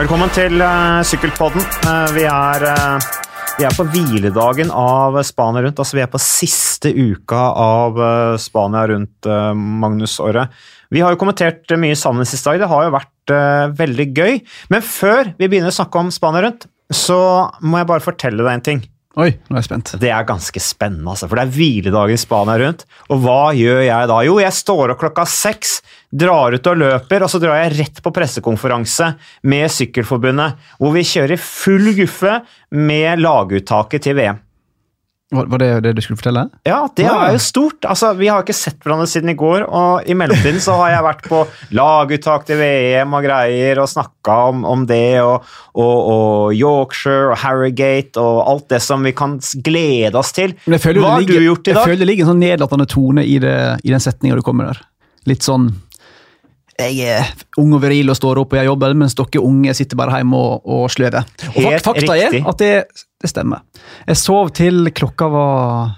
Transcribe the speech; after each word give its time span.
Velkommen 0.00 0.30
til 0.32 0.62
uh, 0.64 1.02
Sykkelpodden. 1.04 1.60
Uh, 1.84 2.06
vi, 2.16 2.22
er, 2.24 2.62
uh, 2.64 3.08
vi 3.58 3.66
er 3.68 3.74
på 3.76 3.84
hviledagen 3.92 4.70
av 4.72 5.18
Spania 5.28 5.60
rundt. 5.66 5.82
Altså, 5.82 5.98
vi 5.98 6.00
er 6.00 6.08
på 6.08 6.20
siste 6.24 6.88
uka 6.96 7.42
av 7.60 8.00
Spania 8.40 8.86
rundt 8.88 9.28
Magnusåret. 9.60 10.56
Vi 10.88 11.02
har 11.04 11.12
jo 11.12 11.20
kommentert 11.20 11.68
mye 11.76 11.98
sammen 12.00 12.24
siste 12.24 12.48
dag. 12.48 12.62
Det 12.62 12.70
har 12.70 12.86
jo 12.86 12.94
vært 12.94 13.34
veldig 13.82 14.06
gøy. 14.16 14.40
Men 14.72 14.88
før 14.88 15.34
vi 15.34 15.50
begynner 15.50 15.68
å 15.68 15.78
snakke 15.82 16.00
om 16.00 16.14
Spania 16.16 16.46
rundt, 16.46 16.64
så 16.88 17.20
må 17.60 17.82
jeg 17.82 17.90
bare 17.92 18.06
fortelle 18.06 18.40
deg 18.40 18.56
en 18.56 18.66
ting. 18.70 18.82
Oi, 19.20 19.34
nå 19.50 19.56
er 19.56 19.60
jeg 19.60 19.66
spent. 19.66 19.90
Det 20.00 20.08
er 20.14 20.24
ganske 20.24 20.60
spennende, 20.64 21.12
altså, 21.12 21.26
for 21.28 21.36
det 21.36 21.42
er 21.44 21.52
hviledag 21.52 22.12
i 22.14 22.18
Spania 22.20 22.56
rundt. 22.62 22.86
Og 23.12 23.20
hva 23.20 23.50
gjør 23.56 23.82
jeg 23.84 24.08
da? 24.08 24.18
Jo, 24.24 24.38
jeg 24.40 24.56
står 24.56 24.94
opp 24.94 25.02
klokka 25.02 25.26
seks, 25.28 25.74
drar 26.08 26.56
ut 26.56 26.70
og 26.72 26.80
løper, 26.80 27.26
og 27.26 27.32
så 27.32 27.40
drar 27.42 27.58
jeg 27.60 27.74
rett 27.76 28.00
på 28.00 28.14
pressekonferanse 28.16 29.12
med 29.52 29.68
Sykkelforbundet, 29.74 30.56
hvor 30.80 30.96
vi 30.96 31.04
kjører 31.04 31.42
full 31.42 31.92
guffe 31.98 32.38
med 32.72 33.20
laguttaket 33.20 34.08
til 34.08 34.16
VM. 34.22 34.40
Var, 35.30 35.60
det 35.62 35.68
det 35.84 35.92
du 35.94 36.00
skulle 36.02 36.18
fortelle? 36.18 36.42
Ja, 36.66 36.80
det 36.98 37.04
er 37.06 37.36
jo 37.36 37.38
stort. 37.38 37.84
Altså, 37.86 38.08
Vi 38.18 38.26
har 38.26 38.42
ikke 38.42 38.56
sett 38.56 38.80
hverandre 38.82 39.06
siden 39.06 39.30
i 39.30 39.36
går, 39.38 39.62
og 39.62 40.08
i 40.10 40.16
mellomtiden 40.18 40.58
så 40.62 40.74
har 40.80 40.96
jeg 40.96 41.04
vært 41.06 41.28
på 41.30 41.42
laguttak 41.78 42.48
til 42.48 42.58
VM 42.58 43.14
og 43.14 43.22
greier 43.22 43.78
og 43.78 43.86
snakka 43.92 44.38
om, 44.50 44.64
om 44.66 44.82
det, 44.90 45.20
og, 45.22 45.46
og, 45.78 45.98
og 46.14 46.56
Yorkshire 46.58 47.30
og 47.30 47.38
Harrogate 47.44 48.18
og 48.18 48.40
alt 48.50 48.66
det 48.74 48.82
som 48.82 49.06
vi 49.06 49.14
kan 49.14 49.38
glede 49.62 50.18
oss 50.18 50.34
til. 50.34 50.56
Hva 50.66 50.80
har 50.82 51.22
du 51.22 51.36
gjort 51.38 51.62
i 51.62 51.76
dag? 51.76 51.78
Jeg 51.78 51.92
føler 51.92 52.02
det 52.02 52.10
ligger 52.10 52.26
en 52.26 52.32
sånn 52.32 52.42
nedlatende 52.42 52.88
tone 52.90 53.22
i, 53.22 53.38
det, 53.38 53.56
i 53.86 53.94
den 53.94 54.02
setninga 54.02 54.40
du 54.40 54.42
kommer 54.46 54.72
der. 54.72 54.82
Litt 55.30 55.46
sånn 55.46 55.70
Jeg 56.80 57.06
er 57.12 57.30
ung 57.60 57.74
og 57.76 57.82
viril 57.84 58.10
og 58.12 58.16
står 58.18 58.40
opp 58.42 58.52
og 58.54 58.58
gjør 58.60 58.68
jobben, 58.72 58.96
mens 59.02 59.14
dere 59.18 59.42
unge 59.44 59.74
sitter 59.76 59.98
bare 60.00 60.18
hjemme 60.20 60.38
og, 60.40 60.64
og 60.64 60.86
sløver. 60.92 61.26
Og 61.52 61.58
Helt 61.66 61.84
fakta 61.86 62.14
riktig. 62.16 62.40
er 62.40 62.48
at 62.52 62.62
det, 62.62 62.72
det 63.20 63.30
stemmer. 63.32 63.62
Jeg 64.08 64.16
sov 64.20 64.50
til 64.56 64.90
klokka 64.96 65.28
var, 65.32 65.92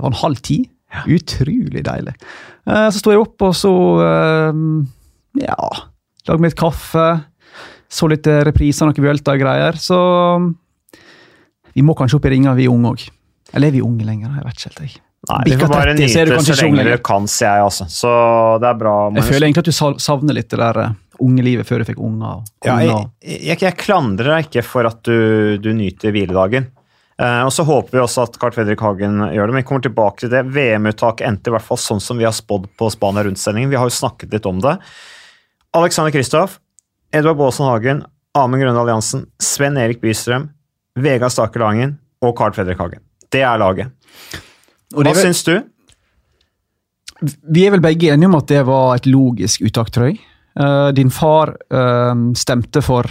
var 0.00 0.10
en 0.10 0.20
halv 0.24 0.40
ti. 0.44 0.62
Utrolig 1.10 1.82
deilig. 1.84 2.14
Eh, 2.70 2.88
Så 2.94 3.00
sto 3.02 3.10
jeg 3.14 3.20
opp, 3.24 3.42
og 3.48 3.54
så 3.58 3.72
eh, 4.06 4.60
Ja, 5.42 5.56
lagde 6.28 6.40
meg 6.40 6.52
litt 6.52 6.60
kaffe. 6.60 7.06
Så 7.90 8.08
litt 8.10 8.26
eh, 8.30 8.42
repriser, 8.46 8.86
noe 8.88 9.02
Vuelta 9.04 9.34
og 9.34 9.42
greier. 9.42 9.76
Så 9.78 9.98
vi 11.74 11.82
må 11.82 11.96
kanskje 11.98 12.20
opp 12.20 12.28
i 12.30 12.34
ringa, 12.36 12.54
vi 12.58 12.68
unge 12.70 12.94
òg. 12.94 13.08
Eller 13.54 13.68
er 13.70 13.76
vi 13.76 13.82
unge 13.84 14.06
lenger? 14.06 14.30
Jeg 14.38 14.46
vet 14.46 14.60
ikke 14.60 14.70
helt. 14.70 14.80
jeg. 14.86 15.03
Nei, 15.30 15.40
vi 15.46 15.56
får 15.56 15.70
bare 15.72 15.94
30, 15.94 16.08
så 16.10 16.24
nyte 16.24 16.44
så 16.44 16.54
ikke 16.54 16.66
lenge 16.66 16.84
du 16.90 17.02
kan, 17.06 17.26
sier 17.30 17.58
jeg 17.60 17.64
Altså. 17.68 17.86
Så 17.92 18.12
det 18.60 18.68
er 18.70 18.78
bra. 18.80 18.94
Jeg 19.16 19.26
føler 19.30 19.48
egentlig 19.48 19.64
at 19.64 19.70
du 19.72 20.02
savner 20.04 20.36
litt 20.36 20.50
det 20.52 20.60
der 20.60 20.80
eh, 20.82 20.94
unge 21.24 21.44
livet 21.46 21.68
før 21.68 21.80
du 21.80 21.88
fikk 21.88 22.00
unger. 22.02 22.42
Ja, 22.66 22.78
jeg, 22.82 23.04
jeg, 23.22 23.60
jeg 23.62 23.76
klandrer 23.80 24.34
deg 24.34 24.48
ikke 24.48 24.64
for 24.66 24.88
at 24.90 25.00
du, 25.06 25.56
du 25.62 25.70
nyter 25.76 26.14
hviledagen. 26.14 26.68
Eh, 27.22 27.42
og 27.46 27.52
så 27.54 27.62
håper 27.66 27.94
vi 27.94 28.02
også 28.02 28.24
at 28.26 28.38
Carl 28.42 28.54
Fredrik 28.56 28.82
Hagen 28.82 29.20
gjør 29.30 29.46
det, 29.46 29.54
men 29.54 29.62
vi 29.62 29.66
kommer 29.68 29.84
tilbake 29.86 30.24
til 30.24 30.32
det. 30.32 30.44
VM-uttaket 30.54 31.28
endte 31.28 31.52
i 31.52 31.54
hvert 31.54 31.66
fall 31.66 31.80
sånn 31.80 32.02
som 32.02 32.18
vi 32.18 32.26
har 32.26 32.34
spådd 32.34 32.66
på 32.78 32.90
Spania 32.92 33.24
Rundt-sendingen. 33.26 33.70
Vi 33.70 33.78
har 33.78 33.88
jo 33.90 33.94
snakket 33.94 34.34
litt 34.34 34.48
om 34.50 34.58
det. 34.64 34.76
Alexander 35.74 36.14
Kristoff, 36.14 36.58
Edvard 37.14 37.38
Baasen 37.38 37.68
Hagen, 37.68 38.02
Amund 38.34 38.62
Grønne 38.62 38.82
Alliansen, 38.82 39.28
Sven 39.42 39.78
Erik 39.78 40.02
Bystrøm, 40.02 40.48
Vegard 40.98 41.34
Staker 41.34 41.62
Langen 41.62 41.96
og 42.22 42.34
Carl 42.38 42.54
Fredrik 42.54 42.82
Hagen. 42.82 43.02
Det 43.30 43.42
er 43.46 43.58
laget. 43.62 43.94
Og 44.94 45.06
Hva 45.06 45.14
er 45.14 45.26
syns 45.28 45.42
du? 45.46 45.54
Vi 47.24 47.64
er 47.64 47.74
vel 47.74 47.82
begge 47.84 48.12
enige 48.12 48.28
om 48.28 48.38
at 48.38 48.48
det 48.50 48.62
var 48.66 48.96
et 48.96 49.06
logisk 49.08 49.64
uttak, 49.64 49.92
tror 49.94 50.10
jeg. 50.10 50.18
Uh, 50.54 50.90
din 50.94 51.10
far 51.10 51.54
uh, 51.74 52.14
stemte 52.38 52.82
for 52.84 53.08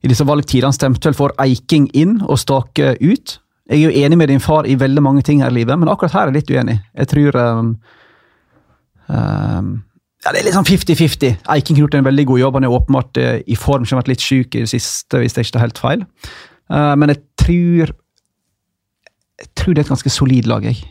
I 0.00 0.08
disse 0.08 0.24
valgtidene 0.24 0.72
stemte 0.72 1.10
vel 1.10 1.16
for 1.16 1.34
Eiking 1.42 1.88
inn 1.96 2.20
og 2.24 2.38
Stake 2.40 2.94
ut. 3.00 3.38
Jeg 3.66 3.80
er 3.80 3.90
jo 3.90 4.04
enig 4.06 4.18
med 4.20 4.30
din 4.30 4.40
far 4.40 4.68
i 4.68 4.76
veldig 4.78 5.02
mange 5.02 5.24
ting 5.26 5.42
her 5.42 5.50
i 5.50 5.58
livet, 5.58 5.76
men 5.78 5.90
akkurat 5.90 6.14
her 6.14 6.28
er 6.28 6.30
jeg 6.30 6.36
litt 6.36 6.52
uenig. 6.54 6.76
Jeg 6.94 7.10
tror 7.10 7.38
um, 7.40 7.72
um, 9.10 9.72
ja, 10.22 10.30
Det 10.30 10.38
er 10.38 10.46
litt 10.46 10.54
sånn 10.54 10.68
50-50. 10.68 11.40
Eiking 11.56 11.76
har 11.76 11.86
gjort 11.86 11.96
en 11.98 12.06
veldig 12.06 12.26
god 12.30 12.42
jobb. 12.44 12.58
Han 12.60 12.68
er 12.68 12.76
åpenbart 12.76 13.20
i 13.42 13.58
form, 13.58 13.84
som 13.84 13.96
har 13.96 14.04
vært 14.04 14.12
litt 14.14 14.22
syk 14.22 14.54
i 14.54 14.62
det 14.62 14.70
siste, 14.70 15.18
hvis 15.18 15.34
jeg 15.34 15.48
ikke 15.48 15.56
tar 15.56 15.66
helt 15.66 15.82
feil. 15.82 16.06
Uh, 16.70 16.94
men 17.00 17.12
jeg 17.12 17.22
tror 17.42 17.96
jeg 19.40 19.52
tror 19.58 19.74
det 19.74 19.82
er 19.82 19.86
et 19.86 19.92
ganske 19.94 20.12
solid 20.12 20.48
lag. 20.50 20.64
Jeg, 20.64 20.82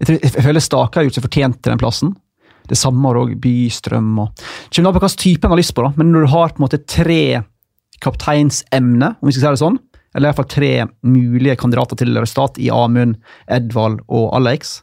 jeg, 0.00 0.06
tror, 0.06 0.20
jeg 0.20 0.44
føler 0.48 0.64
Stake 0.64 0.98
har 0.98 1.06
gjort 1.06 1.18
seg 1.18 1.26
fortjent 1.26 1.58
til 1.62 1.74
den 1.74 1.82
plassen. 1.82 2.14
Det 2.70 2.78
samme 2.80 3.10
har 3.10 3.20
òg 3.20 3.34
Bystrøm. 3.40 4.14
og 4.22 4.44
Kommer 4.70 4.90
an 4.90 4.96
på 4.96 5.02
hvilken 5.04 5.22
type 5.24 5.46
en 5.46 5.54
har 5.54 5.60
lyst 5.60 5.74
på, 5.76 5.84
da. 5.84 5.92
men 6.00 6.14
når 6.14 6.24
du 6.24 6.32
har 6.32 6.54
på 6.54 6.62
en 6.62 6.66
måte 6.66 6.80
tre 6.88 7.42
kapteinsemne, 8.04 9.14
om 9.20 9.28
vi 9.28 9.34
skal 9.34 9.44
si 9.44 9.52
det 9.52 9.62
sånn, 9.62 9.78
eller 10.14 10.28
i 10.28 10.30
hvert 10.30 10.40
fall 10.40 10.50
tre 10.54 10.72
mulige 11.10 11.58
kandidater 11.58 11.98
til 11.98 12.16
resultat 12.16 12.58
i 12.62 12.70
Amund, 12.72 13.18
Edvald 13.50 14.00
og 14.06 14.28
Alex, 14.38 14.78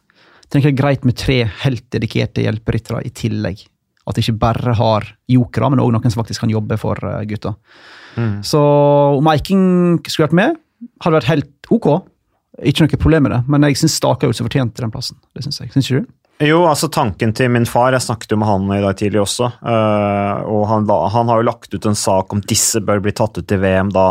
tenker 0.52 0.68
jeg 0.68 0.76
det 0.76 0.80
er 0.80 0.82
greit 0.82 1.06
med 1.08 1.16
tre 1.18 1.38
helt 1.64 1.86
dedikerte 1.94 2.44
hjelperyttere 2.44 3.00
i 3.08 3.12
tillegg. 3.16 3.64
At 4.08 4.18
de 4.18 4.24
ikke 4.24 4.40
bare 4.42 4.74
har 4.76 5.06
jokere, 5.30 5.70
men 5.72 5.80
òg 5.80 5.92
noen 5.94 6.12
som 6.12 6.20
faktisk 6.20 6.44
kan 6.44 6.52
jobbe 6.52 6.76
for 6.80 6.98
gutta. 7.28 7.54
gutta. 7.56 8.42
Så 8.44 8.60
om 9.16 9.28
Eiking 9.32 10.00
skulle 10.04 10.28
vært 10.28 10.38
med, 10.38 10.58
hadde 11.02 11.16
vært 11.16 11.30
helt 11.30 11.72
ok. 11.72 11.88
Ikke 12.60 12.84
noe 12.84 13.00
problem 13.00 13.24
med 13.26 13.32
det, 13.32 13.40
men 13.48 13.64
jeg 13.64 13.78
syns 13.80 13.94
Stake 13.96 14.20
har 14.20 14.30
gjort 14.30 14.40
seg 14.42 14.48
fortjent 14.50 14.74
til 14.76 14.84
den 14.84 14.92
plassen. 14.92 15.18
Det 15.32 15.44
synes 15.46 15.62
jeg. 15.62 15.72
Syns 15.72 15.88
ikke 15.88 16.02
du? 16.02 16.10
Jo, 16.42 16.62
altså 16.66 16.88
tanken 16.90 17.30
til 17.36 17.52
min 17.54 17.66
far, 17.68 17.92
jeg 17.94 18.02
snakket 18.02 18.32
jo 18.34 18.38
med 18.40 18.48
han 18.48 18.70
i 18.74 18.80
dag 18.82 18.96
tidlig 18.98 19.20
også, 19.22 19.46
øh, 19.62 20.40
og 20.50 20.64
han, 20.70 20.88
han 21.14 21.28
har 21.30 21.38
jo 21.38 21.46
lagt 21.46 21.76
ut 21.76 21.86
en 21.86 21.98
sak 21.98 22.32
om 22.34 22.40
disse 22.42 22.80
bør 22.82 23.02
bli 23.04 23.12
tatt 23.14 23.38
ut 23.38 23.46
til 23.46 23.60
VM 23.62 23.92
da, 23.94 24.08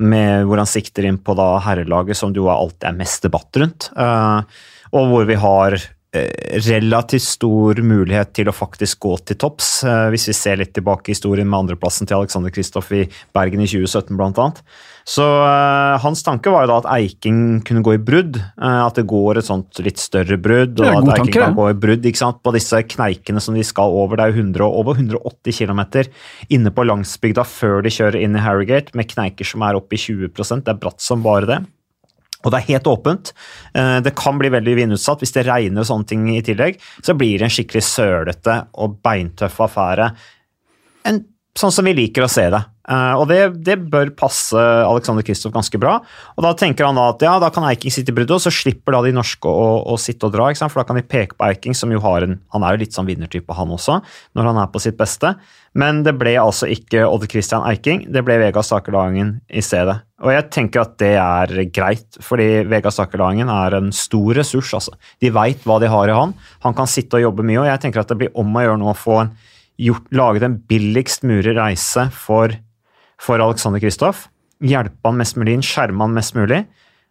med 0.00 0.46
hvor 0.48 0.62
han 0.62 0.70
sikter 0.70 1.08
inn 1.08 1.18
på 1.20 1.36
da 1.36 1.50
herrelaget, 1.66 2.16
som 2.16 2.32
det 2.32 2.40
jo 2.40 2.48
alltid 2.52 2.88
er 2.88 2.96
mest 2.96 3.28
debatt 3.28 3.60
rundt, 3.60 3.90
øh, 3.92 4.64
og 4.96 5.12
hvor 5.12 5.28
vi 5.28 5.36
har 5.42 5.76
relativt 6.66 7.24
stor 7.24 7.80
mulighet 7.84 8.32
til 8.36 8.50
å 8.50 8.54
faktisk 8.54 9.00
gå 9.04 9.14
til 9.26 9.38
topps, 9.40 9.70
øh, 9.86 10.08
hvis 10.14 10.28
vi 10.30 10.34
ser 10.36 10.60
litt 10.60 10.72
tilbake 10.76 11.10
i 11.10 11.14
historien 11.16 11.48
med 11.48 11.66
andreplassen 11.66 12.08
til 12.08 12.18
Alexander 12.18 12.52
Kristoff 12.54 12.92
i 12.96 13.04
Bergen 13.36 13.62
i 13.64 13.68
2017 13.70 14.16
blant 14.18 14.40
annet. 14.42 14.62
Så 15.06 15.22
øh, 15.22 15.98
hans 16.02 16.24
tanke 16.26 16.50
var 16.50 16.64
jo 16.64 16.72
da 16.72 16.80
at 16.82 16.88
Eiking 16.96 17.60
kunne 17.66 17.84
gå 17.86 17.94
i 17.94 18.02
brudd, 18.02 18.40
at 18.56 18.98
det 18.98 19.06
går 19.06 19.38
et 19.38 19.48
sånt 19.48 19.78
litt 19.84 20.02
større 20.02 20.38
brudd, 20.42 20.80
og 20.80 20.88
at 20.88 20.96
Eiking 20.96 21.30
tanke, 21.30 21.44
kan 21.44 21.56
gå 21.58 21.68
i 21.70 21.78
brudd 21.86 22.10
ikke 22.10 22.22
sant? 22.24 22.42
på 22.46 22.52
disse 22.56 22.82
kneikene 22.96 23.40
som 23.42 23.56
de 23.56 23.62
skal 23.66 23.94
over. 23.94 24.18
Det 24.18 24.26
er 24.26 24.34
jo 24.34 24.42
100, 24.42 24.66
over 24.66 24.98
180 24.98 25.60
km 25.60 25.82
inne 26.52 26.72
på 26.74 26.84
landsbygda 26.86 27.46
før 27.46 27.86
de 27.86 27.94
kjører 27.94 28.20
inn 28.22 28.36
i 28.36 28.42
Harrogate, 28.42 28.96
med 28.98 29.08
kneiker 29.12 29.48
som 29.48 29.64
er 29.66 29.78
oppe 29.78 29.96
i 29.96 30.02
20 30.02 30.30
Det 30.34 30.74
er 30.74 30.80
bratt 30.80 31.02
som 31.02 31.24
bare 31.24 31.48
det. 31.48 31.62
Og 32.46 32.52
det 32.54 32.60
er 32.62 32.68
helt 32.70 32.90
åpent. 32.90 33.32
Eh, 33.74 33.98
Det 34.06 34.14
kan 34.14 34.38
bli 34.38 34.52
veldig 34.54 34.76
vindutsatt. 34.78 35.20
Hvis 35.24 35.34
det 35.34 35.46
regner 35.48 35.82
og 35.82 35.88
sånne 35.90 36.06
ting 36.06 36.28
i 36.30 36.42
tillegg, 36.46 36.78
så 37.02 37.16
blir 37.18 37.40
det 37.40 37.48
en 37.48 37.54
skikkelig 37.56 37.82
sølete 37.82 38.60
og 38.78 39.00
beintøff 39.02 39.58
affære. 39.66 40.12
En, 41.10 41.24
sånn 41.60 41.72
som 41.74 41.86
vi 41.88 41.94
liker 41.96 42.24
å 42.26 42.30
se 42.30 42.46
det. 42.52 42.62
Uh, 42.86 43.18
og 43.18 43.24
det, 43.26 43.40
det 43.66 43.74
bør 43.90 44.12
passe 44.14 44.54
Alexander 44.60 45.24
Kristoff 45.26 45.54
ganske 45.54 45.78
bra. 45.82 45.96
Og 46.36 46.44
da 46.44 46.52
tenker 46.54 46.86
han 46.86 46.98
da 46.98 47.08
at 47.10 47.24
ja, 47.24 47.34
da 47.42 47.50
kan 47.50 47.66
Eiking 47.66 47.90
sitte 47.90 48.12
i 48.12 48.16
bruddet, 48.16 48.36
og 48.36 48.44
så 48.44 48.52
slipper 48.54 48.94
da 48.94 49.02
de 49.02 49.14
norske 49.16 49.50
å, 49.50 49.80
å 49.90 49.96
sitte 49.98 50.28
og 50.28 50.36
dra. 50.36 50.52
For 50.54 50.78
da 50.78 50.86
kan 50.86 51.00
de 51.00 51.02
peke 51.06 51.34
på 51.34 51.48
Eiking, 51.48 51.74
som 51.74 51.90
jo 51.90 52.02
har 52.04 52.26
en 52.26 52.38
Han 52.54 52.64
er 52.64 52.76
jo 52.76 52.84
litt 52.84 52.94
sånn 52.94 53.08
vinnertype, 53.08 53.56
han 53.56 53.72
også, 53.74 53.98
når 54.38 54.50
han 54.52 54.60
er 54.62 54.70
på 54.70 54.82
sitt 54.84 54.98
beste. 55.00 55.34
Men 55.76 56.04
det 56.06 56.14
ble 56.16 56.36
altså 56.40 56.68
ikke 56.72 57.04
Odd 57.08 57.26
Christian 57.28 57.66
Eiking, 57.68 58.06
det 58.12 58.22
ble 58.24 58.38
Vegard 58.40 58.64
Stakerlangen 58.64 59.34
i 59.50 59.64
stedet. 59.64 59.98
Og 60.24 60.32
jeg 60.32 60.46
tenker 60.54 60.86
at 60.86 60.94
det 61.02 61.12
er 61.20 61.52
greit, 61.74 62.20
fordi 62.24 62.62
Vegard 62.70 62.94
Stakelangen 62.96 63.50
er 63.52 63.76
en 63.76 63.90
stor 63.92 64.38
ressurs. 64.38 64.72
altså. 64.78 64.94
De 65.20 65.32
veit 65.34 65.66
hva 65.68 65.76
de 65.82 65.90
har 65.92 66.08
i 66.08 66.16
han. 66.16 66.32
Han 66.64 66.78
kan 66.78 66.88
sitte 66.88 67.18
og 67.18 67.26
jobbe 67.26 67.44
mye, 67.44 67.60
og 67.64 67.68
jeg 67.68 67.82
tenker 67.82 68.04
at 68.04 68.14
det 68.14 68.20
blir 68.22 68.32
om 68.38 68.56
å 68.56 68.64
gjøre 68.64 68.80
nå 68.80 68.88
å 68.94 68.96
få 68.96 69.20
en, 69.24 69.34
gjort, 69.80 70.08
laget 70.14 70.46
en 70.46 70.58
billigst 70.70 71.26
mulig 71.26 71.56
reise 71.56 72.08
for, 72.14 72.54
for 73.20 73.42
Alexander 73.42 73.82
Kristoff. 73.82 74.26
Hjelpe 74.64 75.08
han 75.08 75.20
mest 75.20 75.36
mulig 75.36 75.56
inn, 75.56 75.64
skjerme 75.64 76.06
han 76.06 76.16
mest 76.16 76.36
mulig. 76.36 76.64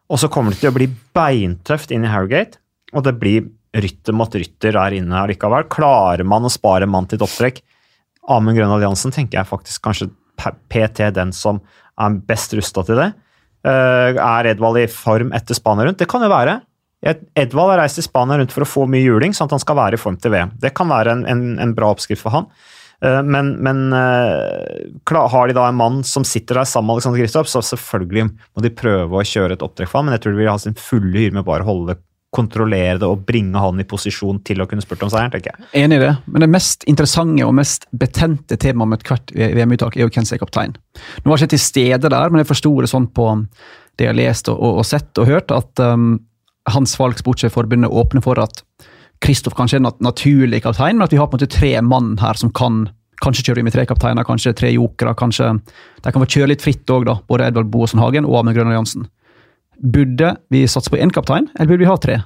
Og 0.10 0.22
så 0.22 0.30
kommer 0.32 0.54
det 0.54 0.62
til 0.62 0.72
å 0.72 0.78
bli 0.78 0.90
beintøft 1.18 1.94
inn 1.94 2.06
i 2.06 2.12
Harrogate, 2.12 2.60
og 2.94 3.06
det 3.08 3.16
blir 3.22 3.48
rytter 3.76 4.16
mot 4.16 4.32
rytter 4.32 4.76
der 4.78 4.96
inne 4.98 5.24
allikevel. 5.24 5.68
Klarer 5.72 6.26
man 6.28 6.46
å 6.48 6.54
spare 6.54 6.88
mann 6.90 7.10
til 7.10 7.20
et 7.20 7.26
opptrekk? 7.26 7.62
Amund 8.32 8.58
Grønn 8.58 8.74
Alliansen 8.74 9.14
tenker 9.14 9.40
jeg 9.40 9.50
faktisk 9.50 9.84
kanskje 9.86 10.10
PT 10.72 11.10
den 11.16 11.34
som 11.36 11.60
er 12.02 12.18
best 12.28 12.56
rusta 12.58 12.84
til 12.88 13.00
det. 13.02 13.10
Eh, 13.66 14.18
er 14.22 14.52
Edvald 14.52 14.80
i 14.82 14.88
form 14.92 15.34
etter 15.36 15.58
Spania 15.58 15.88
rundt? 15.88 16.00
Det 16.02 16.10
kan 16.10 16.24
jo 16.24 16.32
være. 16.32 16.60
Ed- 17.06 17.25
Edvald 17.38 17.74
har 17.75 17.84
reist 17.84 18.00
til 18.00 18.07
Spania 18.07 18.40
rundt 18.42 18.54
for 18.56 18.66
å 18.66 18.69
få 18.69 18.88
mye 18.90 19.04
juling, 19.06 19.36
sånn 19.38 19.46
at 19.52 19.56
han 19.60 19.62
skal 19.63 19.78
være 19.78 20.00
i 20.00 20.02
form 20.02 20.18
til 20.22 20.34
VM. 20.34 20.56
Det 20.62 20.74
kan 20.78 20.90
være 20.90 21.13
en, 21.19 21.25
en, 21.30 21.44
en 21.62 21.75
bra 21.78 21.92
oppskrift 21.94 22.24
for 22.25 22.34
han. 22.34 22.48
Eh, 23.04 23.22
Men, 23.28 23.54
men 23.62 23.84
eh, 23.94 25.30
har 25.36 25.48
de 25.48 25.54
da 25.57 25.68
en 25.69 25.75
mann 25.78 26.02
som 26.07 26.24
sitter 26.25 26.62
der 26.62 26.66
sammen 26.69 26.88
med 26.90 26.96
Alexander 26.98 27.22
Kristoff, 27.22 27.48
så 27.52 27.62
selvfølgelig 27.62 28.25
må 28.31 28.63
de 28.66 28.74
prøve 28.74 29.22
å 29.22 29.25
kjøre 29.28 29.54
et 29.60 29.66
opptrekk 29.66 29.92
for 29.92 30.00
ham, 30.02 30.10
men 30.10 30.18
jeg 30.18 30.25
tror 30.25 30.36
de 30.36 30.42
vil 30.44 30.50
ha 30.54 30.57
sin 30.63 30.78
fulle 30.80 31.19
hyre 31.22 31.36
med 31.38 31.46
bare 31.48 31.66
å 31.68 31.69
holde 31.74 31.98
kontrollere 32.36 32.98
det 33.00 33.07
og 33.07 33.22
bringe 33.24 33.56
han 33.63 33.78
i 33.80 33.86
posisjon 33.88 34.42
til 34.44 34.60
å 34.60 34.66
kunne 34.68 34.84
spurt 34.84 35.06
om 35.06 35.12
seieren, 35.13 35.31
tenker 35.31 35.54
jeg. 35.54 35.68
Enig 35.86 36.02
i 36.02 36.04
det, 36.04 36.10
men 36.28 36.44
det 36.44 36.50
mest 36.52 36.84
interessante 36.92 37.46
og 37.48 37.54
mest 37.56 37.86
betente 37.96 38.57
temaet 38.60 38.92
med 38.92 39.00
ethvert 39.06 39.31
VM-uttak 39.56 39.96
er 39.96 40.04
jo 40.04 40.10
hvem 40.12 40.28
som 40.28 40.36
er 40.36 40.42
kaptein. 40.42 40.74
Nå 41.24 41.31
var 41.31 41.40
jeg 41.40 41.46
ikke 41.48 41.54
til 41.56 41.63
stede 41.63 42.12
der, 42.12 42.34
men 42.34 42.42
jeg 42.44 42.50
forsto 42.50 42.74
det 42.84 42.90
sånn 42.92 43.07
på 43.16 43.30
det 43.96 44.10
jeg 44.10 44.12
har 44.12 44.18
lest 44.19 44.50
og, 44.52 44.60
og, 44.60 44.81
og 44.81 44.88
sett 44.90 45.22
og 45.24 45.30
hørt, 45.31 45.54
at 45.56 45.80
um, 45.86 46.18
Hans 46.74 46.96
Falk 46.98 47.20
Sportsforbundet 47.22 47.92
åpner 47.92 48.24
for 48.26 48.40
at 48.42 48.64
Kristoff 49.24 49.56
kanskje 49.58 49.80
er 49.80 49.86
nat 49.86 50.02
naturlig 50.04 50.64
kaptein, 50.66 50.98
men 50.98 51.06
at 51.06 51.14
vi 51.14 51.20
har 51.20 51.30
på 51.30 51.38
en 51.38 51.42
måte 51.42 51.54
tre 51.54 51.72
mann 51.86 52.16
her 52.22 52.38
som 52.40 52.52
kan 52.54 52.86
kanskje 53.24 53.48
kjøre 53.48 53.64
med 53.64 53.76
tre 53.76 53.86
kapteiner, 53.88 54.26
kanskje 54.28 54.56
tre 54.58 54.72
jokere. 54.74 55.16
kanskje 55.16 55.54
De 56.04 56.12
kan 56.12 56.22
få 56.22 56.28
kjøre 56.28 56.52
litt 56.52 56.66
fritt 56.66 56.90
òg, 56.92 57.08
både 57.30 57.48
Edvard 57.48 57.72
Boasen 57.72 58.02
Hagen 58.04 58.28
og 58.28 58.42
Amund 58.42 58.58
Grønner 58.58 58.76
Jansen. 58.76 59.08
Burde 59.80 60.36
vi 60.52 60.66
satse 60.68 60.92
på 60.92 61.00
én 61.00 61.14
kaptein, 61.14 61.50
eller 61.56 61.72
burde 61.72 61.86
vi 61.86 61.90
ha 61.92 61.98
tre? 61.98 62.20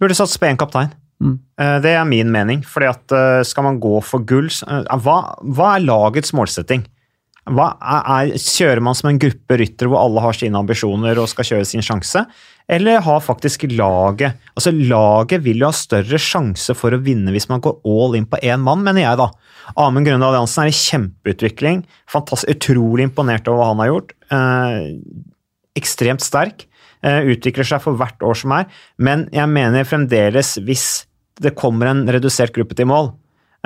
Burde 0.00 0.16
satse 0.16 0.40
på 0.40 0.48
én 0.48 0.58
kaptein. 0.60 0.92
Mm. 1.22 1.38
Eh, 1.60 1.78
det 1.84 1.94
er 1.96 2.04
min 2.04 2.30
mening. 2.32 2.62
fordi 2.62 2.90
at 2.90 3.12
eh, 3.12 3.42
Skal 3.48 3.64
man 3.64 3.80
gå 3.80 4.02
for 4.04 4.20
gull 4.20 4.50
eh, 4.50 4.98
hva, 5.00 5.16
hva 5.40 5.70
er 5.76 5.86
lagets 5.86 6.34
målsetting? 6.36 6.84
Er, 7.46 7.76
er, 7.80 8.34
kjører 8.36 8.82
man 8.82 8.96
som 8.98 9.08
en 9.08 9.20
gruppe 9.22 9.56
ryttere 9.56 9.88
hvor 9.88 10.02
alle 10.02 10.20
har 10.20 10.36
sine 10.36 10.58
ambisjoner 10.58 11.16
og 11.22 11.30
skal 11.30 11.46
kjøre 11.46 11.68
sin 11.68 11.84
sjanse? 11.84 12.26
Eller 12.68 12.98
har 13.06 13.20
faktisk 13.22 13.62
laget 13.70 14.34
Altså, 14.56 14.72
laget 14.74 15.44
vil 15.44 15.60
jo 15.62 15.68
ha 15.70 15.76
større 15.76 16.18
sjanse 16.18 16.74
for 16.74 16.94
å 16.94 17.02
vinne 17.02 17.30
hvis 17.34 17.48
man 17.50 17.62
går 17.62 17.78
all 17.86 18.16
in 18.18 18.26
på 18.26 18.40
én 18.42 18.62
mann, 18.64 18.82
mener 18.86 19.04
jeg, 19.04 19.20
da. 19.20 19.28
Amund 19.82 20.08
Grønne 20.08 20.26
Alliansen 20.26 20.64
er 20.64 20.70
i 20.70 20.78
kjempeutvikling. 20.78 21.82
Fantastisk, 22.10 22.54
utrolig 22.56 23.06
imponert 23.08 23.50
over 23.50 23.60
hva 23.60 23.68
han 23.72 23.82
har 23.82 23.90
gjort. 23.90 24.14
Eh, 24.32 24.86
ekstremt 25.76 26.24
sterk. 26.24 26.64
Eh, 27.04 27.28
utvikler 27.34 27.68
seg 27.68 27.82
for 27.84 27.98
hvert 28.00 28.24
år 28.24 28.38
som 28.40 28.54
er. 28.56 28.70
Men 28.96 29.26
jeg 29.34 29.52
mener 29.52 29.86
fremdeles, 29.86 30.56
hvis 30.64 31.04
det 31.42 31.56
kommer 31.58 31.90
en 31.90 32.06
redusert 32.08 32.54
gruppe 32.56 32.78
til 32.78 32.88
mål, 32.88 33.12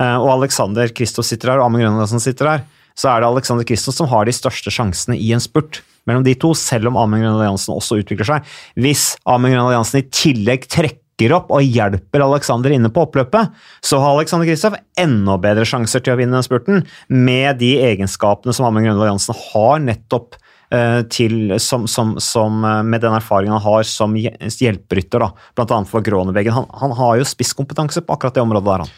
eh, 0.01 0.17
og 0.17 0.41
Alexander 0.41 0.91
Kristoff 0.91 1.29
sitter 1.29 1.55
her, 1.55 1.63
og 1.63 1.69
Amund 1.69 1.85
Grønne 1.85 2.01
Alliansen 2.01 2.25
sitter 2.25 2.51
her, 2.51 2.67
så 2.99 3.13
er 3.13 3.23
det 3.23 3.31
Alexander 3.31 3.65
Kristoff 3.65 3.97
som 3.97 4.11
har 4.11 4.27
de 4.27 4.35
største 4.35 4.75
sjansene 4.75 5.17
i 5.17 5.31
en 5.37 5.45
spurt 5.45 5.85
mellom 6.11 6.27
de 6.27 6.35
to, 6.39 6.53
selv 6.59 6.91
om 6.91 6.99
Amund 7.01 7.23
Grønland 7.23 7.41
Alliansen 7.41 7.77
også 7.77 8.01
utvikler 8.03 8.29
seg. 8.29 8.51
Hvis 8.81 9.15
Amund 9.25 9.55
Grønland 9.55 9.71
Alliansen 9.71 10.03
i 10.03 10.09
tillegg 10.11 10.69
trekker 10.71 11.37
opp 11.37 11.51
og 11.53 11.65
hjelper 11.65 12.25
Alexander 12.25 12.73
inne 12.73 12.91
på 12.93 13.07
oppløpet, 13.07 13.57
så 13.85 14.01
har 14.01 14.15
Alexander 14.17 14.49
Kristoff 14.49 14.79
enda 14.99 15.37
bedre 15.41 15.67
sjanser 15.69 16.03
til 16.05 16.15
å 16.15 16.21
vinne 16.21 16.39
den 16.39 16.47
spurten, 16.47 16.87
med 17.09 17.61
de 17.61 17.75
egenskapene 17.91 18.57
som 18.57 18.69
Amund 18.69 18.89
Grønland 18.89 19.07
Alliansen 19.07 19.45
har 19.51 19.85
nettopp 19.85 20.41
Eh, 20.71 21.01
til, 21.11 21.57
som, 21.59 21.89
som, 21.91 22.13
som, 22.23 22.65
eh, 22.65 22.83
med 22.87 23.03
den 23.03 23.15
erfaringen 23.17 23.57
han 23.57 23.65
har 23.65 23.87
som 23.91 24.13
hjelperytter, 24.15 25.25
bl.a. 25.59 25.79
for 25.91 26.05
Gråneveggen. 26.07 26.55
Han, 26.55 26.69
han 26.83 26.95
har 26.95 27.17
jo 27.19 27.27
spisskompetanse 27.27 28.05
på 28.07 28.15
akkurat 28.15 28.39
det 28.39 28.45
området 28.45 28.69
der. 28.69 28.85
han. 28.85 28.93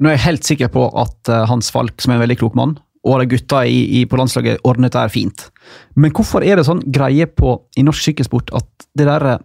Nå 0.00 0.08
er 0.08 0.14
jeg 0.14 0.26
helt 0.28 0.46
sikker 0.46 0.70
på 0.72 0.84
at 1.02 1.32
uh, 1.32 1.42
Hans 1.50 1.72
Falk, 1.74 1.98
som 2.00 2.14
er 2.14 2.20
en 2.20 2.22
veldig 2.22 2.38
klok 2.40 2.54
mann, 2.56 2.76
og 3.04 3.20
de 3.22 3.30
gutta 3.32 3.62
i, 3.64 4.00
i, 4.00 4.04
på 4.04 4.18
landslaget 4.20 4.60
ordnet 4.68 4.92
det 4.92 5.06
fint. 5.14 5.46
Men 5.96 6.12
hvorfor 6.12 6.44
er 6.44 6.60
det 6.60 6.66
sånn 6.68 6.82
greie 6.92 7.26
på, 7.26 7.56
i 7.80 7.84
norsk 7.86 8.10
sykkelsport 8.10 8.52
at 8.56 8.88
det 8.98 9.06
der 9.08 9.38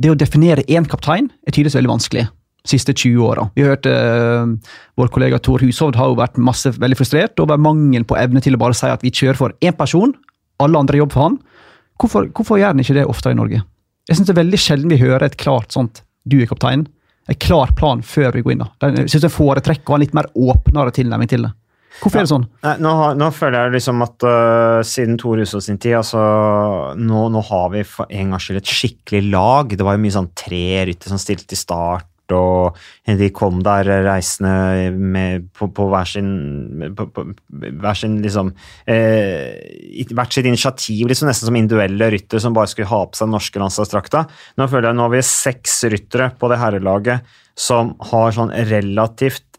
det 0.00 0.10
å 0.10 0.18
definere 0.18 0.64
én 0.66 0.86
kaptein 0.90 1.28
er 1.46 1.54
tydeligvis 1.54 1.76
veldig 1.78 1.92
vanskelig 1.92 2.24
de 2.64 2.72
siste 2.72 2.94
20 2.96 3.20
åra. 3.22 3.44
Vi 3.54 3.62
har 3.62 3.74
hørt 3.74 3.86
uh, 3.86 4.72
vår 4.98 5.10
kollega 5.12 5.38
Tor 5.38 5.62
Hushovd 5.62 5.98
har 6.00 6.10
jo 6.10 6.16
vært 6.18 6.40
masse, 6.40 6.72
veldig 6.80 6.96
frustrert 6.98 7.40
over 7.42 7.60
mangel 7.60 8.06
på 8.08 8.16
evne 8.18 8.40
til 8.44 8.56
å 8.56 8.62
bare 8.62 8.76
si 8.76 8.88
at 8.88 9.04
vi 9.04 9.12
kjører 9.12 9.38
for 9.38 9.54
én 9.60 9.76
person, 9.76 10.14
alle 10.64 10.80
andre 10.80 11.02
jobber 11.02 11.18
for 11.18 11.28
han. 11.28 11.38
Hvorfor, 12.00 12.30
hvorfor 12.34 12.58
gjør 12.58 12.72
han 12.72 12.82
ikke 12.82 12.96
det 12.96 13.06
oftere 13.10 13.36
i 13.36 13.38
Norge? 13.38 13.60
Jeg 14.08 14.16
synes 14.16 14.26
Det 14.26 14.34
er 14.34 14.42
veldig 14.42 14.60
sjelden 14.60 14.92
vi 14.92 15.00
hører 15.00 15.28
et 15.28 15.36
klart 15.40 15.72
sånt 15.72 16.02
'du 16.24 16.40
er 16.40 16.48
kaptein'. 16.48 16.86
En 17.28 17.40
klar 17.40 17.72
plan 17.76 18.02
før 18.02 18.32
vi 18.32 18.42
går 18.42 18.52
inn. 18.52 18.64
Jeg 18.80 19.08
synes 19.08 19.22
jeg 19.28 19.32
foretrekker 19.32 19.88
å 19.88 19.92
ha 19.92 19.96
en 19.96 20.00
litt 20.00 20.16
mer 20.16 20.28
åpnere 20.34 20.92
tilnærming 20.92 21.28
til 21.28 21.46
det. 21.46 21.52
Hvorfor 22.00 22.20
er 22.20 22.26
det 22.26 22.32
sånn? 22.32 22.46
Nå, 22.82 22.94
har, 22.98 23.14
nå, 23.18 23.28
føler 23.34 23.68
jeg 23.68 23.76
liksom 23.76 24.02
at 24.04 24.26
uh, 24.26 24.80
siden 24.86 25.18
Tor 25.20 25.38
Hushovd 25.40 25.66
sin 25.66 25.78
tid 25.80 25.98
altså, 26.00 26.22
nå, 26.98 27.28
nå, 27.32 27.44
har 27.50 27.68
vi 27.74 27.84
for 27.86 28.10
en 28.10 28.34
gangs 28.34 28.48
skyld 28.48 28.62
et 28.62 28.74
skikkelig 28.74 29.22
lag. 29.30 29.76
Det 29.76 29.86
var 29.86 29.96
jo 29.96 30.02
mye 30.02 30.16
sånn 30.16 30.32
tre 30.36 30.66
rytter 30.90 31.12
som 31.12 31.22
stilte 31.22 31.56
i 31.56 31.60
start 31.60 32.10
og 32.32 32.78
de 33.04 33.28
kom 33.36 33.58
der 33.64 33.88
reisende 34.06 34.90
med, 34.96 35.48
på, 35.52 35.68
på, 35.76 35.88
hver 35.92 36.08
sin, 36.08 36.30
på, 36.96 37.06
på 37.12 37.24
hver 37.60 37.98
sin 37.98 38.16
liksom, 38.24 38.54
eh, 38.88 40.06
hvert 40.14 40.32
sitt 40.32 40.48
initiativ, 40.48 41.06
liksom 41.10 41.28
nesten 41.28 41.50
som 41.50 41.58
individuelle 41.58 42.08
ryttere 42.14 42.40
som 42.40 42.56
bare 42.56 42.70
skulle 42.72 42.88
ha 42.88 43.02
på 43.04 43.18
seg 43.18 43.28
den 43.28 43.36
norske 43.36 43.60
landslagsdrakta. 43.60 44.24
Nå 44.56 44.68
føler 44.72 44.90
jeg 44.90 44.98
nå 44.98 45.08
har 45.08 45.16
vi 45.16 45.24
seks 45.28 45.82
ryttere 45.92 46.30
på 46.40 46.48
det 46.52 46.60
herrelaget 46.62 47.36
som 47.54 47.92
har 48.10 48.32
sånn 48.34 48.54
relativt 48.72 49.53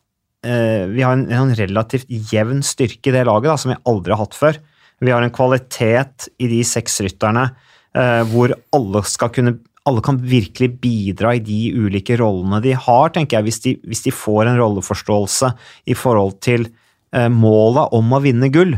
Vi 0.45 1.01
har 1.01 1.15
en, 1.15 1.25
en, 1.33 1.53
relativt 1.57 2.09
jevn 2.31 2.59
styrke 2.65 3.09
i 3.09 3.13
det 3.15 3.23
laget 3.25 3.49
da, 3.49 3.55
som 3.57 3.71
vi 3.73 3.79
aldri 3.89 4.13
har 4.13 4.21
hatt 4.21 4.37
før. 4.37 4.59
Vi 5.03 5.11
har 5.11 5.23
en 5.23 5.33
kvalitet 5.33 6.29
i 6.39 6.49
de 6.51 6.61
seks 6.67 6.99
rytterne 7.03 7.49
eh, 7.97 8.21
hvor 8.31 8.53
alle 8.75 9.03
kunne 9.33 9.57
alle 9.85 10.01
kan 10.01 10.17
virkelig 10.17 10.71
bidra 10.81 11.35
i 11.37 11.43
de 11.45 11.69
ulike 11.77 12.15
rollene 12.17 12.57
de 12.63 12.71
har, 12.73 13.11
tenker 13.13 13.37
jeg, 13.37 13.45
hvis 13.45 13.59
de, 13.61 13.73
hvis 13.85 14.01
de 14.07 14.13
får 14.15 14.49
en 14.49 14.57
rolleforståelse 14.57 15.51
i 15.85 15.93
forhold 15.93 16.39
til 16.41 16.65
eh, 17.13 17.29
målet 17.29 17.93
om 17.93 18.15
å 18.17 18.21
vinne 18.23 18.49
gull. 18.49 18.73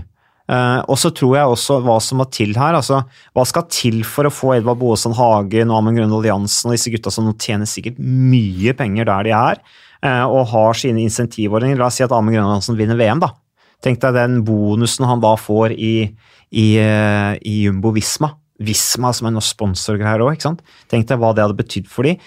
Eh, 0.47 0.79
og 0.87 0.95
så 0.99 1.11
tror 1.11 1.33
jeg 1.35 1.51
også 1.51 1.79
hva 1.83 1.97
som 2.03 2.21
må 2.21 2.27
til 2.31 2.55
her. 2.55 2.77
altså 2.77 3.01
Hva 3.35 3.45
skal 3.47 3.67
til 3.71 4.03
for 4.07 4.29
å 4.29 4.33
få 4.33 4.53
Edvard 4.55 4.79
Boasson 4.79 5.15
Hagen 5.17 5.73
og 5.73 5.81
Amund 5.81 5.99
Grønvold 5.99 6.29
Jansen 6.29 6.71
og 6.71 6.77
disse 6.77 6.93
gutta 6.93 7.11
som 7.13 7.27
tjener 7.35 7.69
sikkert 7.69 7.99
mye 7.99 8.75
penger 8.77 9.09
der 9.09 9.27
de 9.27 9.35
er, 9.35 9.61
eh, 10.01 10.23
og 10.23 10.47
har 10.53 10.79
sine 10.79 11.03
insentivordninger? 11.03 11.79
La 11.79 11.91
oss 11.91 11.99
si 11.99 12.07
at 12.07 12.15
Amund 12.15 12.35
Grønvold 12.35 12.59
Jansen 12.59 12.79
vinner 12.79 12.99
VM, 12.99 13.23
da. 13.23 13.33
Tenk 13.83 13.99
deg 14.01 14.15
den 14.15 14.41
bonusen 14.47 15.05
han 15.05 15.21
da 15.21 15.35
får 15.37 15.75
i, 15.75 15.95
i, 16.49 16.67
eh, 16.81 17.33
i 17.45 17.61
Jumbo 17.67 17.91
Visma 17.93 18.31
Visma 18.57 19.11
som 19.13 19.27
er 19.29 19.35
noe 19.35 19.45
sponsorgreier 19.45 20.23
òg, 20.25 20.37
ikke 20.37 20.47
sant. 20.47 20.63
Tenk 20.89 21.05
deg 21.09 21.19
hva 21.21 21.33
det 21.35 21.43
hadde 21.45 21.57
betydd 21.59 21.89
for 21.91 22.07
dem. 22.07 22.17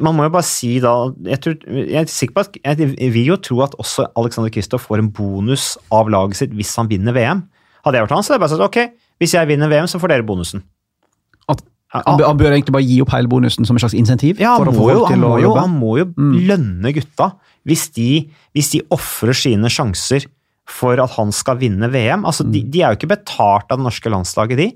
man 0.00 0.14
må 0.14 0.28
jo 0.28 0.34
bare 0.36 0.46
si 0.46 0.76
da 0.82 0.92
jeg, 1.26 1.40
tror, 1.42 1.56
jeg, 1.66 2.02
er 2.04 2.12
sikker 2.12 2.36
på 2.36 2.44
at 2.46 2.78
jeg 2.78 3.10
vil 3.14 3.32
jo 3.32 3.40
tro 3.42 3.60
at 3.66 3.74
også 3.82 4.06
Alexander 4.14 4.52
Kristoff 4.54 4.86
får 4.86 5.02
en 5.02 5.10
bonus 5.10 5.74
av 5.90 6.10
laget 6.12 6.38
sitt 6.38 6.54
hvis 6.54 6.76
han 6.78 6.90
vinner 6.90 7.16
VM. 7.16 7.42
Hadde 7.86 7.98
jeg 7.98 8.06
vært 8.06 8.16
han, 8.16 8.22
så 8.26 8.34
hadde 8.34 8.38
jeg 8.38 8.46
bare 8.46 8.54
sagt 8.54 8.68
ok, 8.68 9.04
hvis 9.22 9.34
jeg 9.34 9.48
vinner 9.50 9.70
VM, 9.72 9.90
så 9.90 9.98
får 10.02 10.14
dere 10.14 10.26
bonusen. 10.26 10.62
At 11.46 11.62
han 11.94 12.38
bør 12.38 12.52
egentlig 12.52 12.74
bare 12.74 12.86
gi 12.86 12.96
opp 13.02 13.12
hele 13.14 13.30
bonusen 13.30 13.66
som 13.66 13.76
en 13.78 13.82
slags 13.82 13.94
insentiv? 13.96 14.40
Ja, 14.42 14.56
han, 14.58 14.74
må 14.74 14.88
jo, 14.90 15.04
han, 15.06 15.22
må 15.22 15.36
jo, 15.40 15.52
han 15.56 15.76
må 15.78 15.92
jo, 16.00 16.08
mm. 16.12 16.32
lønne 16.48 16.92
gutta 16.96 17.30
hvis 17.66 17.88
de, 17.96 18.26
hvis 18.54 18.72
de 18.74 18.82
ofrer 18.94 19.34
sine 19.34 19.70
sjanser 19.72 20.26
for 20.70 20.98
at 21.02 21.14
han 21.14 21.32
skal 21.34 21.60
vinne 21.60 21.88
VM. 21.92 22.26
Altså, 22.26 22.46
mm. 22.46 22.52
de, 22.52 22.62
de, 22.74 22.82
er 22.82 22.92
jo 22.92 23.00
ikke 23.00 23.12
betalt 23.14 23.70
av 23.70 23.78
det 23.78 23.86
norske 23.86 24.10
landslaget, 24.10 24.60
de. 24.60 24.68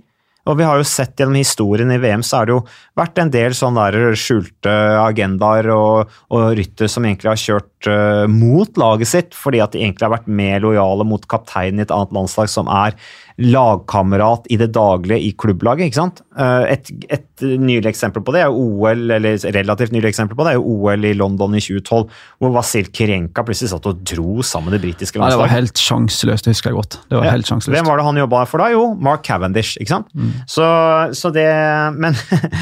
Og 0.49 0.57
vi 0.57 0.65
har 0.65 0.81
jo 0.81 0.87
sett 0.89 1.21
gjennom 1.21 1.37
historien 1.37 1.91
i 1.93 1.99
VM, 2.01 2.23
så 2.25 2.41
har 2.41 2.49
det 2.49 2.55
jo 2.55 2.63
vært 2.99 3.21
en 3.21 3.33
del 3.33 3.57
sånne 3.57 4.15
skjulte 4.19 4.73
agendaer 5.03 5.69
og, 5.75 6.15
og 6.33 6.47
rytter 6.57 6.91
som 6.91 7.05
egentlig 7.05 7.33
har 7.33 7.43
kjørt 7.43 7.91
uh, 7.91 8.25
mot 8.31 8.81
laget 8.81 9.11
sitt, 9.11 9.37
fordi 9.37 9.61
at 9.61 9.75
de 9.75 9.83
egentlig 9.85 10.09
har 10.09 10.15
vært 10.17 10.31
mer 10.41 10.65
lojale 10.65 11.07
mot 11.09 11.27
kapteinen 11.31 11.83
i 11.83 11.87
et 11.87 11.95
annet 11.95 12.17
landslag 12.17 12.51
som 12.53 12.71
er 12.73 12.97
lagkamerat 13.41 14.45
i 14.53 14.59
det 14.61 14.69
daglige 14.75 15.19
i 15.25 15.31
klubblaget. 15.39 15.89
ikke 15.89 15.97
sant? 15.97 16.21
Eh, 16.37 16.75
et, 16.75 16.91
et 17.09 17.45
nylig 17.61 17.89
eksempel 17.89 18.23
på 18.25 18.35
det 18.37 18.43
er 18.45 18.53
OL, 18.53 19.07
eller 19.17 19.41
relativt 19.57 19.95
nylig 19.95 20.11
eksempel 20.13 20.37
på 20.37 20.45
det 20.45 20.53
er 20.53 20.59
jo 20.59 20.75
OL 20.77 21.07
i 21.09 21.15
London 21.17 21.57
i 21.57 21.63
2012, 21.65 22.21
hvor 22.43 22.55
Vasil 22.55 22.91
Kirenka 22.93 23.45
plutselig 23.47 23.73
satt 23.73 23.89
og 23.89 24.05
dro 24.05 24.45
sammen 24.47 24.77
det 24.77 24.83
britiske 24.85 25.17
landslaget. 25.17 25.39
Ja, 25.39 25.41
det 25.41 25.47
var 25.47 25.57
helt 25.57 25.83
sjanseløst, 25.83 26.47
det 26.47 26.55
husker 26.55 26.73
jeg 26.73 26.81
godt. 26.83 27.01
Det 27.09 27.17
var 27.17 27.29
ja. 27.31 27.35
helt 27.39 27.49
sjanseløst. 27.49 27.79
Hvem 27.79 27.91
var 27.91 28.01
det 28.01 28.09
han 28.11 28.23
jobba 28.23 28.45
for 28.51 28.65
da? 28.65 28.71
Jo, 28.77 28.87
Mark 29.09 29.25
Cavendish. 29.27 29.81
ikke 29.81 29.97
sant? 29.97 30.13
Mm. 30.13 30.33
Så, 30.45 30.71
så, 31.17 31.33
det 31.35 31.49
Men, 31.97 32.17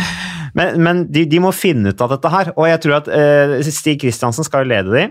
men, 0.59 0.83
men 0.83 1.07
de, 1.11 1.27
de, 1.27 1.43
må 1.43 1.55
finne 1.57 1.91
ut 1.91 2.05
av 2.07 2.15
dette 2.15 2.35
her, 2.35 2.55
og 2.55 2.71
jeg 2.71 2.85
tror 2.87 3.01
at 3.03 3.11
eh, 3.11 3.59
Stig 3.67 3.99
Kristiansen 4.05 4.47
skal 4.47 4.63
jo 4.63 4.73
lede 4.77 4.95
de. 4.95 5.09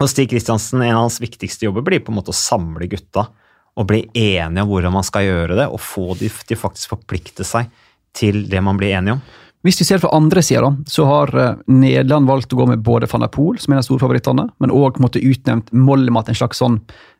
Og 0.00 0.08
Stig 0.12 0.30
Kristiansen, 0.32 0.80
en 0.80 0.94
av 0.96 1.06
hans 1.10 1.20
viktigste 1.20 1.68
jobber 1.68 1.84
blir 1.84 2.00
på 2.04 2.12
en 2.12 2.18
måte 2.24 2.32
å 2.32 2.36
samle 2.36 2.88
gutta 2.88 3.28
og 3.76 3.88
bli 3.90 4.04
enige 4.16 4.62
om 4.64 4.70
hvordan 4.70 4.94
man 4.94 5.06
skal 5.06 5.26
gjøre 5.26 5.58
det, 5.58 5.66
og 5.68 5.82
få 5.82 6.14
de 6.20 6.30
til 6.30 6.60
faktisk 6.60 6.94
forplikte 6.94 7.44
seg 7.46 7.68
til 8.16 8.46
det 8.50 8.62
man 8.64 8.78
blir 8.80 8.96
enige 8.96 9.18
om. 9.18 9.26
Hvis 9.66 9.80
vi 9.80 9.88
ser 9.88 9.98
fra 9.98 10.12
andre 10.14 10.42
sida, 10.46 10.68
så 10.86 11.08
har 11.08 11.32
eh, 11.34 11.58
Nederland 11.74 12.28
valgt 12.28 12.54
å 12.54 12.60
gå 12.60 12.68
med 12.70 12.84
både 12.86 13.08
van 13.10 13.24
der 13.24 13.32
Poel, 13.34 13.58
som 13.58 13.72
er 13.72 13.80
en 13.80 13.82
av 13.82 13.88
storfavorittene, 13.88 14.46
men 14.62 14.72
òg 14.72 15.00
utnevnt 15.02 15.72
Mollemat, 15.74 16.30
en 16.30 16.38
slags 16.38 16.60
sånn 16.62 16.76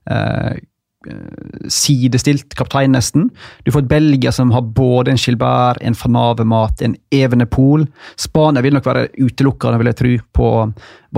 eh, 0.07 0.53
eh, 1.11 1.67
sidestilt 1.73 2.55
kaptein, 2.55 2.95
nesten. 2.95 3.33
Du 3.67 3.73
får 3.75 3.83
et 3.83 3.91
Belgia 3.91 4.31
som 4.33 4.55
har 4.55 4.63
både 4.63 5.11
en 5.11 5.19
Gilbert, 5.19 5.83
en 5.83 5.99
van 6.05 6.21
Avermat, 6.23 6.87
en 6.87 6.95
Evenepool. 7.11 7.89
Spania 8.15 8.63
vil 8.63 8.79
nok 8.79 8.87
være 8.87 9.09
utelukkende, 9.17 9.83
vil 9.83 9.91
jeg 9.91 10.01
tro, 10.05 10.17
på 10.39 10.55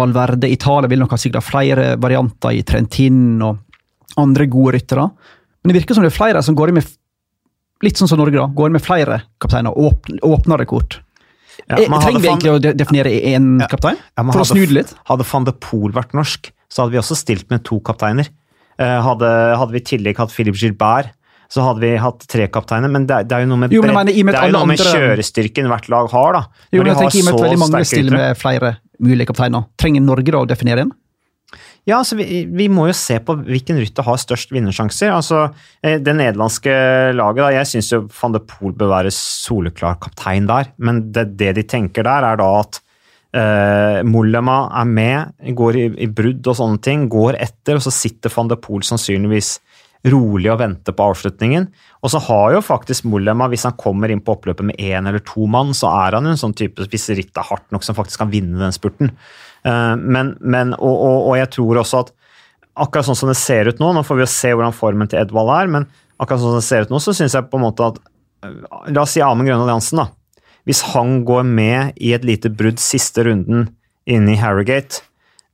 Valverde. 0.00 0.48
Italia 0.48 0.88
vil 0.88 1.04
nok 1.04 1.12
ha 1.12 1.20
sikkert 1.20 1.44
flere 1.44 1.90
varianter 2.00 2.56
i 2.56 2.64
Trentin 2.64 3.42
og 3.44 3.67
andre 4.16 4.46
gode 4.46 4.72
ryttere. 4.78 5.10
Men 5.64 5.72
det 5.72 5.82
virker 5.82 5.94
som 5.94 6.02
det 6.06 6.12
er 6.12 6.16
flere 6.16 6.42
som 6.42 6.54
går 6.54 6.68
inn 6.68 6.74
med 6.80 6.86
litt 7.82 7.96
sånn 8.00 8.08
som 8.10 8.18
Norge 8.18 8.34
da, 8.38 8.46
går 8.46 8.66
inn 8.70 8.72
med 8.78 8.82
flere 8.82 9.20
kapteiner, 9.40 9.70
og 9.70 9.92
åpner, 9.92 10.18
åpner 10.26 10.64
kort. 10.66 11.00
Ja, 11.68 11.76
Eh, 11.76 11.86
Trenger 11.88 12.20
vi 12.22 12.28
egentlig 12.28 12.52
å 12.54 12.74
definere 12.76 13.10
én 13.10 13.58
kaptein? 13.68 13.96
Ja, 14.16 14.22
For 14.22 14.40
å 14.40 14.44
hadde- 14.44 14.46
snu 14.54 14.66
det 14.66 14.70
litt? 14.74 14.94
Hadde 15.08 15.24
van 15.32 15.44
de 15.44 15.52
Pool 15.52 15.90
vært 15.92 16.14
norsk, 16.14 16.50
så 16.70 16.82
hadde 16.82 16.92
vi 16.92 16.98
også 16.98 17.16
stilt 17.16 17.50
med 17.50 17.64
to 17.64 17.80
kapteiner. 17.80 18.28
Eh, 18.78 19.02
Hadde, 19.02 19.56
hadde 19.58 19.72
vi 19.72 19.78
i 19.78 19.80
tillegg 19.98 20.16
hatt 20.16 20.30
Philip 20.30 20.54
Gilbert, 20.54 21.10
så 21.50 21.62
hadde 21.62 21.80
vi 21.80 21.96
hatt 21.96 22.20
tre 22.28 22.46
kapteiner. 22.46 22.88
Men 22.90 23.06
det, 23.06 23.26
det 23.28 23.32
er 23.36 23.40
jo 23.42 23.46
noe 23.48 23.58
med, 23.58 23.72
Jo, 23.72 23.82
mener, 23.82 23.94
med 24.04 24.34
det 24.34 24.34
er 24.40 24.50
jo 24.50 24.58
noe 24.58 24.66
med 24.66 24.78
kjørestyrken 24.78 25.66
hvert 25.66 25.88
lag 25.88 26.08
har. 26.10 26.32
da. 26.32 26.42
Jo, 26.72 26.82
men 26.84 26.94
jeg 26.94 26.96
tenker 27.02 27.18
i 27.18 27.20
og 27.20 27.24
med 27.26 27.34
at 27.34 27.40
veldig 27.50 27.58
mange 27.58 27.84
stiller 27.84 28.10
med 28.16 28.36
flere 28.38 28.76
mulige 29.00 29.26
kapteiner. 29.26 29.66
Trenger 29.78 30.02
Norge 30.02 30.30
da 30.30 30.38
å 30.38 30.46
definere 30.46 30.78
en? 30.86 30.92
Ja, 31.88 32.02
altså 32.02 32.18
vi, 32.18 32.42
vi 32.52 32.66
må 32.68 32.84
jo 32.90 32.96
se 32.96 33.16
på 33.24 33.38
hvilken 33.46 33.78
rytter 33.80 34.04
har 34.04 34.18
størst 34.20 34.50
vinnersjanser. 34.52 35.08
Altså, 35.14 35.46
eh, 35.80 35.96
Det 36.04 36.14
nederlandske 36.16 36.74
laget, 37.16 37.40
da, 37.40 37.52
jeg 37.56 37.70
syns 37.70 37.88
jo 37.94 38.02
van 38.12 38.36
de 38.36 38.42
Poel 38.44 38.74
bør 38.76 38.92
være 38.92 39.14
soleklar 39.14 39.96
kaptein 40.02 40.48
der, 40.50 40.74
men 40.76 41.06
det, 41.16 41.30
det 41.40 41.54
de 41.56 41.64
tenker 41.64 42.04
der, 42.04 42.26
er 42.28 42.36
da 42.36 42.50
at 42.58 42.80
eh, 43.32 44.02
Mollema 44.04 44.58
er 44.82 44.92
med, 44.92 45.32
går 45.56 45.80
i, 45.80 45.86
i 46.04 46.10
brudd 46.12 46.44
og 46.52 46.60
sånne 46.60 46.84
ting, 46.84 47.08
går 47.08 47.40
etter, 47.40 47.80
og 47.80 47.86
så 47.86 47.94
sitter 47.94 48.36
van 48.36 48.52
de 48.52 48.60
Poel 48.60 48.84
sannsynligvis 48.84 49.56
rolig 50.12 50.52
og 50.52 50.60
venter 50.60 50.94
på 50.94 51.08
avslutningen. 51.10 51.66
Og 52.04 52.12
så 52.12 52.20
har 52.28 52.52
jo 52.54 52.62
faktisk 52.62 53.08
Mollema, 53.08 53.48
hvis 53.50 53.64
han 53.66 53.76
kommer 53.80 54.12
inn 54.12 54.22
på 54.22 54.36
oppløpet 54.36 54.68
med 54.68 54.78
én 54.78 55.08
eller 55.08 55.24
to 55.24 55.48
mann, 55.50 55.72
så 55.74 55.90
er 56.04 56.18
han 56.18 56.28
jo 56.28 56.36
en 56.36 56.40
sånn 56.44 56.56
type, 56.56 56.86
hvis 56.92 57.10
rittet 57.16 57.40
er 57.40 57.48
hardt 57.48 57.66
nok, 57.74 57.86
som 57.86 57.96
faktisk 57.98 58.22
kan 58.22 58.32
vinne 58.32 58.60
den 58.60 58.76
spurten. 58.76 59.16
Eh, 59.66 59.94
men, 59.96 60.34
men, 60.40 60.74
og, 60.76 60.94
og, 60.94 61.16
og 61.30 61.38
jeg 61.38 61.50
tror 61.56 61.82
også 61.82 62.04
at 62.04 62.12
akkurat 62.78 63.08
sånn 63.08 63.18
som 63.18 63.32
det 63.32 63.38
ser 63.40 63.70
ut 63.70 63.80
nå, 63.82 63.90
nå 63.94 64.04
får 64.06 64.20
vi 64.20 64.24
jo 64.24 64.30
se 64.30 64.52
hvordan 64.54 64.76
formen 64.76 65.10
til 65.10 65.20
Edvald 65.22 65.50
er, 65.54 65.72
men 65.72 65.88
akkurat 66.18 66.42
sånn 66.42 66.54
som 66.54 66.60
det 66.60 66.68
ser 66.68 66.86
ut 66.86 66.94
nå, 66.94 67.00
så 67.02 67.14
syns 67.16 67.34
jeg 67.34 67.48
på 67.50 67.58
en 67.58 67.66
måte 67.66 67.90
at 67.90 67.98
eh, 68.46 68.54
La 68.94 69.02
oss 69.02 69.16
si 69.16 69.24
Amund 69.24 69.50
Grønn 69.50 69.64
Alliansen, 69.64 70.04
da. 70.04 70.44
Hvis 70.68 70.84
han 70.92 71.22
går 71.26 71.46
med 71.48 71.98
i 72.04 72.12
et 72.14 72.26
lite 72.28 72.52
brudd 72.52 72.80
siste 72.82 73.24
runden 73.26 73.70
inne 74.08 74.34
i 74.34 74.40
Harrogate, 74.40 75.02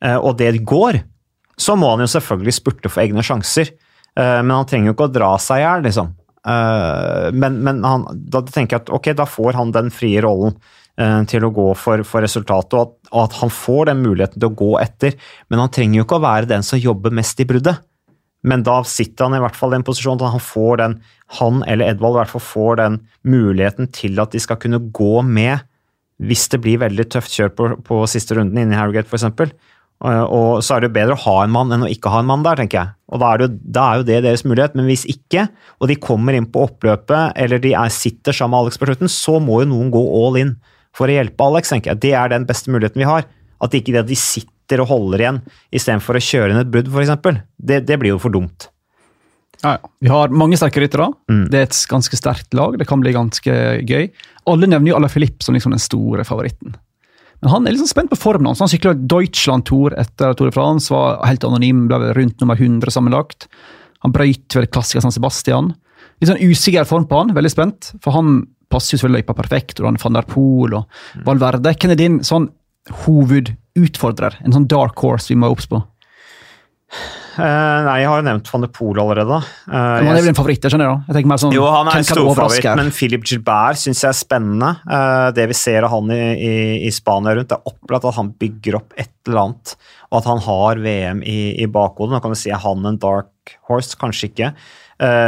eh, 0.04 0.18
og 0.18 0.36
det 0.40 0.52
går, 0.66 1.00
så 1.60 1.78
må 1.78 1.92
han 1.94 2.02
jo 2.02 2.10
selvfølgelig 2.10 2.56
spurte 2.56 2.90
for 2.90 3.04
egne 3.04 3.22
sjanser. 3.24 3.70
Men 4.14 4.50
han 4.50 4.66
trenger 4.70 4.88
jo 4.88 4.92
ikke 4.94 5.06
å 5.08 5.10
dra 5.10 5.28
seg 5.42 5.58
i 5.58 5.62
hjel, 5.64 5.80
liksom. 5.86 6.08
Men, 7.34 7.56
men 7.66 7.80
han, 7.82 8.04
da 8.30 8.44
tenker 8.46 8.76
jeg 8.76 8.82
at 8.84 8.92
ok, 8.94 9.08
da 9.18 9.26
får 9.26 9.58
han 9.58 9.72
den 9.74 9.90
frie 9.94 10.20
rollen 10.22 10.54
til 11.30 11.46
å 11.46 11.50
gå 11.54 11.64
for, 11.78 12.02
for 12.06 12.22
resultatet, 12.22 12.74
og 12.74 12.82
at, 12.84 13.03
og 13.14 13.28
at 13.28 13.36
han 13.38 13.52
får 13.52 13.90
den 13.90 14.02
muligheten 14.02 14.40
til 14.40 14.50
å 14.50 14.58
gå 14.58 14.70
etter. 14.82 15.14
Men 15.48 15.62
han 15.62 15.72
trenger 15.74 16.00
jo 16.00 16.06
ikke 16.06 16.18
å 16.18 16.24
være 16.26 16.50
den 16.50 16.66
som 16.66 16.80
jobber 16.82 17.14
mest 17.14 17.40
i 17.40 17.46
bruddet. 17.48 17.78
Men 18.44 18.64
da 18.66 18.80
sitter 18.84 19.28
han 19.28 19.38
i 19.38 19.40
hvert 19.40 19.56
fall 19.56 19.72
i 19.72 19.78
den 19.78 19.86
posisjonen 19.86 20.20
at 20.26 20.34
han 20.34 20.42
får 20.42 20.80
den, 20.82 20.96
han 21.38 21.62
eller 21.70 21.94
Edvald 21.94 22.18
i 22.18 22.20
hvert 22.20 22.34
fall 22.34 22.44
får 22.44 22.80
den 22.82 22.98
muligheten 23.24 23.88
til 23.94 24.20
at 24.20 24.34
de 24.34 24.42
skal 24.42 24.60
kunne 24.60 24.82
gå 24.92 25.14
med 25.24 25.64
hvis 26.22 26.44
det 26.52 26.60
blir 26.62 26.82
veldig 26.82 27.06
tøft 27.10 27.32
kjør 27.34 27.54
på, 27.56 27.70
på 27.86 28.02
siste 28.10 28.36
runden 28.36 28.60
inne 28.60 28.76
i 28.76 28.78
Harrogate 28.78 29.08
f.eks. 29.10 29.54
Og, 30.04 30.34
og 30.36 30.60
så 30.64 30.76
er 30.76 30.84
det 30.84 30.90
jo 30.90 30.96
bedre 30.98 31.16
å 31.16 31.22
ha 31.24 31.36
en 31.42 31.54
mann 31.54 31.72
enn 31.72 31.86
å 31.86 31.90
ikke 31.90 32.12
ha 32.12 32.20
en 32.20 32.28
mann 32.28 32.44
der, 32.44 32.60
tenker 32.60 32.80
jeg. 32.80 32.94
Og 33.14 33.22
da 33.22 33.30
er, 33.32 33.42
det, 33.42 33.48
da 33.62 33.86
er 33.86 34.00
jo 34.00 34.06
det 34.10 34.20
deres 34.26 34.44
mulighet. 34.44 34.76
Men 34.76 34.88
hvis 34.90 35.06
ikke, 35.08 35.46
og 35.80 35.88
de 35.90 35.96
kommer 36.02 36.36
inn 36.36 36.48
på 36.50 36.66
oppløpet, 36.66 37.34
eller 37.40 37.62
de 37.62 37.72
er, 37.78 37.92
sitter 37.94 38.36
sammen 38.36 38.56
med 38.56 38.66
Alex 38.66 38.80
på 38.80 38.90
slutten, 38.90 39.10
så 39.10 39.38
må 39.42 39.62
jo 39.62 39.70
noen 39.72 39.92
gå 39.94 40.02
all 40.20 40.40
in 40.42 40.54
for 40.94 41.10
å 41.10 41.16
hjelpe 41.16 41.46
Alex, 41.46 41.72
tenker 41.72 41.92
jeg. 41.92 42.02
Det 42.04 42.12
er 42.18 42.30
den 42.32 42.46
beste 42.48 42.72
muligheten 42.72 43.02
vi 43.02 43.08
har. 43.08 43.26
At 43.64 43.74
ikke 43.74 43.94
det 43.94 44.04
at 44.04 44.10
de 44.10 44.18
sitter 44.18 44.82
og 44.82 44.90
holder 44.90 45.24
igjen 45.24 45.42
istedenfor 45.74 46.18
å 46.18 46.22
kjøre 46.22 46.54
inn 46.54 46.62
et 46.62 46.70
brudd, 46.70 46.90
f.eks. 46.92 47.42
Det, 47.58 47.82
det 47.88 47.98
blir 48.00 48.14
jo 48.14 48.22
for 48.22 48.34
dumt. 48.34 48.68
Ja, 49.64 49.76
ja. 49.78 49.90
Vi 50.04 50.10
har 50.12 50.34
mange 50.34 50.58
sterke 50.60 50.82
ryttere. 50.82 51.08
Mm. 51.30 51.44
Det 51.52 51.60
er 51.60 51.68
et 51.68 51.78
ganske 51.90 52.18
sterkt 52.18 52.56
lag. 52.56 52.78
Det 52.78 52.86
kan 52.88 53.02
bli 53.02 53.14
ganske 53.16 53.54
gøy. 53.88 54.10
Alle 54.50 54.68
nevner 54.68 54.92
jo 54.92 54.98
Alaphilippe 54.98 55.46
som 55.46 55.56
liksom 55.56 55.74
den 55.74 55.82
store 55.82 56.26
favoritten. 56.28 56.76
Men 57.40 57.52
han 57.52 57.66
er 57.66 57.74
liksom 57.74 57.90
spent 57.90 58.12
på 58.12 58.20
formen 58.20 58.48
hans. 58.48 58.62
Han 58.64 58.70
sykla 58.72 58.94
Deutschland-tour 58.96 59.96
etter 60.00 60.36
Tour 60.36 60.48
de 60.48 60.54
France, 60.54 60.92
var 60.92 61.18
helt 61.28 61.44
anonym, 61.44 61.86
ble 61.90 62.12
rundt 62.16 62.40
nummer 62.40 62.60
100 62.60 62.92
sammenlagt. 62.94 63.48
Han 64.04 64.14
brøyt 64.14 64.56
vel 64.56 64.68
klassiker 64.72 65.04
San 65.04 65.12
Sebastian. 65.12 65.72
Litt 66.20 66.30
sånn 66.30 66.40
usikker 66.40 66.86
form 66.88 67.04
på 67.10 67.18
han, 67.20 67.34
veldig 67.36 67.52
spent. 67.52 67.90
For 68.04 68.16
han 68.16 68.42
passer 68.72 68.94
jo 68.94 69.00
selvfølgelig 69.00 69.24
løypa 69.24 69.38
perfekt. 69.38 69.80
og 69.80 69.90
han 69.90 70.00
Van 70.02 70.20
der 70.20 70.28
Poel 70.28 70.78
og 70.80 71.00
Valverde. 71.26 71.74
Hvem 71.74 71.94
er 71.94 72.00
din 72.00 72.20
sånn 72.26 72.50
hovedutfordrer? 73.04 74.40
En 74.44 74.54
sånn 74.56 74.68
dark 74.70 75.00
horse 75.00 75.32
vi 75.32 75.40
må 75.40 75.52
obs 75.52 75.68
på? 75.70 75.82
Uh, 77.34 77.42
nei, 77.82 77.94
jeg 77.98 78.06
har 78.06 78.20
jo 78.20 78.24
nevnt 78.28 78.48
van 78.52 78.62
de 78.62 78.68
Poel 78.70 79.00
allerede. 79.02 79.40
Uh, 79.66 79.74
han 79.74 80.06
er 80.12 80.20
vel 80.20 80.30
en 80.30 80.36
favoritt, 80.38 80.62
skjønner 80.70 80.86
jeg 80.86 80.94
da. 80.94 81.16
Jeg 81.18 81.38
sånn, 81.42 81.54
Jo, 81.56 81.64
han 81.66 81.90
er 81.90 81.98
en 81.98 82.06
storfavoritt, 82.06 82.68
men 82.78 82.92
Philip 82.94 83.24
Gilbert 83.26 83.80
syns 83.80 84.04
jeg 84.04 84.10
er 84.12 84.18
spennende. 84.18 84.70
Uh, 84.86 85.32
det 85.34 85.48
vi 85.50 85.56
ser 85.58 85.86
av 85.86 85.90
han 85.96 86.12
i, 86.14 86.20
i, 86.38 86.54
i 86.86 86.92
Spania 86.94 87.34
rundt, 87.34 87.50
det 87.50 87.58
er 87.58 87.72
opplagt 87.72 88.06
at 88.06 88.18
han 88.20 88.30
bygger 88.38 88.78
opp 88.78 88.94
et 88.94 89.10
eller 89.26 89.42
annet, 89.42 89.74
og 90.12 90.20
at 90.20 90.30
han 90.30 90.44
har 90.46 90.84
VM 90.86 91.24
i, 91.26 91.38
i 91.64 91.68
bakhodet. 91.74 92.14
Nå 92.14 92.22
kan 92.22 92.36
vi 92.36 92.40
si 92.44 92.54
han 92.54 92.86
en 92.86 93.02
dark 93.02 93.56
horse, 93.66 93.98
kanskje 93.98 94.30
ikke. 94.30 94.54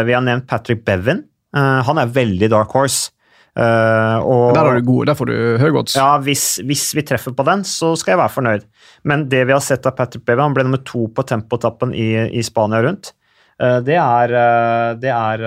Vi 0.07 0.15
har 0.15 0.23
nevnt 0.23 0.47
Patrick 0.47 0.85
Bevan. 0.87 1.25
Han 1.57 1.99
er 1.99 2.13
veldig 2.15 2.53
dark 2.53 2.71
horse. 2.77 3.11
Eh, 3.57 4.19
og, 4.21 4.53
Der 4.53 4.69
er 4.69 4.81
du 4.81 4.85
god, 4.85 5.07
der 5.09 5.17
får 5.17 5.31
du 5.31 5.37
høy 5.63 5.71
odds. 5.81 5.95
ja, 5.97 6.19
hvis, 6.21 6.59
hvis 6.69 6.91
vi 6.97 7.05
treffer 7.09 7.33
på 7.33 7.45
den, 7.49 7.63
så 7.65 7.95
skal 7.97 8.13
jeg 8.13 8.21
være 8.21 8.35
fornøyd. 8.35 8.67
Men 9.09 9.29
det 9.33 9.47
vi 9.49 9.55
har 9.55 9.63
sett 9.65 9.87
av 9.89 9.97
Patrick 9.97 10.27
Bevan, 10.27 10.51
han 10.51 10.57
ble 10.59 10.67
nummer 10.67 10.83
to 10.85 11.07
på 11.09 11.25
tempotappen 11.25 11.95
i, 11.97 12.11
i 12.37 12.45
Spania 12.45 12.83
rundt. 12.85 13.15
Uh, 13.57 13.81
Det, 13.81 13.97
er, 13.97 14.35
uh, 14.37 14.91
det, 15.01 15.09
er, 15.09 15.47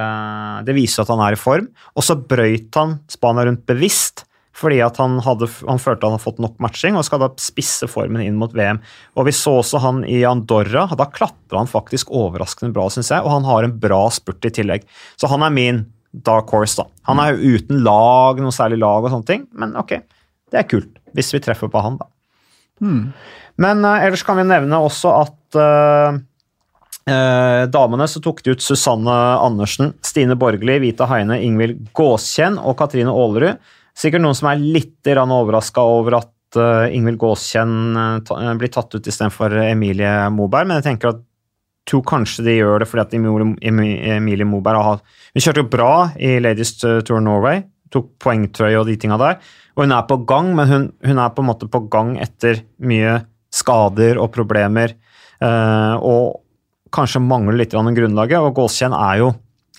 det 0.66 0.74
viser 0.74 1.06
at 1.06 1.12
han 1.14 1.22
er 1.28 1.38
i 1.38 1.40
form. 1.40 1.70
Og 1.94 2.06
så 2.08 2.18
brøyt 2.18 2.74
han 2.82 2.98
Spania 3.12 3.46
rundt 3.46 3.68
bevisst, 3.70 4.26
fordi 4.58 4.82
at 4.84 4.98
han, 5.00 5.20
hadde, 5.24 5.46
han 5.70 5.80
følte 5.80 6.08
han 6.08 6.18
hadde 6.18 6.26
fått 6.26 6.42
nok 6.42 6.58
matching 6.60 6.98
og 6.98 7.06
skal 7.08 7.22
da 7.22 7.30
spisse 7.40 7.88
formen 7.88 8.26
inn 8.26 8.42
mot 8.42 8.52
VM. 8.58 8.82
Og 9.16 9.30
Vi 9.30 9.36
så 9.38 9.60
også 9.62 9.80
han 9.86 10.02
i 10.10 10.24
Andorra. 10.28 10.88
Da 10.98 11.06
klatra 11.14 11.62
han 11.62 11.70
faktisk 11.70 12.10
overraskende 12.10 12.74
bra, 12.74 12.90
syns 12.90 13.14
jeg, 13.14 13.22
og 13.22 13.38
han 13.38 13.48
har 13.48 13.70
en 13.70 13.78
bra 13.80 14.02
spurt 14.12 14.50
i 14.50 14.52
tillegg. 14.58 14.90
Så 15.16 15.30
han 15.32 15.46
er 15.46 15.54
min 15.54 15.86
dark 16.12 16.50
horse. 16.54 16.80
da. 16.80 16.88
Han 17.10 17.22
er 17.22 17.34
jo 17.34 17.58
uten 17.58 17.84
lag, 17.86 18.40
noe 18.42 18.56
særlig 18.56 18.80
lag 18.82 19.06
og 19.06 19.14
sånne 19.14 19.30
ting, 19.30 19.46
men 19.58 19.76
ok, 19.80 20.00
det 20.52 20.62
er 20.62 20.70
kult. 20.70 20.96
Hvis 21.18 21.34
vi 21.34 21.42
treffer 21.44 21.72
på 21.72 21.82
han, 21.84 22.00
da. 22.00 22.10
Men 23.60 23.84
uh, 23.84 24.00
ellers 24.06 24.24
kan 24.24 24.40
vi 24.40 24.48
nevne 24.48 24.80
også 24.80 25.12
at 25.20 25.60
uh, 25.60 26.18
uh, 27.10 27.64
damene 27.72 28.08
så 28.10 28.22
tok 28.24 28.42
de 28.46 28.56
ut 28.56 28.64
Susanne 28.64 29.16
Andersen, 29.44 29.94
Stine 30.06 30.38
Borgli, 30.40 30.80
Vita 30.84 31.10
Heine, 31.12 31.42
Ingvild 31.44 31.90
Gåskjenn 31.98 32.60
og 32.62 32.78
Katrine 32.80 33.14
Aalerud. 33.14 33.60
Sikkert 34.00 34.24
noen 34.24 34.38
som 34.38 34.52
er 34.52 34.62
litt 34.64 35.10
overraska 35.10 35.84
over 35.84 36.22
at 36.22 36.36
Ingvild 36.96 37.20
Gåskjenn 37.22 38.22
blir 38.58 38.72
tatt 38.72 38.96
ut 38.96 39.06
istedenfor 39.12 39.54
Emilie 39.68 40.14
Moberg, 40.34 40.70
men 40.70 40.80
jeg 40.80 40.86
tenker 40.88 41.12
at 41.12 41.20
tror 41.88 42.04
kanskje 42.06 42.44
de 42.46 42.58
gjør 42.60 42.80
det 42.84 42.88
fordi 42.90 43.02
at 43.02 43.14
Emilie, 43.64 44.46
Moberg 44.46 44.84
har 44.84 45.00
Hun 45.34 45.42
kjørte 45.42 45.64
jo 45.64 45.70
bra 45.70 45.92
i 46.20 46.40
Ladies 46.40 46.76
Tour 46.80 47.22
Norway, 47.22 47.64
tok 47.92 48.12
poengtrøye 48.20 48.80
og 48.80 48.86
de 48.90 48.96
tinga 48.98 49.18
der. 49.18 49.38
Og 49.78 49.84
hun 49.86 49.92
er 49.96 50.04
på 50.10 50.18
gang, 50.28 50.52
men 50.56 50.68
hun, 50.68 50.92
hun 51.06 51.18
er 51.22 51.30
på 51.34 51.42
en 51.42 51.48
måte 51.50 51.70
på 51.72 51.84
gang 51.90 52.18
etter 52.22 52.64
mye 52.82 53.20
skader 53.54 54.20
og 54.22 54.32
problemer. 54.36 54.94
eh, 55.42 55.96
og 56.04 56.42
kanskje 56.92 57.22
mangler 57.22 57.56
litt 57.58 57.72
grann 57.72 57.94
grunnlaget. 57.96 58.42
Og 58.42 58.54
Gåskjenn 58.58 58.94
er 58.94 59.20
jo 59.22 59.30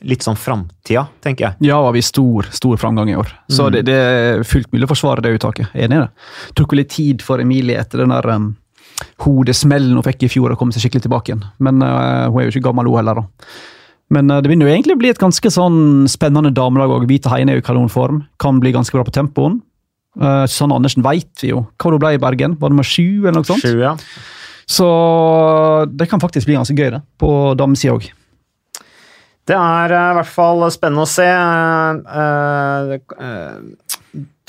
litt 0.09 0.23
sånn 0.25 0.39
framtida, 0.41 1.03
tenker 1.21 1.45
jeg. 1.51 1.57
Ja, 1.69 1.81
var 1.85 1.93
vi 1.93 2.01
stor, 2.01 2.47
stor 2.51 2.79
framgang 2.81 3.11
i 3.11 3.17
år. 3.21 3.29
Så 3.53 3.67
Mm. 3.69 3.73
det, 3.73 3.83
det 3.85 3.95
er 3.99 4.43
fullt 4.49 4.71
mulig 4.73 4.87
å 4.89 4.95
forsvare 4.95 5.21
det 5.21 5.35
uttaket. 5.37 5.69
Enig 5.75 5.99
i 5.99 6.01
det. 6.01 6.09
Tok 6.57 6.73
jo 6.73 6.77
litt 6.81 6.89
tid 6.95 7.21
for 7.23 7.39
Emilie 7.43 7.77
etter 7.79 7.99
den 7.99 8.09
der 8.15 8.27
um, 8.33 8.57
hodesmellen 9.25 9.99
hun 9.99 10.07
fikk 10.07 10.27
i 10.27 10.31
fjor, 10.33 10.53
og 10.53 10.61
komme 10.61 10.75
seg 10.75 10.85
skikkelig 10.85 11.07
tilbake 11.07 11.33
igjen. 11.33 11.45
Men 11.63 11.85
uh, 11.85 12.29
hun 12.31 12.41
er 12.41 12.49
jo 12.49 12.55
ikke 12.55 12.67
gammel, 12.69 12.91
hun 12.91 13.01
heller. 13.01 13.23
da. 13.23 13.55
Men 14.11 14.31
uh, 14.31 14.41
det 14.43 14.51
begynner 14.51 14.69
jo 14.69 14.75
egentlig 14.75 14.97
å 14.97 15.01
bli 15.01 15.13
et 15.13 15.23
ganske 15.23 15.53
sånn 15.55 15.81
spennende 16.11 16.53
damelag 16.57 16.93
òg. 16.97 17.09
Vita 17.11 17.33
Heine 17.35 17.55
er 17.55 17.61
jo 17.61 17.65
i 17.65 17.69
kanonform. 17.71 18.25
Kan 18.43 18.61
bli 18.63 18.75
ganske 18.77 18.97
bra 18.97 19.07
på 19.07 19.15
tempoen. 19.17 19.61
Uh, 20.19 20.45
Susanne 20.51 20.75
Andersen 20.77 21.07
veit 21.07 21.31
vi 21.43 21.53
jo 21.53 21.65
hva 21.79 21.93
hun 21.95 22.03
ble 22.03 22.15
i 22.17 22.23
Bergen. 22.23 22.57
Var 22.61 22.73
nummer 22.73 22.87
sju, 22.87 23.23
eller 23.23 23.41
noe 23.41 23.49
sånt? 23.49 23.63
Sju, 23.63 23.79
ja. 23.83 23.95
Så 24.71 24.87
det 25.91 26.07
kan 26.11 26.23
faktisk 26.23 26.47
bli 26.47 26.59
ganske 26.59 26.77
gøy, 26.79 26.93
det. 26.95 27.03
På 27.19 27.55
damesida 27.59 27.97
òg. 27.97 28.11
Det 29.51 29.57
er 29.57 29.95
i 29.97 30.03
hvert 30.15 30.31
fall 30.31 30.63
spennende 30.71 31.07
å 31.07 31.11
se. 31.11 31.27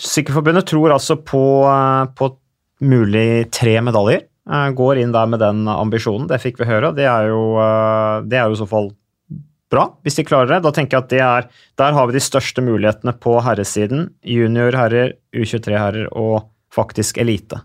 Sykkelforbundet 0.01 0.67
tror 0.69 0.93
altså 0.93 1.17
på, 1.25 1.41
på 2.17 2.29
mulig 2.85 3.49
tre 3.53 3.79
medaljer. 3.85 4.27
Eh, 4.49 4.69
Går 4.73 5.01
inn 5.01 5.13
der 5.13 5.29
med 5.29 5.41
den 5.41 5.67
ambisjonen. 5.69 6.27
Det 6.29 6.41
fikk 6.41 6.61
vi 6.61 6.69
høre. 6.69 6.93
Det 6.97 7.05
er 7.05 7.29
jo, 7.29 7.57
eh, 7.61 8.25
det 8.25 8.39
er 8.39 8.49
jo 8.49 8.57
i 8.57 8.61
så 8.61 8.69
fall 8.69 8.91
bra, 9.71 9.87
hvis 10.03 10.17
de 10.19 10.27
klarer 10.27 10.55
det. 10.55 10.63
Da 10.65 10.71
tenker 10.75 10.97
jeg 10.97 11.03
at 11.03 11.09
det 11.09 11.21
er, 11.21 11.49
Der 11.77 11.93
har 11.93 12.07
vi 12.07 12.13
de 12.13 12.19
største 12.19 12.61
mulighetene 12.61 13.13
på 13.13 13.39
herresiden. 13.41 14.11
Junior 14.23 14.71
herrer, 14.71 15.13
U23 15.33 15.77
herrer 15.77 16.07
og 16.11 16.49
faktisk 16.73 17.17
elite. 17.17 17.61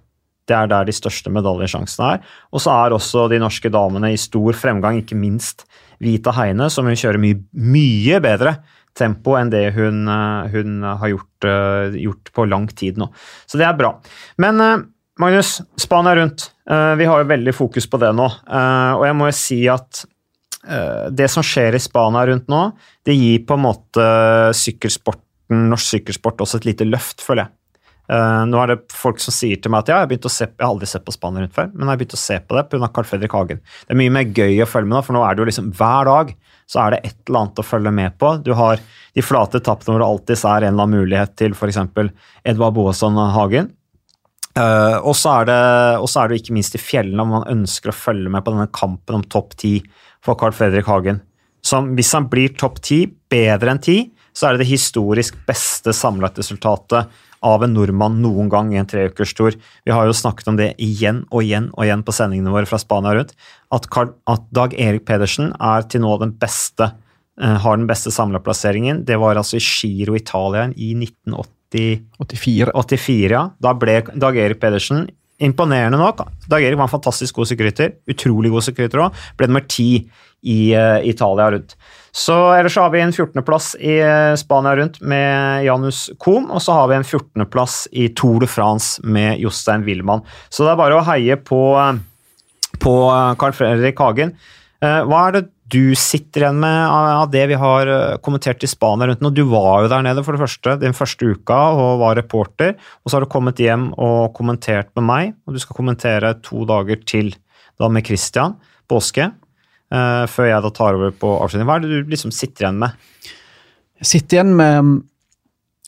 Det 0.47 0.55
er 0.55 0.69
der 0.69 0.85
de 0.85 0.93
største 0.93 1.31
medaljesjansene 1.31 2.15
er. 2.15 2.21
Og 2.53 2.61
så 2.61 2.71
er 2.71 2.95
også 2.95 3.29
de 3.29 3.41
norske 3.43 3.69
damene 3.69 4.13
i 4.13 4.17
stor 4.17 4.53
fremgang, 4.53 5.03
ikke 5.03 5.19
minst 5.19 5.65
Vita 5.99 6.31
Heine, 6.31 6.71
som 6.71 6.87
hun 6.87 6.95
kjører 6.95 7.19
mye, 7.19 7.41
mye 7.53 8.21
bedre 8.21 8.59
tempo 8.95 9.35
enn 9.37 9.51
det 9.51 9.75
hun, 9.75 10.07
eh, 10.09 10.49
hun 10.55 10.83
har 10.83 11.09
gjort, 11.09 11.49
gjort, 11.99 12.33
på 12.33 12.47
lang 12.47 12.69
tid 12.69 12.97
nå. 12.97 13.11
Så 13.47 13.59
det 13.59 13.67
er 13.67 13.75
bra. 13.75 13.99
Men 14.39 14.87
Magnus, 15.19 15.63
Spania 15.77 16.15
rundt. 16.15 16.53
Uh, 16.67 16.95
vi 16.99 17.07
har 17.07 17.23
jo 17.23 17.31
veldig 17.31 17.55
fokus 17.55 17.87
på 17.91 18.01
det 18.03 18.11
nå. 18.17 18.27
og 18.27 19.05
jeg 19.07 19.17
må 19.19 19.31
jo 19.31 19.37
si 19.41 19.61
at 19.71 20.05
det 21.15 21.29
som 21.31 21.45
skjer 21.47 21.77
i 21.79 21.79
Spania 21.79 22.25
rundt 22.27 22.49
nå, 22.51 22.61
det 23.07 23.15
gir 23.15 23.45
på 23.47 23.55
en 23.55 23.63
måte 23.69 24.07
sykkelsporten, 24.59 25.61
norsk 25.71 25.93
sykkelsport 25.93 26.43
også 26.43 26.59
et 26.59 26.67
lite 26.73 26.89
løft, 26.89 27.23
føler 27.23 27.45
jeg. 27.45 27.53
Nå 28.51 28.59
er 28.59 28.73
det 28.73 28.77
folk 28.91 29.23
som 29.23 29.35
sier 29.35 29.61
til 29.63 29.71
meg 29.71 29.85
at 29.85 29.93
ja, 29.93 30.01
jeg, 30.03 30.19
har, 30.19 30.33
se, 30.35 30.49
jeg 30.49 30.65
har 30.65 30.73
aldri 30.73 30.89
sett 30.91 31.07
på 31.07 31.15
Spania 31.15 31.45
rundt 31.45 31.55
før, 31.55 31.71
men 31.71 31.85
jeg 31.85 31.93
har 31.93 32.01
begynt 32.03 32.19
å 32.19 32.23
se 32.25 32.41
på 32.43 32.59
det 32.59 32.65
pga. 32.73 32.91
Carl 32.99 33.07
Fredrik 33.13 33.39
Hagen. 33.39 33.63
Det 33.63 33.95
er 33.95 34.01
mye 34.03 34.17
mer 34.19 34.27
gøy 34.27 34.59
å 34.65 34.69
følge 34.73 34.91
med 34.91 34.97
nå, 34.97 35.05
for 35.07 35.15
nå 35.15 35.23
er 35.23 35.39
det 35.39 35.45
jo 35.45 35.49
liksom 35.53 35.71
hver 35.79 36.11
dag 36.11 36.35
så 36.67 36.83
er 36.83 36.95
det 36.95 37.01
et 37.07 37.19
eller 37.29 37.45
annet 37.45 37.63
å 37.63 37.67
følge 37.67 37.93
med 37.95 38.17
på. 38.19 38.33
Du 38.43 38.53
har 38.59 38.83
de 39.15 39.25
flate 39.25 39.61
etappene 39.63 39.95
hvor 39.95 40.03
det 40.03 40.09
alltid 40.11 40.41
er 40.51 40.67
en 40.67 40.75
eller 40.75 40.87
annen 40.87 41.05
mulighet 41.05 41.37
til 41.39 41.55
f.eks. 41.55 41.79
Edvard 42.47 42.75
Boasson 42.77 43.19
Hagen. 43.37 43.71
Uh, 44.57 44.97
og 45.05 45.13
så 45.19 45.43
er, 45.43 45.51
er, 45.53 46.29
det 46.31 46.41
ikke 46.41 46.55
minst 46.57 46.77
i 46.79 46.81
fjellene 46.81 47.25
om 47.27 47.35
man 47.35 47.49
ønsker 47.53 47.93
å 47.93 47.97
følge 47.97 48.31
med 48.33 48.45
på 48.45 48.55
denne 48.55 48.71
kampen 48.73 49.19
om 49.19 49.25
topp 49.29 49.53
ti 49.61 49.79
for 50.25 50.39
Carl 50.41 50.55
Fredrik 50.57 50.89
Hagen. 50.89 51.21
Som, 51.67 51.93
hvis 51.99 52.15
han 52.17 52.29
blir 52.33 52.55
topp 52.57 52.81
ti, 52.85 53.03
bedre 53.07 53.75
enn 53.75 53.83
ti, 53.83 53.99
så 54.37 54.49
er 54.49 54.55
det 54.55 54.65
det 54.65 54.73
historisk 54.73 55.37
beste 55.49 55.93
samlet-resultatet 55.97 57.13
av 57.47 57.65
en 57.65 57.75
nordmann 57.77 58.19
noen 58.23 58.49
gang 58.53 58.73
i 58.73 58.79
en 58.81 58.89
treukerstur. 58.89 59.57
Vi 59.85 59.95
har 59.95 60.09
jo 60.09 60.17
snakket 60.17 60.51
om 60.51 60.59
det 60.59 60.73
igjen 60.83 61.25
og 61.31 61.45
igjen 61.45 61.71
og 61.75 61.85
igjen 61.85 62.05
på 62.07 62.15
sendingene 62.17 62.53
våre 62.55 62.69
fra 62.69 62.81
Spania 62.81 63.15
rundt. 63.17 63.35
At, 63.75 63.89
at 63.93 64.47
Dag 64.57 64.77
Erik 64.77 65.07
Pedersen 65.09 65.53
er 65.57 65.87
til 65.89 66.05
nå 66.05 66.17
den 66.23 66.37
beste, 66.41 66.91
uh, 67.43 67.57
har 67.65 67.81
den 67.81 67.89
beste 67.91 68.13
samleplasseringen. 68.15 69.05
Det 69.09 69.21
var 69.21 69.41
altså 69.41 69.61
i 69.61 69.65
Giro 69.65 70.17
Italia 70.19 70.69
i 70.73 70.95
1984. 71.75 72.73
84, 72.75 73.33
ja. 73.35 73.45
Da 73.63 73.75
ble 73.77 74.01
Dag 74.15 74.39
Erik 74.39 74.61
Pedersen 74.63 75.07
Imponerende 75.39 75.99
nok. 76.01 76.23
Dag 76.49 76.65
Erik 76.65 76.79
var 76.79 76.89
en 76.89 76.95
fantastisk 76.95 77.37
god 77.37 77.51
sykkelrytter. 77.51 77.93
Utrolig 78.09 78.49
god 78.55 78.65
sykkelrytter 78.65 79.03
òg. 79.05 79.19
Ble 79.37 79.51
nummer 79.51 79.67
ti 79.69 80.07
i 80.47 80.59
uh, 80.73 81.03
Italia 81.05 81.51
rundt. 81.53 81.75
Så 82.17 82.33
Ellers 82.57 82.79
har 82.81 82.89
vi 82.95 83.03
en 83.05 83.13
14.-plass 83.13 83.75
i 83.77 83.99
uh, 84.01 84.33
Spania 84.41 84.73
rundt 84.79 85.01
med 85.05 85.67
Janus 85.67 86.07
Kohm, 86.23 86.49
og 86.49 86.63
så 86.65 86.79
har 86.79 86.89
vi 86.89 86.97
en 86.97 87.05
14.-plass 87.05 87.83
i 87.93 88.09
Tour 88.17 88.41
de 88.41 88.49
France 88.49 89.05
med 89.05 89.43
Jostein 89.43 89.85
Wilman. 89.85 90.25
Så 90.49 90.65
det 90.65 90.73
er 90.73 90.81
bare 90.81 90.97
å 90.97 91.05
heie 91.11 91.37
på, 91.37 91.61
eh, 91.83 92.01
på 92.81 92.95
Carl 93.37 93.57
Fredrik 93.57 94.01
Hagen. 94.01 94.33
Hva 94.81 95.21
er 95.27 95.37
det 95.37 95.47
du 95.73 95.97
sitter 95.99 96.45
igjen 96.45 96.61
med 96.63 96.81
av 96.95 97.31
det 97.33 97.43
vi 97.51 97.57
har 97.59 97.89
kommentert 98.23 98.63
i 98.63 98.69
Spania 98.71 99.09
rundt 99.11 99.25
nå? 99.25 99.33
Du 99.35 99.43
var 99.51 99.83
jo 99.83 99.91
der 99.91 100.05
nede 100.07 100.23
for 100.23 100.37
det 100.37 100.43
første 100.45 100.77
den 100.79 100.95
første 100.95 101.33
uka 101.35 101.57
og 101.75 102.03
var 102.05 102.19
reporter. 102.19 102.77
Og 103.03 103.11
så 103.11 103.17
har 103.17 103.27
du 103.27 103.33
kommet 103.33 103.59
hjem 103.63 103.89
og 103.93 104.31
kommentert 104.37 104.93
med 104.95 105.07
meg, 105.09 105.35
og 105.43 105.57
du 105.57 105.63
skal 105.63 105.79
kommentere 105.79 106.37
to 106.47 106.63
dager 106.69 107.03
til 107.09 107.33
da 107.81 107.91
med 107.91 108.07
Christian 108.07 108.55
påske. 108.91 109.31
Uh, 109.87 110.25
før 110.27 110.49
jeg 110.51 110.63
da 110.65 110.71
tar 110.75 110.97
over 110.99 111.13
på 111.15 111.29
avslutning. 111.39 111.67
Hva 111.69 111.77
er 111.79 111.85
det 111.85 111.93
du 111.93 112.11
liksom 112.11 112.33
sitter 112.35 112.65
igjen 112.65 112.81
med? 112.81 112.95
Jeg 114.03 114.09
sitter 114.11 114.39
igjen 114.39 114.57
med, 114.59 114.97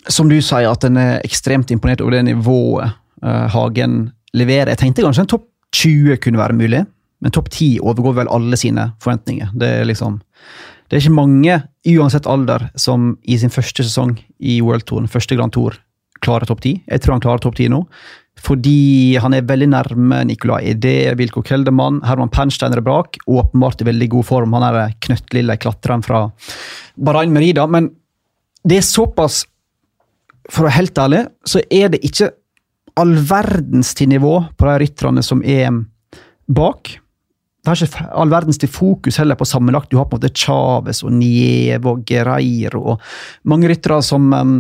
som 0.06 0.30
du 0.30 0.37
sier, 0.38 0.68
at 0.70 0.87
en 0.87 1.00
er 1.02 1.16
ekstremt 1.26 1.73
imponert 1.75 2.04
over 2.04 2.14
det 2.14 2.28
nivået 2.28 2.94
uh, 3.25 3.47
Hagen 3.50 4.04
leverer. 4.38 4.70
Jeg 4.75 4.82
tenkte 4.85 5.06
kanskje 5.06 5.26
en 5.26 5.32
topp 5.35 5.49
20 5.75 6.20
kunne 6.23 6.40
være 6.40 6.56
mulig, 6.56 6.85
men 7.22 7.34
topp 7.34 7.50
10 7.50 7.80
overgår 7.82 8.20
vel 8.20 8.30
alle 8.32 8.58
sine 8.60 8.90
forventninger. 9.02 9.50
Det 9.58 9.70
er 9.80 9.88
liksom 9.88 10.20
det 10.88 10.96
er 10.96 11.02
ikke 11.02 11.18
mange, 11.18 11.56
uansett 11.98 12.26
alder, 12.30 12.70
som 12.80 13.10
i 13.28 13.37
sin 13.37 13.52
første 13.52 13.84
sesong 13.84 14.14
i 14.40 14.54
World 14.64 14.87
Tour, 14.88 15.04
første 15.12 15.37
Grand 15.37 15.52
Tour, 15.52 15.76
klarer 16.25 16.48
topp 16.48 16.62
10. 16.64 16.78
Jeg 16.88 17.02
tror 17.04 17.14
han 17.14 17.25
klarer 17.25 17.42
topp 17.44 17.58
10 17.58 17.68
nå. 17.75 17.82
Fordi 18.38 19.18
han 19.18 19.34
er 19.34 19.46
veldig 19.46 19.68
nærme 19.72 20.22
Nicolai 20.28 20.70
Ede, 20.70 21.12
Wilko 21.18 21.42
Keldermann, 21.44 22.00
Herman 22.06 22.30
Pernsteiner 22.32 22.80
er 22.80 22.87
brak. 22.87 23.18
Åpenbart 23.26 23.82
i 23.82 23.88
veldig 23.88 24.08
god 24.14 24.28
form. 24.28 24.54
Han 24.56 24.66
er 24.68 24.94
knøttlille 25.04 25.59
klatreren 25.61 26.04
fra 26.07 26.24
Bahrain 26.96 27.35
Merida. 27.35 27.66
Men 27.66 27.90
det 28.64 28.81
er 28.81 28.87
såpass 28.87 29.44
For 30.48 30.64
å 30.64 30.70
være 30.70 30.78
helt 30.78 30.98
ærlig, 31.02 31.18
så 31.44 31.61
er 31.68 31.90
det 31.92 31.98
ikke 32.09 32.31
all 32.96 33.11
verdens 33.28 33.90
til 33.92 34.09
nivå 34.09 34.31
på 34.57 34.64
de 34.64 34.76
rytterne 34.81 35.20
som 35.20 35.42
er 35.44 35.68
bak. 36.48 36.94
Det 37.68 37.74
har 37.74 37.85
ikke 37.85 38.09
all 38.22 38.31
verdens 38.33 38.61
til 38.61 38.70
fokus 38.72 39.18
heller 39.20 39.37
på 39.37 39.44
sammenlagt. 39.48 39.90
Du 39.92 39.98
har 40.00 40.07
på 40.09 40.16
en 40.16 40.22
måte 40.22 40.33
Chávez 40.33 41.02
og 41.04 41.12
Niev 41.12 41.85
og 41.90 42.00
Gereiro 42.09 42.81
og 42.94 43.02
mange 43.48 43.68
ryttere 43.68 43.98
som 44.07 44.31
um, 44.33 44.54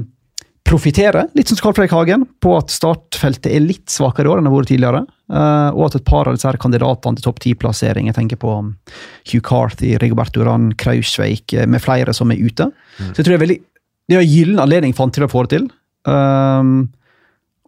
profitterer, 0.68 1.30
litt 1.32 1.48
som 1.48 1.56
Carl 1.56 1.72
Fredrik 1.72 1.94
Hagen, 1.96 2.26
på 2.44 2.52
at 2.58 2.72
startfeltet 2.74 3.48
er 3.48 3.64
litt 3.64 3.88
svakere 3.88 4.28
i 4.28 4.32
år 4.32 4.42
enn 4.42 4.44
det 4.44 4.52
har 4.52 4.58
vært 4.58 4.70
tidligere. 4.74 5.00
Uh, 5.32 5.70
og 5.72 5.86
at 5.86 5.96
et 5.96 6.06
par 6.10 6.28
av 6.28 6.36
disse 6.36 6.48
her 6.50 6.60
kandidatene 6.60 7.16
til 7.16 7.24
topp 7.24 7.40
ti-plassering, 7.44 8.10
jeg 8.10 8.18
tenker 8.18 8.40
på 8.42 8.52
um, 8.60 8.74
Hugh 9.30 9.40
Carthy, 9.44 9.94
Rigoberto 10.02 10.42
Duran, 10.42 10.74
Krausveik, 10.76 11.56
uh, 11.56 11.64
med 11.64 11.80
flere 11.84 12.12
som 12.16 12.34
er 12.34 12.44
ute. 12.44 12.68
Mm. 12.98 13.08
Så 13.08 13.14
jeg 13.16 13.22
tror 13.22 13.32
det 13.32 13.38
er 13.38 13.46
veldig 13.46 13.58
det 14.08 14.16
er 14.16 14.24
en 14.24 14.30
gyllen 14.32 14.60
anledning 14.62 14.94
for 14.96 15.04
han 15.04 15.12
til 15.12 15.26
å 15.26 15.30
få 15.32 15.44
det 15.44 15.56
til. 15.56 15.64
Um, 16.08 16.76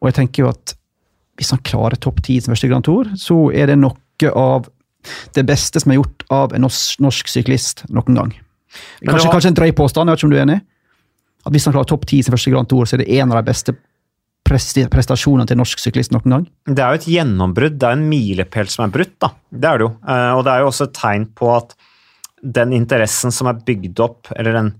og 0.01 0.09
jeg 0.09 0.17
tenker 0.17 0.45
jo 0.45 0.53
at 0.53 0.75
hvis 1.41 1.53
han 1.53 1.61
klarer 1.65 2.01
topp 2.01 2.23
ti 2.25 2.39
som 2.41 2.53
første 2.53 2.69
Grand 2.69 2.85
Tour, 2.85 3.09
så 3.21 3.37
er 3.57 3.69
det 3.73 3.77
noe 3.81 4.33
av 4.37 4.69
det 5.37 5.47
beste 5.49 5.81
som 5.83 5.93
er 5.93 6.01
gjort 6.01 6.27
av 6.33 6.55
en 6.57 6.67
norsk, 6.67 7.01
norsk 7.03 7.31
syklist 7.33 7.85
noen 7.89 8.19
gang. 8.19 8.35
Kanskje, 9.03 9.27
var... 9.27 9.33
kanskje 9.35 9.51
en 9.51 9.59
drøy 9.59 9.73
påstand, 9.79 10.11
jeg 10.11 10.15
vet 10.15 10.23
ikke 10.23 10.31
om 10.31 10.35
du 10.35 10.39
er 10.39 10.47
enig? 10.47 10.61
at 11.47 11.55
hvis 11.55 11.67
han 11.69 11.75
klarer 11.75 11.89
topp 11.89 12.07
ti 12.09 12.21
i 12.21 12.25
sin 12.25 12.35
første 12.35 12.53
Grand 12.53 12.69
Tour, 12.69 12.89
så 12.89 12.97
er 12.97 13.05
det 13.05 13.17
en 13.21 13.33
av 13.33 13.41
de 13.41 13.49
beste 13.49 13.75
prestasjonene 14.51 15.47
til 15.49 15.61
norsk 15.61 15.81
syklist 15.81 16.13
noen 16.15 16.35
gang? 16.35 16.47
Det 16.67 16.83
er 16.83 16.93
jo 16.93 17.01
et 17.01 17.11
gjennombrudd. 17.15 17.77
Det 17.81 17.87
er 17.87 17.97
en 17.97 18.09
milepæl 18.11 18.71
som 18.73 18.87
er 18.87 18.95
brutt. 18.95 19.15
da. 19.23 19.31
Det 19.49 19.69
er 19.69 19.81
det 19.81 19.87
jo. 19.87 19.91
Eh, 20.05 20.31
og 20.37 20.43
det 20.47 20.53
er 20.53 20.65
jo 20.65 20.71
også 20.73 20.89
et 20.89 20.97
tegn 20.99 21.29
på 21.39 21.53
at 21.55 21.77
den 22.41 22.75
interessen 22.77 23.35
som 23.37 23.51
er 23.51 23.61
bygd 23.67 24.03
opp, 24.03 24.33
eller 24.35 24.57
den, 24.57 24.73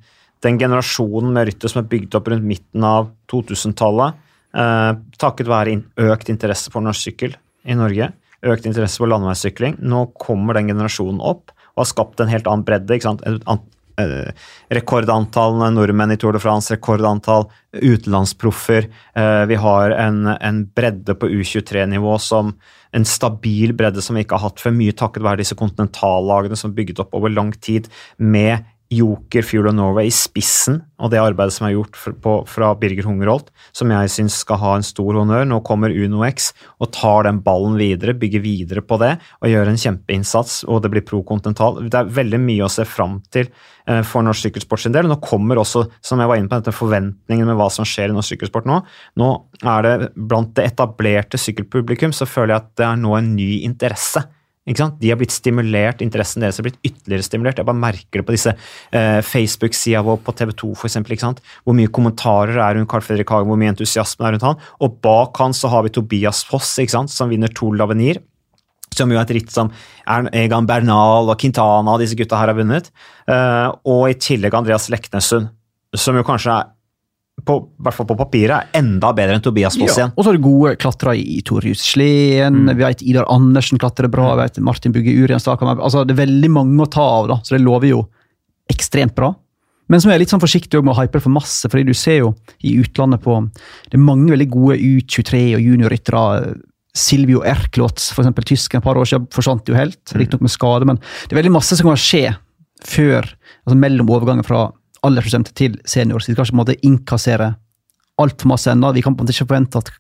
den 0.45 0.59
generasjonen 0.61 1.33
med 1.37 1.49
ryttere 1.49 1.73
som 1.73 1.85
er 1.85 1.91
bygd 1.93 2.17
opp 2.19 2.33
rundt 2.33 2.49
midten 2.49 2.87
av 2.89 3.13
2000-tallet, 3.31 4.19
eh, 4.59 4.91
takket 5.21 5.53
være 5.53 5.79
økt 6.11 6.33
interesse 6.33 6.73
for 6.73 6.85
norsk 6.85 7.09
sykkel 7.09 7.37
i 7.69 7.77
Norge, 7.79 8.11
økt 8.47 8.69
interesse 8.69 9.01
for 9.01 9.11
landeveissykling, 9.11 9.79
nå 9.81 10.07
kommer 10.21 10.57
den 10.57 10.71
generasjonen 10.73 11.21
opp 11.21 11.53
og 11.75 11.85
har 11.85 11.91
skapt 11.93 12.21
en 12.23 12.33
helt 12.33 12.49
annen 12.51 12.67
bredde. 12.67 12.97
ikke 12.97 13.09
sant? 13.09 13.23
Eh, 14.01 14.33
rekordantall 14.73 15.59
nordmenn 15.75 16.15
i 16.15 16.19
Tour 16.21 16.35
de 16.37 16.41
France, 16.43 16.73
rekordantall 16.75 17.47
utenlandsproffer. 17.77 18.89
Eh, 19.17 19.45
vi 19.51 19.59
har 19.61 19.95
en, 19.97 20.27
en 20.35 20.61
bredde 20.77 21.17
på 21.19 21.29
U23-nivå 21.29 22.17
som 22.23 22.55
en 22.97 23.07
stabil 23.07 23.75
bredde 23.77 24.03
som 24.03 24.17
vi 24.17 24.25
ikke 24.25 24.39
har 24.39 24.51
hatt 24.51 24.63
før, 24.63 24.75
mye 24.75 24.97
takket 24.97 25.25
være 25.27 25.43
disse 25.43 25.59
kontinentallagene 25.59 26.59
som 26.59 26.75
bygget 26.75 27.03
opp 27.05 27.15
over 27.19 27.33
lang 27.33 27.53
tid, 27.63 27.91
med 28.19 28.67
Joker 28.91 29.47
Fuel 29.47 29.69
of 29.71 29.77
Norway 29.79 30.09
i 30.09 30.15
spissen 30.15 30.81
og 31.01 31.13
det 31.13 31.21
arbeidet 31.23 31.55
som 31.55 31.69
er 31.69 31.77
gjort 31.77 31.97
på, 32.23 32.33
fra 32.51 32.73
Birger 32.79 33.07
Hungerholt, 33.07 33.49
som 33.77 33.93
jeg 33.95 34.11
syns 34.13 34.41
skal 34.43 34.59
ha 34.61 34.73
en 34.77 34.85
stor 34.85 35.17
honnør. 35.17 35.47
Nå 35.49 35.61
kommer 35.67 35.95
UnoX 35.95 36.51
og 36.83 36.91
tar 36.97 37.29
den 37.29 37.39
ballen 37.45 37.79
videre, 37.81 38.17
bygger 38.19 38.43
videre 38.45 38.83
på 38.85 38.99
det 39.01 39.15
og 39.41 39.53
gjør 39.53 39.71
en 39.71 39.81
kjempeinnsats, 39.81 40.65
og 40.67 40.83
det 40.85 40.91
blir 40.93 41.07
pro 41.07 41.23
kontinental. 41.27 41.79
Det 41.87 42.01
er 42.01 42.11
veldig 42.19 42.43
mye 42.43 42.67
å 42.67 42.73
se 42.73 42.85
fram 42.89 43.21
til 43.33 43.47
eh, 43.47 44.03
for 44.07 44.27
norsk 44.27 44.49
sykkelsport 44.49 44.85
sin 44.85 44.97
del. 44.97 45.09
Nå 45.09 45.21
kommer 45.25 45.63
også, 45.63 45.87
som 46.05 46.21
jeg 46.21 46.33
var 46.33 46.41
inne 46.41 46.51
på, 46.51 46.59
dette 46.59 46.75
forventningen 46.75 47.49
med 47.49 47.61
hva 47.61 47.71
som 47.73 47.89
skjer 47.89 48.11
i 48.11 48.19
norsk 48.19 48.35
sykkelsport 48.35 48.69
nå. 48.69 48.83
Nå 49.23 49.31
er 49.63 49.87
det 49.87 50.13
blant 50.19 50.53
det 50.59 50.67
etablerte 50.73 51.41
sykkelpublikum 51.41 52.13
så 52.17 52.29
føler 52.29 52.57
jeg 52.57 52.65
at 52.65 52.77
det 52.83 52.91
er 52.91 53.01
nå 53.01 53.17
en 53.17 53.35
ny 53.39 53.51
interesse 53.65 54.27
de 54.71 55.11
har 55.11 55.19
blitt 55.19 55.35
stimulert, 55.35 56.03
interessen 56.05 56.45
deres 56.45 56.61
har 56.61 56.67
blitt 56.67 56.79
ytterligere 56.87 57.27
stimulert. 57.27 57.59
Jeg 57.59 57.69
bare 57.69 57.81
merker 57.81 58.21
det 58.21 58.27
på 58.29 58.35
disse 58.37 58.53
eh, 58.55 59.21
Facebook-sida 59.27 60.03
vår 60.07 60.21
på 60.25 60.35
TV 60.39 60.55
2 60.63 60.73
f.eks. 60.79 60.97
Hvor 61.65 61.77
mye 61.77 61.91
kommentarer 61.91 62.59
er 62.59 62.79
rundt 62.79 62.91
Carl 62.91 63.05
Fredrik 63.05 63.31
Hagen, 63.33 63.51
hvor 63.51 63.61
mye 63.61 63.73
entusiasme 63.75 64.27
er 64.27 64.37
rundt 64.37 64.47
han. 64.47 64.59
Og 64.81 64.99
bak 65.03 65.41
han 65.43 65.57
så 65.57 65.73
har 65.73 65.87
vi 65.87 65.95
Tobias 65.95 66.45
Foss, 66.47 66.77
som 67.11 67.33
vinner 67.33 67.53
Tour 67.55 67.77
Lavenir. 67.79 68.23
Som 68.95 69.13
jo 69.13 69.21
er 69.21 69.23
et 69.23 69.37
ritt 69.37 69.53
som 69.55 69.71
Egan 70.35 70.67
Bernal 70.67 71.31
og 71.31 71.39
Quintana 71.39 71.95
og 71.95 72.03
disse 72.03 72.19
gutta 72.19 72.41
her 72.41 72.51
har 72.51 72.59
vunnet. 72.59 72.91
Eh, 73.31 73.69
og 73.87 74.05
i 74.11 74.19
tillegg 74.19 74.57
Andreas 74.57 74.91
Leknessund, 74.91 75.51
som 75.95 76.19
jo 76.19 76.27
kanskje 76.27 76.59
er 76.59 76.71
på, 77.47 77.57
hvert 77.81 77.97
fall 77.97 78.09
på 78.09 78.17
papiret, 78.19 78.71
er 78.71 78.81
enda 78.83 79.13
bedre 79.17 79.39
enn 79.39 79.45
Tobias 79.45 79.77
Foss 79.79 79.99
igjen. 79.99 80.15
og 80.15 80.25
så 80.25 80.33
er 80.33 80.39
det 80.39 80.45
gode 80.45 80.73
klatrere 80.81 81.19
i 81.19 81.41
Torjus 81.47 81.83
Sleen, 81.93 82.65
mm. 82.65 82.73
vi 82.73 82.87
vet 82.87 83.05
Idar 83.07 83.29
Andersen 83.33 83.81
klatrer 83.81 84.11
bra, 84.13 84.33
vi 84.35 84.47
vet 84.47 84.63
Martin 84.65 84.95
Bugge 84.95 85.15
Urien 85.15 85.41
altså, 85.41 86.05
Det 86.05 86.17
er 86.17 86.25
veldig 86.25 86.51
mange 86.55 86.85
å 86.85 86.91
ta 86.91 87.05
av, 87.21 87.31
da, 87.31 87.39
så 87.45 87.57
det 87.57 87.65
lover 87.65 87.93
jo 87.93 88.03
ekstremt 88.71 89.17
bra. 89.17 89.33
Men 89.91 90.03
så 90.03 90.13
er 90.13 90.21
litt 90.23 90.31
sånn 90.31 90.43
forsiktig 90.43 90.79
med 90.85 90.95
å 90.95 91.01
hype 91.01 91.19
det 91.19 91.25
for 91.25 91.35
masse, 91.35 91.67
fordi 91.67 91.89
du 91.89 91.97
ser 91.99 92.21
jo 92.21 92.35
i 92.63 92.77
utlandet 92.79 93.23
på 93.25 93.41
Det 93.91 93.99
er 93.99 94.05
mange 94.05 94.31
veldig 94.31 94.47
gode 94.53 94.77
U23- 94.79 95.57
og 95.59 95.65
juniorryttere 95.65 96.27
Silvio 96.95 97.43
Erklotz, 97.47 98.11
eksempel 98.19 98.47
tysken, 98.47 98.81
et 98.81 98.87
par 98.87 98.99
år 98.99 99.07
siden 99.07 99.27
forsvant 99.35 99.67
jo 99.71 99.77
helt. 99.79 100.01
Riktignok 100.15 100.47
med 100.47 100.55
skade, 100.55 100.87
men 100.87 100.99
det 101.01 101.35
er 101.35 101.41
veldig 101.43 101.55
masse 101.55 101.79
som 101.79 101.91
kan 101.91 101.99
skje 102.01 102.25
før, 102.87 103.27
altså 103.67 103.79
mellom 103.79 104.11
overgangen 104.11 104.47
fra 104.47 104.69
aldersbestemte 105.07 105.55
til 105.57 105.79
senior. 105.89 106.21
Så 106.21 106.31
vi 106.31 106.37
skal 106.37 106.47
ikke 106.47 106.55
på 106.55 106.59
en 106.59 106.63
måte 106.65 106.79
innkassere 106.87 107.55
altfor 108.21 108.51
masse 108.53 108.71
ennå. 108.73 108.93
Vi 108.97 109.03
kan 109.05 109.15
på 109.17 109.23
en 109.23 109.27
måte 109.29 109.37
ikke 109.37 109.49
forvente 109.49 109.81
at 109.81 109.91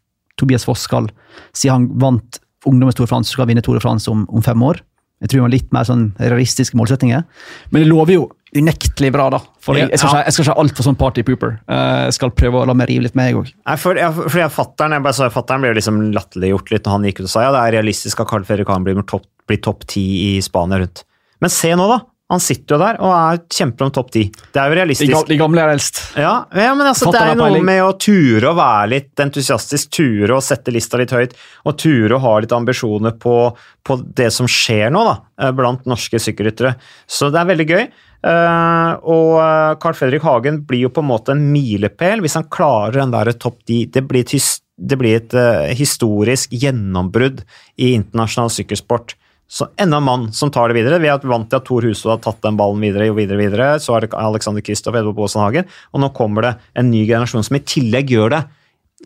Tobias 0.40 0.64
Foss 0.68 0.84
skal, 0.86 1.08
siden 1.56 1.74
han 1.74 1.88
vant 2.00 2.40
ungdommens 2.68 2.96
Tour 2.98 3.06
de 3.08 3.12
France, 3.14 3.32
skal 3.32 3.48
vinne 3.48 3.62
Tour 3.64 3.78
de 3.78 3.84
France 3.84 4.10
om, 4.12 4.26
om 4.28 4.44
fem 4.44 4.60
år. 4.62 4.82
Jeg 5.20 5.28
tror 5.30 5.38
det 5.40 5.44
var 5.44 5.52
litt 5.52 5.72
mer 5.76 5.84
sånn 5.88 6.04
realistiske 6.20 6.76
målsettinger. 6.80 7.24
Men 7.72 7.82
det 7.82 7.88
lover 7.90 8.14
jo 8.14 8.22
unektelig 8.56 9.10
bra, 9.14 9.26
da. 9.32 9.40
For 9.62 9.76
jeg, 9.76 9.90
jeg 9.92 10.00
skal 10.00 10.10
ikke, 10.14 10.22
jeg 10.26 10.34
skal 10.34 10.44
ikke 10.44 10.54
ha 10.54 10.62
altfor 10.64 10.86
sånn 10.86 10.96
party 11.00 11.24
pooper. 11.28 11.52
Eh, 11.70 11.98
Jeg 12.08 12.16
skal 12.16 12.32
prøve 12.34 12.62
å 12.62 12.68
la 12.68 12.74
meg 12.76 12.88
rive 12.90 13.04
litt 13.04 13.16
med, 13.18 13.28
jeg 13.28 13.36
òg. 13.40 13.50
For, 13.82 14.00
ja, 14.00 14.08
for 14.16 14.40
jeg, 14.40 14.52
fatteren, 14.54 14.96
jeg 14.96 15.04
bare 15.04 15.18
sa 15.20 15.28
fatteren 15.32 15.62
ble 15.64 15.74
jo 15.74 15.76
liksom 15.78 16.00
latterliggjort 16.16 16.72
litt 16.72 16.88
når 16.88 16.96
han 16.96 17.06
gikk 17.10 17.20
ut 17.20 17.28
og 17.28 17.32
sa 17.34 17.44
ja, 17.44 17.52
det 17.54 17.60
er 17.66 17.76
realistisk 17.78 18.24
at 18.24 18.30
Carl 18.32 18.48
Fredrik 18.48 18.72
blir 18.86 19.04
topp 19.04 19.28
bli 19.50 19.58
topp 19.58 19.84
ti 19.90 20.02
i 20.24 20.32
Spania 20.44 20.78
rundt. 20.80 21.04
Men 21.42 21.50
se 21.52 21.72
nå, 21.76 21.86
da! 21.90 22.00
Han 22.30 22.42
sitter 22.42 22.76
jo 22.76 22.80
der 22.80 22.98
og 23.02 23.12
er 23.12 23.40
kjemper 23.50 23.88
om 23.88 23.94
topp 23.94 24.12
ti. 24.14 24.24
Det 24.30 24.60
er 24.62 24.70
jo 24.70 24.78
realistisk. 24.78 25.14
de 25.26 25.38
gamle 25.40 25.64
er 25.64 25.72
eldst. 25.74 26.02
Ja, 26.14 26.34
ja, 26.54 26.74
men 26.78 26.86
altså, 26.86 27.10
det 27.10 27.22
er 27.22 27.38
noe 27.38 27.62
med 27.66 27.82
å 27.82 27.90
ture 27.98 28.52
å 28.52 28.56
være 28.58 28.92
litt 28.92 29.22
entusiastisk, 29.24 29.90
ture 29.98 30.36
å 30.36 30.44
sette 30.44 30.70
lista 30.74 31.00
litt 31.00 31.14
høyt, 31.14 31.34
og 31.66 31.78
ture 31.80 32.14
å 32.14 32.22
ha 32.22 32.36
litt 32.42 32.54
ambisjoner 32.54 33.16
på, 33.18 33.34
på 33.82 33.98
det 34.16 34.30
som 34.34 34.46
skjer 34.50 34.94
nå 34.94 35.02
da, 35.08 35.16
eh, 35.42 35.50
blant 35.58 35.90
norske 35.90 36.22
sykkelryttere. 36.22 36.76
Så 37.10 37.32
det 37.34 37.42
er 37.42 37.50
veldig 37.50 37.68
gøy. 37.70 37.84
Uh, 38.20 39.00
og 39.08 39.38
eh, 39.40 39.74
Carl 39.80 39.94
Fredrik 39.96 40.26
Hagen 40.28 40.58
blir 40.68 40.82
jo 40.84 40.90
på 40.92 41.00
en 41.00 41.08
måte 41.08 41.32
en 41.32 41.46
milepæl 41.54 42.20
hvis 42.20 42.34
han 42.36 42.50
klarer 42.52 42.98
den 42.98 43.14
der 43.14 43.32
topp 43.32 43.62
10. 43.64 43.88
Det 43.94 44.02
blir 44.04 44.26
et, 44.26 44.50
det 44.76 44.98
blir 45.00 45.16
et 45.22 45.36
uh, 45.36 45.70
historisk 45.76 46.52
gjennombrudd 46.52 47.40
i 47.80 47.94
internasjonal 47.96 48.52
sykkelsport. 48.52 49.16
Så 49.50 49.66
enda 49.82 49.98
en 49.98 50.06
mann 50.06 50.28
som 50.32 50.50
tar 50.54 50.70
det 50.70 50.76
videre. 50.78 51.00
Vi 51.02 51.08
er 51.10 51.24
vant 51.26 51.48
til 51.50 51.58
at 51.58 51.64
Tor 51.66 51.82
Hushovd 51.82 52.12
har 52.12 52.20
tatt 52.22 52.44
den 52.44 52.58
ballen 52.58 52.84
videre 52.84 53.08
og 53.10 53.16
videre. 53.18 53.40
videre. 53.40 53.70
Så 53.82 53.96
er 53.96 54.06
det 54.06 54.14
Alexander 54.14 54.62
Kristoff 54.62 54.94
Edvard 54.94 55.16
Baasen 55.16 55.42
Hagen. 55.42 55.66
Og 55.90 56.04
nå 56.04 56.12
kommer 56.14 56.46
det 56.46 56.52
en 56.78 56.90
ny 56.92 57.02
generasjon 57.08 57.42
som 57.48 57.58
i 57.58 57.64
tillegg 57.66 58.14
gjør 58.14 58.36
det 58.36 58.44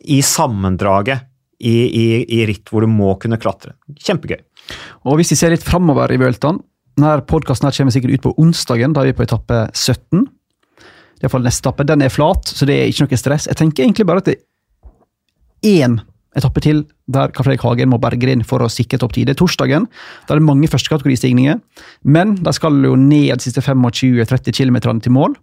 i 0.05 0.21
sammendraget 0.21 1.25
i, 1.65 1.73
i, 1.89 2.07
i 2.29 2.45
ritt 2.51 2.69
hvor 2.69 2.85
du 2.85 2.93
må 2.93 3.15
kunne 3.23 3.41
klatre. 3.41 3.73
Kjempegøy. 4.05 4.43
Og 5.09 5.17
hvis 5.17 5.33
vi 5.33 5.41
ser 5.41 5.55
litt 5.55 5.65
framover 5.65 6.13
i 6.13 6.21
Vueltaen 6.21 6.61
Denne 6.95 7.19
podkasten 7.27 7.73
kommer 7.75 7.91
sikkert 7.91 8.15
ut 8.15 8.25
på 8.29 8.37
onsdagen, 8.39 8.93
da 8.95 9.03
er 9.03 9.11
vi 9.11 9.17
på 9.19 9.25
etappe 9.25 9.65
17. 9.73 10.23
Det 10.23 11.25
iallfall 11.25 11.43
neste 11.43 11.65
etappe. 11.65 11.87
Den 11.89 12.05
er 12.05 12.13
flat, 12.13 12.47
så 12.47 12.69
det 12.69 12.77
er 12.79 12.93
ikke 12.93 13.09
noe 13.09 13.19
stress. 13.19 13.49
Jeg 13.51 13.59
tenker 13.59 13.83
egentlig 13.83 14.07
bare 14.07 14.23
at 14.23 14.29
det 14.29 14.37
er 14.39 15.81
én 15.89 15.97
etappe 16.39 16.63
til 16.65 16.85
der 17.11 17.33
Karl 17.35 17.49
Fredrik 17.49 17.65
Hagen 17.67 17.91
må 17.93 18.01
berge 18.03 18.31
inn 18.33 18.45
for 18.47 18.65
å 18.65 18.71
sikre 18.73 18.99
topp 19.01 19.15
10. 19.17 19.29
Det 19.29 19.35
er 19.35 19.41
torsdagen. 19.41 19.89
Da 20.27 20.35
er 20.35 20.41
det 20.41 20.49
mange 20.49 20.71
førstekategoristigninger, 20.73 21.61
men 22.05 22.37
de 22.41 22.55
skal 22.57 22.79
jo 22.85 22.97
ned 22.99 23.35
de 23.35 23.47
siste 23.47 23.65
25-30 23.65 24.57
km 24.57 24.81
til 25.05 25.15
mål. 25.15 25.37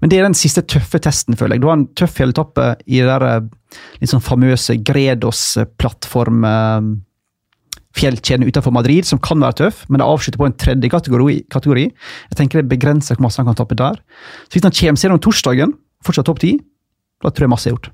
Men 0.00 0.10
det 0.10 0.18
er 0.18 0.26
den 0.26 0.36
siste 0.36 0.64
tøffe 0.66 0.98
testen, 1.02 1.36
føler 1.38 1.56
jeg. 1.56 1.62
Du 1.62 1.68
har 1.70 1.78
en 1.78 1.88
tøff 1.96 2.16
fjelletappe 2.18 2.70
i 2.86 3.00
det 3.00 3.08
der 3.08 3.24
eh, 3.28 3.80
litt 4.00 4.10
sånn 4.10 4.24
famøse 4.24 4.76
Gredos-plattform 4.82 6.46
eh, 6.48 6.88
fjellkjeden 7.94 8.46
utenfor 8.48 8.74
Madrid, 8.74 9.06
som 9.06 9.20
kan 9.22 9.42
være 9.42 9.60
tøff, 9.62 9.84
men 9.88 10.02
det 10.02 10.08
avslutter 10.08 10.40
på 10.40 10.48
en 10.48 10.56
tredje 10.58 10.90
kategori. 10.90 11.36
kategori. 11.52 11.84
Jeg 12.30 12.38
tenker 12.40 12.60
det 12.60 12.72
begrenser 12.72 13.18
hvor 13.18 13.28
masse 13.28 13.40
han 13.40 13.50
kan 13.50 13.60
tappe 13.60 13.78
der. 13.78 14.00
Så 14.48 14.58
hvis 14.58 14.66
han 14.66 14.74
kommer 14.74 14.98
seg 14.98 15.08
gjennom 15.08 15.22
torsdagen, 15.22 15.76
fortsatt 16.04 16.26
topp 16.26 16.42
ti, 16.42 16.56
da 17.22 17.30
tror 17.30 17.46
jeg 17.46 17.54
masse 17.54 17.70
er 17.70 17.76
gjort. 17.76 17.92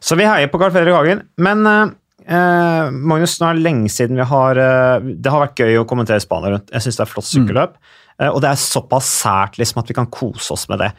Så 0.00 0.18
vi 0.18 0.28
heier 0.28 0.50
på 0.52 0.60
Carl 0.60 0.72
Fredrik 0.74 0.96
Hagen. 0.96 1.24
Men 1.40 1.64
eh, 1.68 1.94
eh, 2.26 2.90
Magnus, 2.90 3.38
nå 3.40 3.48
er 3.50 3.58
det 3.58 3.66
lenge 3.66 3.92
siden 3.92 4.18
vi 4.20 4.28
har 4.32 4.60
eh, 4.60 5.08
Det 5.12 5.32
har 5.32 5.44
vært 5.46 5.62
gøy 5.64 5.80
å 5.80 5.86
kommentere 5.88 6.22
Spania 6.22 6.54
rundt. 6.54 6.70
Jeg 6.74 6.86
syns 6.86 7.00
det 7.00 7.06
er 7.06 7.12
flott 7.14 7.28
sykkelløp. 7.30 7.76
Eh, 7.76 7.99
Og 8.28 8.40
det 8.44 8.50
er 8.50 8.60
såpass 8.60 9.08
sært 9.22 9.56
liksom, 9.60 9.80
at 9.80 9.88
vi 9.88 9.96
kan 9.96 10.10
kose 10.12 10.52
oss 10.52 10.66
med 10.68 10.82
det. 10.82 10.90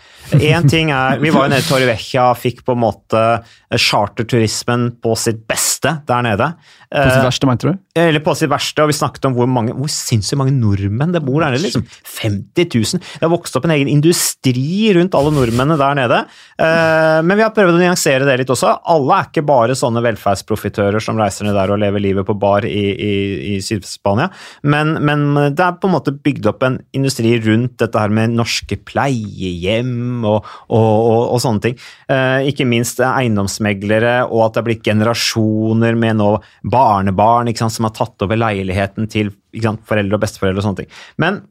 En 0.50 0.66
ting 0.72 0.90
er, 0.90 1.20
Vi 1.22 1.30
var 1.30 1.46
jo 1.46 1.54
nede 1.54 1.62
i 1.62 1.68
Torrevecchia, 1.70 2.32
fikk 2.34 2.64
på 2.66 2.74
en 2.74 2.82
måte 2.82 3.22
eh, 3.38 3.78
charterturismen 3.78 4.90
på 5.04 5.16
sitt 5.20 5.44
beste 5.50 6.00
der 6.10 6.26
nede. 6.26 6.54
På 6.92 7.06
sitt 7.08 7.22
Eh, 7.22 7.24
verste, 7.24 7.48
mente 7.48 7.70
du? 7.70 7.78
eller 7.96 8.20
på 8.20 8.34
sitt 8.36 8.50
verste, 8.52 8.84
og 8.84 8.90
vi 8.90 8.96
snakket 8.98 9.26
om 9.30 9.34
hvor 9.36 9.48
mange, 9.48 9.72
hvor 9.76 9.88
sinnssykt 9.92 10.40
mange 10.40 10.52
nordmenn 10.56 11.14
det 11.14 11.22
bor 11.24 11.40
der 11.40 11.54
nede. 11.54 11.64
liksom 11.64 11.86
50 11.88 12.68
000. 12.68 13.00
Det 13.00 13.22
har 13.24 13.32
vokst 13.32 13.56
opp 13.56 13.66
en 13.68 13.72
egen 13.78 13.88
industri 13.88 14.92
rundt 14.96 15.16
alle 15.16 15.32
nordmennene 15.32 15.78
der 15.80 15.96
nede. 15.96 16.20
Eh, 16.60 17.22
men 17.24 17.38
vi 17.38 17.44
har 17.46 17.54
prøvd 17.56 17.78
å 17.78 17.82
nyansere 17.82 18.28
det 18.28 18.38
litt 18.42 18.52
også. 18.52 18.74
Alle 18.92 19.20
er 19.22 19.30
ikke 19.30 19.46
bare 19.48 19.76
sånne 19.78 20.04
velferdsprofitører 20.04 21.00
som 21.04 21.20
reiser 21.20 21.48
ned 21.48 21.56
der 21.56 21.72
og 21.72 21.80
lever 21.80 22.04
livet 22.04 22.28
på 22.28 22.36
bar 22.40 22.68
i, 22.68 22.84
i, 22.92 23.14
i 23.54 23.62
Syd-Spania, 23.64 24.28
men, 24.64 24.98
men 25.04 25.28
det 25.56 25.64
er 25.64 25.80
på 25.80 25.88
en 25.88 25.96
måte 25.96 26.12
bygd 26.16 26.46
opp 26.52 26.64
en 26.68 26.80
industri 26.92 27.11
rundt 27.20 27.78
dette 27.82 28.00
her 28.00 28.14
med 28.14 28.36
norske 28.38 28.78
pleiehjem 28.88 30.24
og, 30.24 30.48
og, 30.70 30.80
og, 30.80 31.22
og 31.36 31.42
sånne 31.44 31.66
ting. 31.66 31.78
Eh, 32.08 32.48
ikke 32.52 32.68
minst 32.70 33.02
eiendomsmeglere, 33.04 34.22
og 34.30 34.46
at 34.46 34.56
det 34.56 34.62
er 34.62 34.68
blitt 34.70 34.86
generasjoner 34.88 36.00
med 36.00 36.22
nå 36.22 36.32
barnebarn 36.64 37.52
sant, 37.56 37.76
som 37.76 37.90
har 37.90 37.96
tatt 37.98 38.24
over 38.24 38.40
leiligheten 38.40 39.10
til 39.12 39.34
sant, 39.62 39.84
foreldre 39.88 40.18
og 40.18 40.24
besteforeldre 40.24 40.64
og 40.64 40.70
sånne 40.70 40.84
ting. 40.84 40.94
Men 41.22 41.42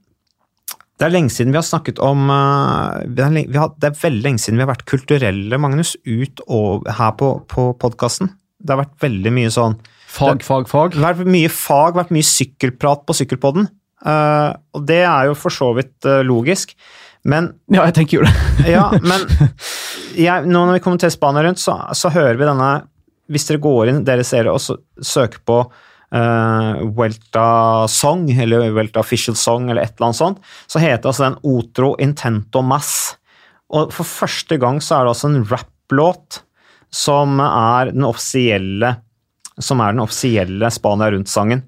det 1.01 1.07
er 1.09 1.15
lenge 1.15 1.33
siden 1.33 1.55
vi 1.55 1.61
har 1.61 1.65
snakket 1.65 2.01
om 2.05 2.29
eh, 2.29 3.07
det 3.09 3.31
vi 3.37 3.57
har, 3.57 3.73
det 3.81 3.93
er 3.93 4.03
veldig 4.03 4.27
lenge 4.27 4.43
siden 4.43 4.61
vi 4.61 4.67
har 4.67 4.75
vært 4.75 4.89
kulturelle, 4.89 5.61
Magnus, 5.61 5.95
ut 6.05 6.45
og, 6.47 6.89
her 6.99 7.17
på, 7.17 7.39
på 7.49 7.71
podkasten. 7.81 8.35
Det 8.61 8.75
har 8.75 8.83
vært 8.83 9.01
veldig 9.09 9.33
mye 9.39 9.55
sånn 9.55 9.81
Fag, 10.11 10.43
fag, 10.43 10.65
fag. 10.67 10.97
Det 10.97 11.05
har 11.05 11.15
vært 11.21 11.31
mye 11.31 11.51
fag, 11.55 11.95
vært 11.95 12.11
mye 12.11 12.27
sykkelprat 12.27 13.05
på 13.07 13.15
Sykkelpodden. 13.15 13.69
Eh, 14.01 14.51
og 14.77 14.87
det 14.89 15.03
er 15.05 15.29
jo 15.29 15.37
for 15.39 15.53
så 15.55 15.71
vidt 15.77 16.09
uh, 16.09 16.21
logisk. 16.27 16.73
Men 17.29 17.53
Ja, 17.69 17.85
jeg 17.89 17.97
tenker 17.99 18.21
jo 18.21 18.25
det. 18.25 18.33
ja, 18.77 18.87
men 19.05 19.27
jeg, 20.27 20.49
nå 20.49 20.65
når 20.65 20.79
vi 20.79 20.83
kommer 20.85 21.03
til 21.03 21.13
Spania 21.13 21.45
rundt, 21.45 21.61
så, 21.61 21.77
så 21.97 22.13
hører 22.15 22.41
vi 22.41 22.49
denne 22.49 22.71
Hvis 23.31 23.47
dere 23.51 23.63
går 23.63 23.93
inn, 23.93 24.03
dere 24.07 24.25
ser 24.27 24.49
det, 24.49 24.55
og 24.55 24.63
så 24.65 24.79
søker 25.05 25.43
på 25.47 25.61
uh, 25.69 26.71
Welta 26.97 27.87
Song, 27.93 28.25
eller 28.33 28.71
Welta 28.75 29.05
Official 29.05 29.37
Song, 29.39 29.69
eller 29.69 29.85
et 29.85 29.95
eller 29.95 30.11
annet 30.11 30.23
sånt, 30.23 30.41
så 30.67 30.83
heter 30.83 31.13
altså 31.13 31.29
den 31.29 31.39
Otro 31.47 31.93
Intento 32.03 32.65
Mass. 32.67 32.95
Og 33.71 33.93
for 33.95 34.09
første 34.09 34.59
gang 34.59 34.81
så 34.83 34.97
er 34.97 35.07
det 35.07 35.13
altså 35.13 35.31
en 35.31 35.45
rap-låt 35.47 36.41
som 36.91 37.39
er 37.45 37.93
den 37.93 38.03
offisielle 38.09 38.97
som 39.61 39.81
er 39.85 39.95
den 39.95 40.03
offisielle 40.03 40.71
Spania 40.73 41.11
Rundt-sangen. 41.13 41.63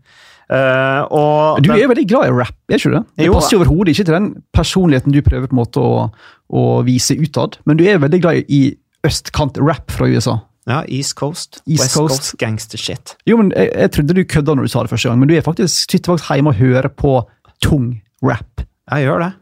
Eh, 0.53 1.03
og 1.11 1.63
Du 1.63 1.71
den- 1.71 1.81
er 1.81 1.89
veldig 1.89 2.07
glad 2.11 2.29
i 2.29 2.33
rap, 2.37 2.55
er 2.69 2.77
ikke 2.77 2.91
du 2.91 2.97
det? 2.99 3.05
Det 3.17 3.27
Jo. 3.27 3.33
passer 3.39 3.57
overhodet 3.57 3.95
ikke 3.95 4.05
til 4.05 4.15
den 4.19 4.43
personligheten 4.53 5.13
du 5.15 5.23
prøver 5.25 5.47
på 5.49 5.57
en 5.57 5.63
måte 5.65 5.81
å, 5.81 6.11
å 6.53 6.85
vise 6.85 7.17
utad, 7.17 7.57
men 7.65 7.79
du 7.79 7.85
er 7.89 7.99
veldig 8.03 8.21
glad 8.21 8.45
i 8.53 8.77
østkant-rap 9.07 9.91
fra 9.91 10.07
USA. 10.07 10.39
ja, 10.69 10.83
East 10.89 11.17
Coast. 11.17 11.61
East 11.67 11.81
West 11.83 11.95
Coast. 11.97 12.19
Coast, 12.21 12.39
gangster 12.39 12.79
shit. 12.79 13.17
Jo, 13.27 13.37
men 13.37 13.51
jeg, 13.57 13.71
jeg 13.75 13.91
trodde 13.93 14.15
du 14.15 14.23
kødda 14.25 14.55
når 14.55 14.63
du 14.63 14.69
sa 14.69 14.83
det 14.83 14.91
første 14.93 15.09
gang, 15.09 15.19
men 15.19 15.29
du 15.29 15.35
er 15.35 15.41
faktisk, 15.43 15.91
sitter 15.91 16.13
faktisk 16.13 16.29
hjemme 16.37 16.53
og 16.53 16.55
hører 16.61 16.89
på 16.89 17.15
tung 17.63 18.01
rap. 18.23 18.61
Jeg 18.93 19.07
gjør 19.09 19.19
det. 19.25 19.33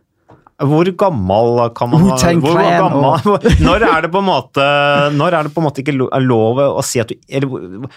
Hvor 0.61 0.89
gammel 1.01 1.61
kan 1.77 1.89
man 1.89 2.03
gammel, 2.11 3.39
Når 3.67 3.85
er 3.89 4.03
det 4.05 4.11
på 4.13 4.21
en 4.21 4.27
måte 4.29 4.65
Når 5.17 5.37
er 5.39 5.47
det 5.49 5.53
på 5.55 5.63
en 5.63 5.67
måte 5.67 5.81
ikke 5.81 5.95
lov 6.27 6.61
å 6.67 6.83
si 6.85 7.01
at 7.01 7.09
du 7.09 7.15
eller, 7.29 7.49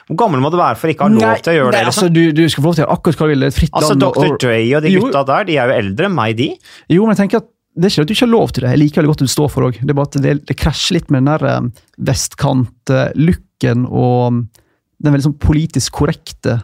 Hvor 0.08 0.20
gammel 0.24 0.40
må 0.44 0.52
du 0.54 0.58
være 0.62 0.80
for 0.80 0.94
ikke 0.94 1.04
å 1.04 1.10
ha 1.10 1.16
lov 1.18 1.44
til 1.44 1.52
å 1.54 1.58
gjøre 1.58 1.74
nei, 1.74 1.82
det? 1.82 1.90
altså, 1.92 2.06
Liksom? 2.08 2.14
du, 2.16 2.24
du 2.40 2.44
skal 2.54 2.64
få 2.64 2.70
lov 2.72 2.78
til 2.78 2.84
å 2.84 2.86
gjøre 2.86 2.98
akkurat 2.98 3.20
hva 3.20 3.28
du 3.28 3.34
vil. 3.34 3.44
Det 3.44 3.50
er 3.50 3.54
et 3.56 3.60
fritt 3.60 3.76
Altså, 3.82 3.98
land. 3.98 4.06
Dr. 4.06 4.38
Dre 4.46 4.60
og 4.78 4.86
de 4.88 4.94
Jo. 4.94 5.02
gutta 5.08 5.26
der, 5.34 5.50
de 5.50 5.58
er 5.60 5.74
jo 5.74 5.80
eldre 5.84 6.10
enn 6.10 6.16
meg, 6.16 6.38
de. 6.40 6.50
Jo, 6.96 7.04
men 7.04 7.16
jeg 7.18 7.22
tenker 7.26 7.44
at 7.44 7.50
det 7.74 7.88
er 7.88 7.94
ikke 7.96 8.04
at 8.06 8.10
du 8.10 8.14
ikke 8.14 8.26
har 8.28 8.34
lov 8.36 8.52
til 8.54 8.64
det. 8.64 8.72
Jeg 8.76 8.80
liker 8.84 9.02
veldig 9.02 9.12
godt 9.12 9.22
at 9.24 9.28
du 9.28 9.34
står 9.34 9.48
for 9.50 9.66
òg. 9.68 9.78
Det 9.82 9.90
er 9.90 9.98
bare 9.98 10.10
at 10.12 10.18
det, 10.22 10.34
det 10.52 10.56
krasjer 10.62 11.00
litt 11.00 11.08
med 11.10 11.24
den 11.24 11.32
der 11.32 11.46
eh, 11.50 11.62
vestkant-looken 12.74 13.86
og 13.90 14.34
mm, 14.36 14.44
den 15.04 15.16
veldig 15.16 15.26
sånn 15.28 15.40
politisk 15.42 15.98
korrekte, 16.00 16.60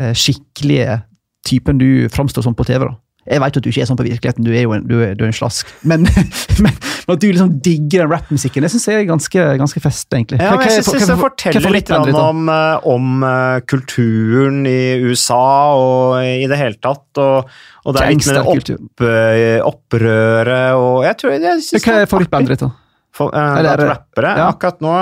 eh, 0.00 0.12
skikkelige 0.16 1.00
typen 1.46 1.78
du 1.80 2.08
framstår 2.12 2.44
som 2.46 2.56
på 2.56 2.64
TV. 2.68 2.84
da. 2.88 2.96
Jeg 3.28 3.40
vet 3.42 3.56
at 3.58 3.62
du 3.62 3.68
ikke 3.68 3.82
er 3.84 3.88
sånn 3.90 3.98
på 4.00 4.06
virkeligheten, 4.06 4.44
du 4.46 4.50
er 4.54 4.62
jo 4.64 4.72
en, 4.72 4.86
du 4.88 4.94
er, 5.04 5.12
du 5.14 5.24
er 5.26 5.28
en 5.28 5.36
slask. 5.36 5.68
Men, 5.84 6.06
men, 6.64 6.72
at 7.10 7.20
du 7.20 7.26
liksom 7.28 7.50
digger 7.60 8.04
den 8.06 8.12
rappmusikken, 8.14 8.64
det 8.64 8.70
syns 8.72 8.86
jeg 8.88 9.02
er 9.02 9.08
ganske, 9.10 9.44
ganske 9.60 9.82
fest, 9.84 10.06
egentlig. 10.16 10.38
Ja, 10.40 10.52
Hva- 10.54 10.60
hva 10.60 10.64
er- 10.64 10.76
jeg 10.78 10.84
hva- 10.84 10.86
syns 10.88 10.94
hva- 10.94 11.00
det 11.00 11.10
hva 11.10 11.18
er 11.18 11.24
forteller 11.26 11.74
litt 11.76 11.90
favorittbandet 11.92 12.22
om, 12.22 12.48
eh, 12.48 12.88
om 12.94 13.24
eh, 13.28 13.60
kulturen 13.68 14.60
i 14.70 14.78
USA 15.04 15.42
og 15.76 16.20
i 16.24 16.46
det 16.50 16.58
hele 16.60 16.78
tatt. 16.80 17.06
Og, 17.20 17.50
og 17.84 17.96
det 17.96 18.02
er 18.06 18.14
litt 18.14 18.26
med 18.30 18.38
det 18.40 18.76
opp, 18.80 19.04
eh, 19.10 19.58
opprøret 19.68 20.78
og 20.80 21.02
Jeg 21.04 21.16
tror 21.20 21.34
jeg 21.36 21.62
synes 21.66 21.84
Hva 21.84 21.96
det 21.98 22.06
er 22.06 22.10
favorittbandet 22.14 22.54
ditt, 22.56 22.64
da? 22.64 22.70
For, 23.12 23.32
eh, 23.34 23.58
Eller- 23.58 23.76
rappere. 23.90 24.36
ja. 24.38 24.44
Akkurat 24.52 24.78
nå 24.80 24.92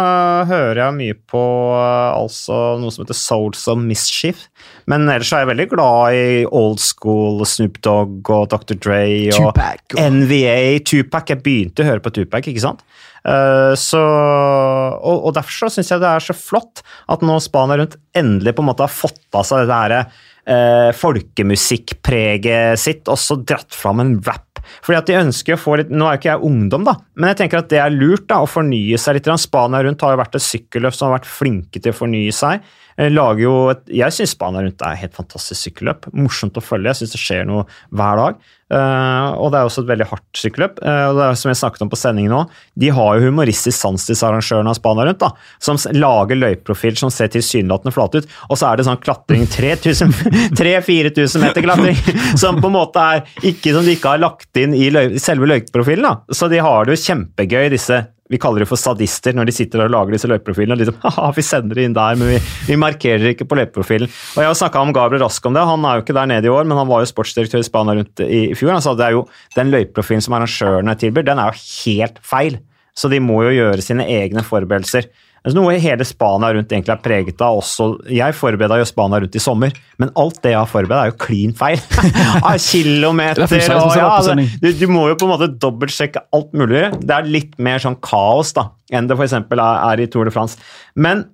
hører 0.49 0.79
jeg 0.81 0.94
mye 0.97 1.16
på 1.29 1.42
eh, 1.77 2.14
altså 2.16 2.79
noe 2.81 2.90
som 2.90 3.05
heter 3.05 3.14
Souls 3.18 3.66
of 3.68 3.77
Mischief. 3.79 4.47
Men 4.88 5.05
ellers 5.09 5.31
er 5.33 5.44
jeg 5.44 5.51
veldig 5.51 5.68
glad 5.75 6.14
i 6.16 6.47
old 6.51 6.81
school 6.81 7.44
Snoop 7.44 7.77
Dogg 7.85 8.31
og 8.33 8.49
Dr. 8.55 8.75
Dre 8.81 9.03
og 9.29 9.53
Tupac 9.53 9.94
og- 9.94 10.01
NVA. 10.01 10.79
Tupac. 10.88 11.29
Jeg 11.29 11.42
begynte 11.44 11.85
å 11.85 11.90
høre 11.90 12.01
på 12.01 12.14
Tupac, 12.16 12.49
ikke 12.49 12.64
sant? 12.64 12.81
Eh, 13.29 13.75
så, 13.77 14.01
og, 14.01 15.27
og 15.29 15.35
derfor 15.37 15.68
så 15.68 15.71
syns 15.75 15.90
jeg 15.92 16.01
det 16.01 16.09
er 16.09 16.25
så 16.25 16.33
flott 16.38 16.81
at 17.12 17.21
nå 17.21 17.37
Spania 17.44 17.77
Rundt 17.77 17.97
endelig 18.16 18.55
på 18.57 18.64
en 18.64 18.71
måte 18.71 18.87
har 18.87 18.94
fått 18.94 19.21
av 19.37 19.44
seg 19.44 19.66
det 19.66 19.68
derre 19.75 20.01
eh, 20.49 20.92
folkemusikkpreget 20.97 22.79
sitt, 22.81 23.09
og 23.12 23.18
så 23.21 23.37
dratt 23.44 23.75
fram 23.77 24.01
en 24.01 24.14
rap. 24.25 24.47
Fordi 24.85 24.98
at 24.98 25.11
de 25.11 25.18
ønsker 25.20 25.57
å 25.57 25.61
få 25.61 25.78
litt, 25.81 25.92
Nå 25.92 26.07
er 26.07 26.16
jo 26.16 26.22
ikke 26.22 26.33
jeg 26.33 26.50
ungdom, 26.50 26.85
da, 26.88 26.96
men 27.18 27.33
jeg 27.33 27.40
tenker 27.42 27.62
at 27.62 27.70
det 27.72 27.81
er 27.83 27.94
lurt 27.94 28.26
da, 28.31 28.42
å 28.42 28.50
fornye 28.50 28.98
seg 29.00 29.18
litt. 29.18 29.31
Spania 29.38 29.83
Rundt 29.85 30.02
har 30.04 30.14
jo 30.14 30.20
vært 30.20 30.37
et 30.38 30.44
sykkelløp 30.44 30.96
som 30.96 31.09
har 31.09 31.18
vært 31.18 31.31
flinke 31.31 31.81
til 31.81 31.94
å 31.94 31.96
fornye 31.96 32.35
seg. 32.35 32.64
Eh, 32.98 33.11
Lager 33.12 33.44
jo 33.44 33.56
et, 33.72 33.84
jeg 34.00 34.14
syns 34.14 34.34
Spania 34.34 34.64
Rundt 34.66 34.82
er 34.84 34.98
helt 34.98 35.16
fantastisk 35.16 35.68
sykkelløp. 35.68 36.11
Morsomt 36.18 36.58
å 36.58 36.64
følge. 36.64 36.90
Jeg 36.90 37.02
syns 37.04 37.14
det 37.14 37.22
skjer 37.22 37.48
noe 37.48 37.66
hver 37.94 38.18
dag. 38.18 38.40
Eh, 38.68 39.28
og 39.40 39.52
det 39.52 39.61
er 39.61 39.68
også 39.68 39.84
et 39.84 39.90
veldig 39.92 40.08
hardt 40.11 40.40
sykkelløp. 40.42 40.80
Eh, 40.82 41.04
og 41.08 41.16
det 41.16 41.24
er 41.28 41.38
som 41.40 41.52
jeg 41.52 41.61
snakket 41.62 41.84
om 41.87 41.92
på 41.92 42.00
sendingen 42.00 42.34
nå, 42.34 42.42
De 42.78 42.90
har 42.92 43.16
jo 43.16 43.30
humoristisk 43.30 43.78
sans, 43.78 44.08
disse 44.11 44.26
arrangørene 44.26 44.74
av 44.74 44.76
Spania 44.76 45.06
Rundt, 45.08 45.22
da, 45.22 45.30
som 45.62 45.80
lager 45.94 46.40
løypeprofiler 46.42 46.98
som 47.00 47.12
ser 47.14 47.30
tilsynelatende 47.32 47.94
flate 47.94 48.22
ut. 48.22 48.28
Og 48.50 48.61
så 48.61 48.68
er 48.72 48.80
det 48.80 48.88
sånn 48.88 49.00
klatring 49.04 49.46
3000-4000 49.56 51.46
meter 51.46 51.64
klatring, 51.64 51.98
som 52.42 52.61
på 52.61 52.68
en 52.68 52.76
måte 52.76 53.08
er 53.14 53.24
ikke 53.46 53.72
som 53.76 53.87
de 53.87 53.96
ikke 53.96 54.16
har 54.16 54.24
lagt 54.26 54.61
inn 54.61 54.76
i 54.76 54.90
løy 54.92 55.16
selve 55.22 55.48
løypeprofilen. 55.48 56.04
da. 56.08 56.34
Så 56.34 56.50
de 56.52 56.61
har 56.64 56.84
det 56.84 56.96
jo 56.98 57.04
kjempegøy, 57.06 57.68
disse 57.72 58.02
vi 58.28 58.38
kaller 58.40 58.62
det 58.62 58.68
for 58.68 58.80
sadister 58.80 59.36
når 59.36 59.48
de 59.48 59.54
sitter 59.56 59.84
og 59.84 59.92
lager 59.92 60.16
disse 60.16 60.28
løypeprofilene. 60.30 60.76
og 60.76 60.82
Liksom, 60.82 60.98
Haha, 61.04 61.30
vi 61.36 61.44
sender 61.46 61.78
det 61.78 61.86
inn 61.88 61.96
der, 61.96 62.18
men 62.20 62.32
vi, 62.34 62.40
vi 62.68 62.78
markerer 62.80 63.32
ikke 63.32 63.46
på 63.48 63.58
løypeprofilen. 63.60 64.10
Og 64.36 64.42
Jeg 64.42 64.50
har 64.50 64.58
snakka 64.60 64.82
om 64.84 64.92
Gabriel 64.96 65.24
Rask 65.24 65.48
om 65.48 65.56
det. 65.56 65.66
Han 65.68 65.86
er 65.88 65.98
jo 65.98 66.04
ikke 66.04 66.16
der 66.16 66.30
nede 66.30 66.50
i 66.50 66.52
år, 66.52 66.68
men 66.68 66.80
han 66.80 66.90
var 66.90 67.04
jo 67.04 67.10
sportsdirektør 67.10 67.64
i 67.64 67.68
Spania 67.68 67.96
rundt 67.98 68.24
i, 68.24 68.42
i 68.52 68.58
fjor. 68.58 68.74
Han 68.76 68.84
sa 68.84 68.96
det 68.98 69.06
er 69.08 69.16
jo 69.16 69.24
den 69.56 69.72
løypeprofilen 69.74 70.24
som 70.24 70.36
arrangørene 70.36 70.96
tilbyr, 71.00 71.26
den 71.30 71.40
er 71.40 71.52
jo 71.52 71.62
helt 71.86 72.20
feil. 72.26 72.60
Så 72.98 73.10
de 73.12 73.20
må 73.22 73.40
jo 73.46 73.54
gjøre 73.54 73.84
sine 73.84 74.04
egne 74.10 74.42
forberedelser. 74.44 75.06
Altså, 75.44 75.55
noe 75.59 75.77
hele 75.79 76.05
Spania 76.07 76.51
rundt 76.55 76.72
egentlig 76.74 76.92
er 76.92 77.03
preget 77.03 77.42
av 77.44 77.61
også 77.61 77.87
Jeg 78.11 78.35
forbereda 78.37 78.81
jo 78.81 78.87
Spania 78.88 79.20
rundt 79.22 79.37
i 79.38 79.42
sommer, 79.42 79.77
men 80.03 80.11
alt 80.18 80.40
det 80.44 80.53
jeg 80.53 80.59
har 80.59 80.70
forberedt, 80.70 80.98
er 80.98 81.12
jo 81.12 81.18
klin 81.22 81.55
feil. 81.57 81.79
Av 82.48 82.59
kilometer 82.62 83.44
og 83.44 83.96
ja, 83.98 84.11
det, 84.27 84.48
du, 84.62 84.68
du 84.81 84.87
må 84.90 85.07
jo 85.11 85.16
på 85.18 85.29
en 85.29 85.33
måte 85.33 85.51
dobbeltsjekke 85.62 86.24
alt 86.35 86.53
mulig. 86.59 86.85
Det 87.01 87.14
er 87.14 87.31
litt 87.31 87.55
mer 87.62 87.83
sånn 87.83 87.98
kaos 88.05 88.53
da, 88.57 88.68
enn 88.90 89.09
det 89.09 89.18
f.eks. 89.18 89.37
Er, 89.38 89.62
er 89.62 90.03
i 90.03 90.09
Tour 90.11 90.29
de 90.29 90.35
France. 90.35 90.59
Men 90.98 91.27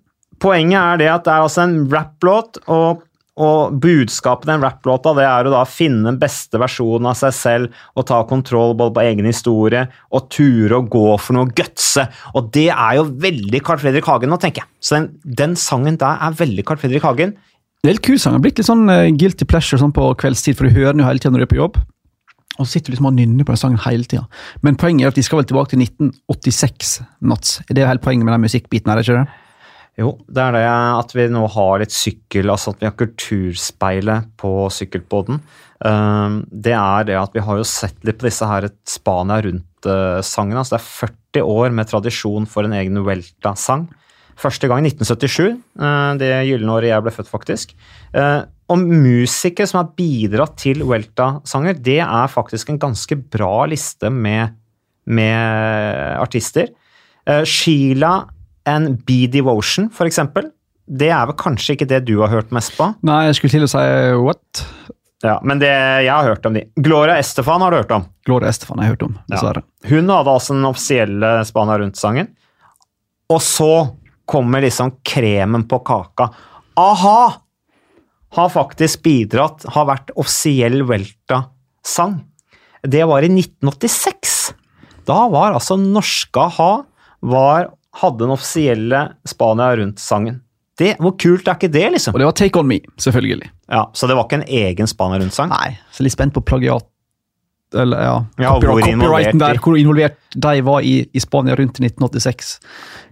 poenget 0.43 0.81
er 0.81 1.01
det 1.01 1.11
at 1.13 1.27
det 1.27 1.35
er 1.35 1.49
altså 1.49 1.65
en 1.65 1.77
rapplåt, 1.93 2.61
og, 2.69 3.05
og 3.35 3.79
budskapet 3.83 4.47
i 4.47 4.53
den 4.53 4.63
rapplåta 4.63 5.11
det 5.19 5.25
er 5.27 5.49
å 5.49 5.53
da 5.57 5.63
finne 5.67 6.07
den 6.07 6.19
beste 6.21 6.59
versjonen 6.63 7.09
av 7.11 7.17
seg 7.19 7.33
selv 7.35 7.81
og 7.99 8.07
ta 8.07 8.21
kontroll 8.31 8.77
både 8.79 8.95
på 8.95 9.03
egen 9.09 9.27
historie 9.27 9.89
og 10.15 10.29
ture 10.31 10.79
og 10.79 10.91
gå 10.93 11.17
for 11.19 11.35
noe 11.39 11.51
gutse. 11.51 12.07
Og 12.39 12.53
det 12.55 12.69
er 12.71 13.01
jo 13.01 13.09
veldig 13.25 13.63
Carl 13.67 13.83
Fredrik 13.83 14.07
Hagen 14.11 14.31
nå, 14.31 14.39
tenker 14.43 14.63
jeg. 14.63 14.71
Så 14.79 14.99
den, 14.99 15.09
den 15.25 15.59
sangen 15.59 15.99
der 15.99 16.23
er 16.23 16.39
veldig 16.39 16.67
Carl 16.69 16.79
Fredrik 16.79 17.07
Hagen. 17.07 17.35
Det 17.85 17.91
er 17.91 17.99
litt. 17.99 18.07
Det 18.07 18.31
har 18.31 18.41
blitt 18.41 18.63
litt 18.63 18.71
sånn 18.71 18.87
eh, 18.89 19.11
guilty 19.13 19.45
pleasure 19.51 19.83
sånn 19.83 19.93
på 19.93 20.07
kveldstid, 20.23 20.57
for 20.57 20.69
du 20.69 20.77
hører 20.77 20.95
den 20.95 21.03
jo 21.03 21.09
hele 21.11 21.21
tida 21.21 21.35
når 21.35 21.43
du 21.43 21.49
er 21.49 21.53
på 21.57 21.61
jobb. 21.61 21.83
Og 22.55 22.63
så 22.63 22.77
sitter 22.77 22.93
du 22.93 22.95
liksom 22.95 23.11
og 23.11 23.17
nynner 23.17 23.45
på 23.47 23.51
den 23.51 23.61
sangen 23.61 23.83
hele 23.83 24.07
tida. 24.07 24.29
Men 24.63 24.79
poenget 24.79 25.09
er 25.09 25.11
at 25.11 25.19
de 25.19 25.25
skal 25.27 25.41
vel 25.41 25.49
tilbake 25.51 25.75
til 25.75 25.83
1986, 25.83 27.01
Mats. 27.27 27.57
Det 27.67 27.81
er 27.81 27.89
jo 27.89 27.91
hele 27.91 28.05
poenget 28.05 28.29
med 28.29 28.37
den 28.37 28.47
musikkbiten 28.47 28.93
her, 28.93 29.03
er 29.03 29.07
ikke 29.09 29.25
det? 29.25 29.44
Jo, 30.01 30.17
det 30.27 30.43
er 30.43 30.57
det 30.57 30.65
at 30.67 31.13
vi 31.15 31.29
nå 31.31 31.45
har 31.55 31.79
litt 31.79 31.95
sykkel, 31.95 32.51
altså 32.51 32.73
at 32.75 32.81
vi 32.83 32.89
har 32.89 32.97
kulturspeilet 32.99 34.33
på 34.41 34.51
sykkelpodden. 34.75 35.39
Um, 35.85 36.41
Det 36.51 36.75
er 36.75 37.05
det 37.07 37.19
at 37.21 37.35
vi 37.37 37.45
har 37.45 37.61
jo 37.61 37.67
sett 37.69 38.01
litt 38.07 38.19
på 38.19 38.27
disse 38.27 38.47
her 38.49 38.67
Spania 38.89 39.39
rundt-sangene. 39.45 40.59
Altså 40.59 40.75
det 40.75 40.81
er 40.81 40.89
40 41.43 41.47
år 41.55 41.77
med 41.77 41.91
tradisjon 41.91 42.49
for 42.51 42.67
en 42.67 42.75
egen 42.75 42.99
Vuelta-sang. 43.07 43.87
Første 44.35 44.67
gang 44.67 44.83
i 44.83 44.91
1977, 44.91 45.61
eh, 45.79 46.13
det 46.19 46.33
gylne 46.49 46.75
året 46.75 46.91
jeg 46.91 47.03
ble 47.07 47.13
født, 47.15 47.31
faktisk. 47.31 47.77
Eh, 48.15 48.43
Og 48.67 48.79
musikere 48.81 49.69
som 49.69 49.83
har 49.83 49.93
bidratt 49.95 50.57
til 50.57 50.81
Vuelta-sanger, 50.83 51.77
det 51.85 52.01
er 52.01 52.33
faktisk 52.33 52.71
en 52.71 52.79
ganske 52.81 53.15
bra 53.31 53.67
liste 53.69 54.09
med, 54.11 54.55
med 55.07 56.17
artister. 56.19 56.71
Eh, 57.29 57.45
Sheila 57.45 58.25
and 58.67 59.01
Be 59.07 59.25
Devotion, 59.31 59.91
eksempel. 60.05 60.51
Det 60.85 61.09
er 61.09 61.29
vel 61.31 61.37
kanskje 61.41 61.77
ikke 61.77 61.89
det 61.89 62.03
du 62.09 62.19
har 62.21 62.33
hørt 62.33 62.53
mest 62.53 62.75
på? 62.77 62.91
Nei, 63.07 63.25
jeg 63.29 63.39
skulle 63.39 63.55
til 63.57 63.67
å 63.67 63.73
si 63.73 63.85
what? 64.21 64.65
Ja, 65.25 65.39
Men 65.41 65.61
det, 65.63 65.71
jeg 66.05 66.13
har 66.13 66.27
hørt 66.27 66.45
om 66.45 66.57
de. 66.57 66.67
Gloria 66.85 67.17
Estefan 67.17 67.63
har 67.65 67.73
du 67.73 67.79
hørt 67.79 67.95
om. 67.97 68.05
Gloria 68.29 68.51
Estefan 68.53 68.83
har 68.83 68.91
jeg 68.91 68.97
hørt 68.97 69.07
om, 69.07 69.15
dessverre. 69.33 69.63
Hun 69.89 70.13
hadde 70.13 70.35
altså 70.35 70.57
den 70.57 70.67
offisielle 70.69 71.31
Spania 71.49 71.79
Rundt-sangen. 71.81 72.29
Og 73.33 73.41
så 73.41 73.71
kommer 74.29 74.61
liksom 74.65 74.99
kremen 75.07 75.65
på 75.69 75.81
kaka. 75.87 76.29
A-ha 76.77 77.21
har 78.35 78.51
faktisk 78.51 79.05
bidratt, 79.07 79.65
har 79.73 79.89
vært 79.89 80.13
offisiell 80.19 80.83
Welta-sang. 80.89 82.19
Det 82.85 83.05
var 83.09 83.25
i 83.25 83.31
1986. 83.33 84.35
Da 85.09 85.23
var 85.33 85.57
altså 85.57 85.79
norske 85.81 86.49
a-ha 86.51 86.73
var, 87.25 87.71
hadde 88.01 88.25
den 88.25 88.33
offisielle 88.35 89.05
Spania 89.29 89.77
Rundt-sangen. 89.79 90.41
Det, 90.79 90.97
Hvor 90.99 91.15
kult 91.15 91.47
er 91.47 91.55
ikke 91.55 91.71
det, 91.71 91.85
liksom? 91.95 92.17
Og 92.17 92.19
det 92.21 92.27
var 92.27 92.35
Take 92.35 92.59
On 92.59 92.67
Me, 92.67 92.81
selvfølgelig. 92.99 93.47
Ja, 93.71 93.85
Så 93.95 94.09
det 94.11 94.17
var 94.19 94.27
ikke 94.27 94.41
en 94.43 94.49
egen 94.49 94.91
Spania 94.91 95.21
Rundt-sang? 95.23 95.53
Nei, 95.55 95.77
så 95.95 96.03
litt 96.03 96.17
spent 96.17 96.35
på 96.35 96.43
plagiat. 96.43 96.87
Eller, 97.75 98.03
ja, 98.03 98.17
Ja, 98.39 98.53
hvor 98.59 98.79
involvert 98.79 99.01
copyrighten 99.01 99.41
der, 99.43 99.59
hvor 99.63 99.79
involvert 99.79 100.19
de 100.35 100.61
var 100.67 100.85
i, 100.87 101.09
i 101.15 101.23
Spania 101.23 101.57
rundt 101.59 101.81
i 101.81 101.87
1986. 101.87 102.59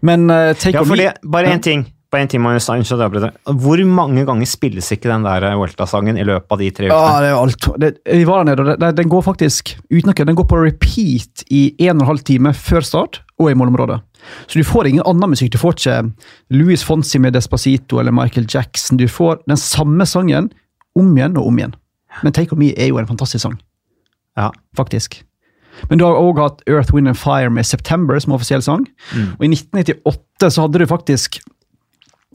Men 0.03 0.31
uh, 0.31 0.53
Take 0.55 0.77
Ja, 0.77 0.83
On 0.83 0.89
Me 0.89 1.11
bare 1.25 1.51
Ja. 1.51 1.59
ting. 1.59 1.87
Bare 2.13 2.23
en 2.23 2.29
ting. 2.29 2.43
Hvor 2.45 3.81
mange 3.89 4.27
ganger 4.29 4.47
spilles 4.47 4.91
ikke 4.93 5.09
den 5.09 5.25
der 5.25 5.47
Welta-sangen 5.57 6.19
i 6.21 6.27
løpet 6.29 6.53
av 6.53 6.59
de 6.61 6.71
tre 6.71 6.91
Ja, 6.91 7.21
det 7.25 7.31
er 7.31 7.39
alt. 7.41 7.69
Det, 7.81 7.93
vi 8.05 8.27
var 8.29 8.45
der 8.45 8.55
nede, 8.55 8.77
og 8.77 8.97
den 8.99 9.09
går 9.09 9.23
faktisk 9.25 9.79
uten 9.89 10.11
noe, 10.11 10.27
den 10.29 10.37
går 10.37 10.45
på 10.51 10.61
repeat 10.61 11.47
i 11.49 11.75
en 11.87 11.97
og 11.97 12.03
en 12.03 12.11
halv 12.13 12.25
time 12.29 12.53
før 12.53 12.85
start 12.85 13.22
og 13.47 13.51
i 13.53 13.59
målområdet. 13.59 14.01
Så 14.47 14.59
du 14.61 14.65
får 14.65 14.87
ingen 14.91 15.05
annen 15.07 15.33
musikk. 15.35 15.53
Du 15.55 15.59
får 15.59 15.77
ikke 15.79 15.97
Louis 16.55 16.85
Fonsi 16.87 17.19
med 17.19 17.35
Despacito 17.35 17.99
eller 18.01 18.15
Michael 18.15 18.47
Jackson. 18.49 18.97
Du 19.01 19.09
får 19.11 19.43
den 19.47 19.57
samme 19.61 20.07
sangen 20.07 20.51
om 20.99 21.13
igjen 21.17 21.37
og 21.41 21.47
om 21.51 21.59
igjen. 21.59 21.75
Men 22.23 22.33
Take 22.37 22.53
On 22.53 22.59
Me 22.61 22.73
er 22.77 22.91
jo 22.93 22.99
en 23.01 23.07
fantastisk 23.09 23.43
sang, 23.43 23.59
Ja. 24.37 24.51
faktisk. 24.77 25.23
Men 25.89 25.99
du 25.99 26.05
har 26.05 26.15
òg 26.21 26.39
hatt 26.39 26.61
Earth, 26.69 26.93
Wind 26.95 27.09
and 27.09 27.17
Fire 27.17 27.51
med 27.51 27.65
September 27.67 28.19
som 28.21 28.33
offisiell 28.37 28.63
sang. 28.63 28.87
Mm. 29.15 29.31
Og 29.39 29.45
i 29.45 29.49
1998 29.49 30.51
så 30.53 30.67
hadde 30.67 30.79
du 30.79 30.87
faktisk 30.87 31.41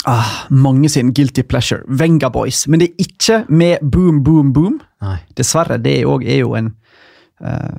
ah, 0.05 0.47
mange 0.49 0.89
sin 0.89 1.13
Guilty 1.13 1.43
Pleasure, 1.43 1.83
Venga 1.87 2.29
Boys. 2.29 2.65
Men 2.67 2.79
det 2.81 2.89
er 2.89 3.05
ikke 3.05 3.45
med 3.49 3.77
Boom 3.91 4.23
Boom 4.23 4.53
Boom. 4.53 4.79
Nei. 5.01 5.19
Dessverre, 5.37 5.77
det 5.77 5.99
òg 6.09 6.25
er 6.25 6.39
jo 6.41 6.55
en 6.57 6.73
eh, 7.45 7.77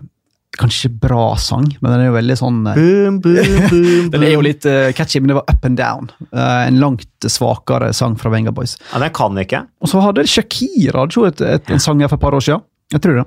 Kanskje 0.59 0.89
ikke 0.89 1.07
bra 1.07 1.25
sang, 1.39 1.69
men 1.79 1.93
den 1.93 2.03
er 2.03 2.09
jo 2.09 2.17
veldig 2.17 2.37
sånn 2.41 2.59
eh, 2.73 2.79
Boom, 2.79 3.21
boom, 3.23 3.69
boom, 3.71 4.11
Den 4.15 4.27
er 4.27 4.35
jo 4.35 4.43
litt 4.43 4.67
uh, 4.67 4.91
catchy, 4.97 5.21
men 5.23 5.31
det 5.31 5.39
var 5.39 5.47
Up 5.53 5.69
and 5.69 5.79
Down. 5.79 6.11
Uh, 6.33 6.67
en 6.67 6.81
langt 6.83 7.29
svakere 7.31 7.93
sang 7.95 8.17
fra 8.19 8.33
Venga 8.35 8.55
Boys. 8.55 8.75
Ja, 8.91 9.01
den 9.05 9.15
kan 9.15 9.39
jeg 9.39 9.49
ikke. 9.49 9.63
Og 9.85 9.93
så 9.93 10.03
hadde 10.03 10.27
Shakira 10.27 11.07
hadde 11.07 11.27
et, 11.31 11.45
et, 11.47 11.73
en 11.75 11.83
sang 11.83 12.03
her 12.03 12.11
for 12.11 12.19
et 12.19 12.27
par 12.27 12.39
år 12.39 12.45
siden. 12.45 12.67
Jeg 12.93 13.05
tror 13.05 13.21
det. 13.21 13.27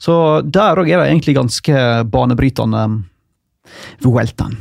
Så 0.00 0.14
der 0.46 0.80
òg 0.80 0.88
er 0.88 1.02
det 1.02 1.10
egentlig 1.10 1.36
ganske 1.36 1.84
banebrytende 2.12 2.86
Vueltan. 4.04 4.56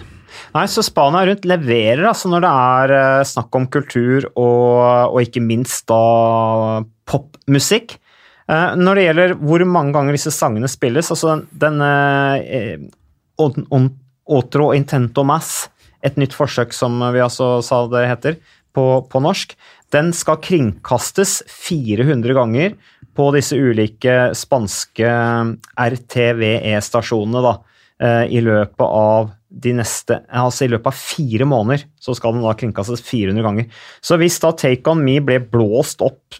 Nei, 0.55 0.65
så 0.69 0.81
Spania 0.85 1.23
rundt 1.29 1.45
leverer 1.47 2.07
altså 2.09 2.29
når 2.31 2.43
det 2.43 2.51
er 2.65 3.25
snakk 3.29 3.55
om 3.57 3.67
kultur 3.69 4.25
og, 4.33 5.13
og 5.13 5.21
ikke 5.21 5.43
minst 5.45 5.85
da 5.89 6.81
popmusikk. 7.09 7.99
Eh, 8.49 8.75
når 8.79 8.97
det 8.97 9.05
gjelder 9.05 9.35
hvor 9.37 9.63
mange 9.69 9.93
ganger 9.93 10.17
disse 10.17 10.33
sangene 10.33 10.69
spilles, 10.71 11.11
altså 11.13 11.41
denne 11.51 11.89
den 12.39 12.47
eh, 12.49 13.89
Otro 14.29 14.73
intento 14.75 15.23
mass, 15.25 15.69
et 16.05 16.17
nytt 16.19 16.35
forsøk 16.37 16.73
som 16.75 16.99
vi 17.13 17.21
altså 17.23 17.59
sa 17.65 17.81
det 17.91 18.03
heter 18.07 18.35
på, 18.75 18.83
på 19.09 19.21
norsk, 19.23 19.55
den 19.93 20.11
skal 20.13 20.37
kringkastes 20.43 21.39
400 21.49 22.35
ganger 22.37 22.75
på 23.17 23.29
disse 23.35 23.57
ulike 23.57 24.29
spanske 24.37 25.09
RTVE-stasjonene 25.81 27.41
da, 27.45 27.55
eh, 28.05 28.25
i 28.37 28.43
løpet 28.45 28.85
av 28.85 29.31
de 29.49 29.73
neste, 29.79 30.19
altså 30.29 30.67
i 30.67 30.71
løpet 30.75 30.91
av 30.91 30.99
fire 30.99 31.47
måneder 31.49 31.87
så 31.99 32.13
skal 32.17 32.35
den 32.35 32.45
da 32.45 32.53
kringkastes 32.57 33.01
400 33.01 33.45
ganger. 33.45 33.69
Så 34.01 34.19
hvis 34.21 34.37
da 34.43 34.53
Take 34.53 34.93
On 34.93 35.01
Me 35.01 35.17
ble 35.25 35.39
blåst 35.41 36.05
opp 36.05 36.37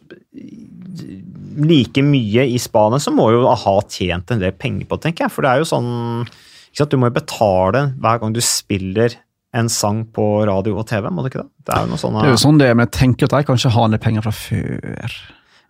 like 1.58 2.04
mye 2.06 2.46
i 2.50 2.60
Spania, 2.62 3.00
så 3.02 3.14
må 3.16 3.30
jo 3.34 3.48
a-ha 3.50 3.80
tjent 3.90 4.32
en 4.32 4.44
del 4.44 4.54
penger 4.58 4.90
på 4.90 5.00
tenker 5.02 5.26
jeg. 5.26 5.34
For 5.34 5.46
det 5.46 5.52
er 5.52 5.64
jo 5.64 5.72
sånn 5.72 5.90
sant? 6.28 6.92
Du 6.92 7.00
må 7.02 7.10
jo 7.10 7.18
betale 7.18 7.90
hver 8.00 8.22
gang 8.22 8.36
du 8.36 8.42
spiller 8.46 9.18
en 9.58 9.70
sang 9.74 10.04
på 10.14 10.46
radio 10.46 10.78
og 10.78 10.86
TV, 10.90 11.10
må 11.10 11.24
du 11.26 11.32
ikke 11.32 11.42
det? 11.42 11.50
Det 11.66 11.74
er 11.74 11.86
jo 11.86 11.90
noe 11.90 12.02
sånne... 12.02 12.22
Det 12.22 12.30
er 12.30 12.36
jo 12.36 12.42
sånn 12.44 12.60
det 12.62 12.68
er, 12.70 12.76
men 12.78 12.86
jeg 12.86 12.96
tenker 13.00 13.30
at 13.30 13.34
de 13.34 13.48
kanskje 13.48 13.72
har 13.74 13.90
litt 13.90 14.04
penger 14.04 14.26
fra 14.28 14.34
før. 14.36 15.16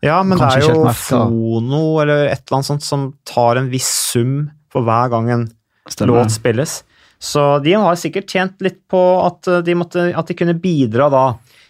Ja, 0.04 0.18
men 0.24 0.40
Kanskje 0.40 0.60
det 0.60 0.68
er 0.68 0.76
jo. 0.76 0.92
Fono 1.00 1.82
eller 2.04 2.26
et 2.28 2.44
eller 2.44 2.58
annet 2.58 2.70
sånt 2.70 2.86
som 2.86 3.06
tar 3.28 3.60
en 3.60 3.70
viss 3.72 3.88
sum 4.12 4.50
for 4.72 4.84
hver 4.88 5.12
gang 5.12 5.32
en 5.32 5.48
Stemmer. 5.88 6.20
låt 6.20 6.36
spilles. 6.36 6.76
Så 7.20 7.46
de 7.64 7.74
har 7.76 8.00
sikkert 8.00 8.32
tjent 8.32 8.62
litt 8.64 8.82
på 8.92 9.00
at 9.24 9.48
de, 9.66 9.76
måtte, 9.76 10.10
at 10.16 10.28
de 10.28 10.38
kunne 10.40 10.56
bidra 10.60 11.10
da 11.12 11.24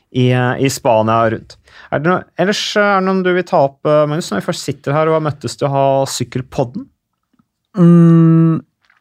i, 0.10 0.30
i 0.34 0.70
Spania 0.74 1.24
rundt. 1.34 1.59
Er 1.90 2.02
det 2.02 2.12
noe, 2.12 2.24
ellers 2.40 2.62
er 2.78 3.00
det 3.00 3.06
noen 3.08 3.22
du 3.26 3.32
vil 3.34 3.46
ta 3.48 3.64
opp, 3.66 3.80
eh, 3.88 4.06
Magnus, 4.10 4.30
når 4.32 4.42
vi 4.42 4.48
først 4.50 4.68
sitter 4.68 4.96
her 4.96 5.10
og 5.10 5.18
har 5.18 5.28
møttes 5.30 5.58
til 5.58 5.70
å 5.70 5.74
ha 5.74 5.86
Sykkelpodden? 6.10 6.88
Mm, 7.80 8.60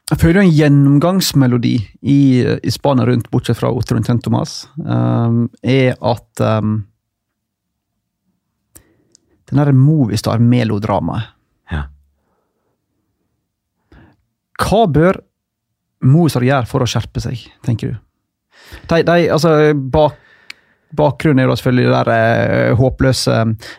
jeg 0.08 0.20
føler 0.22 0.40
jo 0.40 0.46
en 0.46 0.56
gjennomgangsmelodi 0.56 1.74
i, 2.00 2.20
i 2.40 2.72
Spania 2.72 3.04
rundt, 3.08 3.28
bortsett 3.32 3.58
fra 3.58 3.72
Otto 3.74 3.96
Rundt 3.96 4.24
Thomas, 4.24 4.62
um, 4.80 5.46
er 5.60 5.98
at 6.00 6.44
um, 6.44 6.78
den 9.48 9.60
derre 9.60 9.76
Movistar-melodramaet 9.76 11.34
Ja. 11.72 11.86
Hva 14.60 14.84
bør 14.92 15.20
Movistar 16.08 16.46
gjøre 16.46 16.68
for 16.70 16.84
å 16.84 16.88
skjerpe 16.88 17.20
seg, 17.20 17.42
tenker 17.66 17.92
du? 17.92 18.00
De, 18.88 19.02
de, 19.02 19.28
altså, 19.32 19.74
bak, 19.74 20.16
bakgrunnen 20.96 21.42
er 21.42 21.50
jo 21.50 21.56
selvfølgelig 21.58 21.88
det 21.88 21.96
der 21.96 22.10
eh, 22.14 22.78
håpløse 22.78 23.36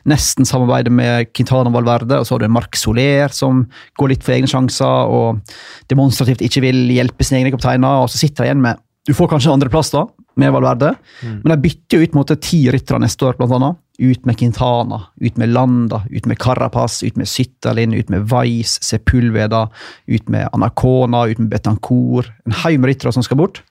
nesten 0.09 0.47
samarbeidet 0.47 0.93
med 0.93 1.31
Quintana 1.33 1.71
Valverde, 1.73 2.19
og 2.19 2.27
så 2.27 2.35
har 2.35 2.43
du 2.43 2.53
Marc 2.53 2.77
Soler 2.77 3.33
som 3.33 3.65
går 3.99 4.13
litt 4.13 4.25
for 4.25 4.35
egne 4.35 4.49
sjanser 4.49 5.09
og 5.09 5.41
demonstrativt 5.89 6.43
ikke 6.45 6.63
vil 6.67 6.85
hjelpe 6.93 7.25
sine 7.25 7.41
egne 7.41 7.53
kapteiner, 7.55 8.03
og 8.03 8.11
så 8.11 8.21
sitter 8.21 8.43
de 8.45 8.51
igjen 8.51 8.63
med 8.65 8.85
Du 9.07 9.15
får 9.17 9.29
kanskje 9.31 9.53
andreplass 9.55 9.89
da, 9.89 10.03
med 10.37 10.51
Valverde, 10.53 10.91
men 11.23 11.49
de 11.49 11.55
bytter 11.63 11.97
jo 11.97 12.05
ut 12.05 12.17
mot 12.17 12.33
ti 12.43 12.59
ryttere 12.69 12.99
neste 13.01 13.25
år, 13.25 13.37
blant 13.39 13.55
annet. 13.55 13.79
Ut 13.99 14.27
med 14.27 14.37
Quintana, 14.37 14.99
ut 15.19 15.39
med 15.39 15.49
Landa, 15.49 16.03
ut 16.11 16.27
med 16.29 16.37
Carapaz, 16.39 16.99
ut 17.03 17.17
med 17.17 17.27
Sytterlin, 17.27 17.95
ut 17.95 18.11
med 18.13 18.27
Weiss, 18.31 18.77
Sepulveda, 18.85 19.65
ut 20.07 20.29
med 20.29 20.47
Anacona, 20.53 21.25
ut 21.31 21.41
med 21.41 21.49
Betancourt. 21.51 22.29
En 22.45 22.55
haug 22.61 22.77
med 22.79 22.93
ryttere 22.93 23.15
som 23.15 23.25
skal 23.25 23.41
bort. 23.41 23.63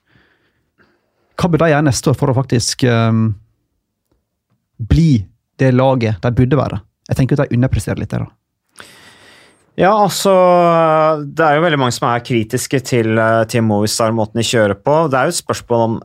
Hva 1.39 1.47
bør 1.47 1.63
de 1.63 1.71
gjøre 1.71 1.87
neste 1.87 2.11
år 2.11 2.17
for 2.19 2.31
å 2.31 2.35
faktisk 2.35 2.83
um, 2.89 3.29
bli 4.91 5.21
det 5.59 5.71
laget 5.75 6.19
de 6.23 6.35
burde 6.35 6.59
være? 6.59 6.81
Jeg 7.09 7.19
tenker 7.19 7.39
at 7.39 7.49
de 7.49 7.57
underpresterer 7.57 8.01
litt 8.01 8.11
der. 8.11 8.27
da. 8.27 8.35
Ja, 9.79 9.93
altså 9.95 10.33
Det 11.23 11.45
er 11.45 11.55
jo 11.55 11.63
veldig 11.63 11.79
mange 11.79 11.95
som 11.95 12.09
er 12.09 12.23
kritiske 12.25 12.81
til, 12.83 13.13
eh, 13.15 13.43
til 13.47 13.63
Movistar-måten 13.63 14.41
de 14.41 14.43
kjører 14.43 14.75
på. 14.75 14.95
Det 15.07 15.15
er 15.15 15.29
jo 15.29 15.35
et 15.35 15.39
spørsmål 15.39 15.85
om 15.85 15.95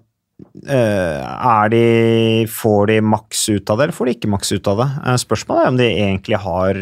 eh, 0.68 1.24
er 1.24 1.72
de, 1.72 2.46
Får 2.50 2.86
de 2.92 3.00
maks 3.02 3.48
ut 3.50 3.70
av 3.70 3.80
det, 3.80 3.88
eller 3.88 3.96
får 3.98 4.06
de 4.06 4.14
ikke 4.14 4.30
maks 4.30 4.54
ut 4.54 4.70
av 4.70 4.78
det? 4.78 4.88
Eh, 5.02 5.18
spørsmålet 5.24 5.64
er 5.64 5.72
om 5.72 5.82
de 5.82 5.90
egentlig 5.90 6.40
har 6.46 6.80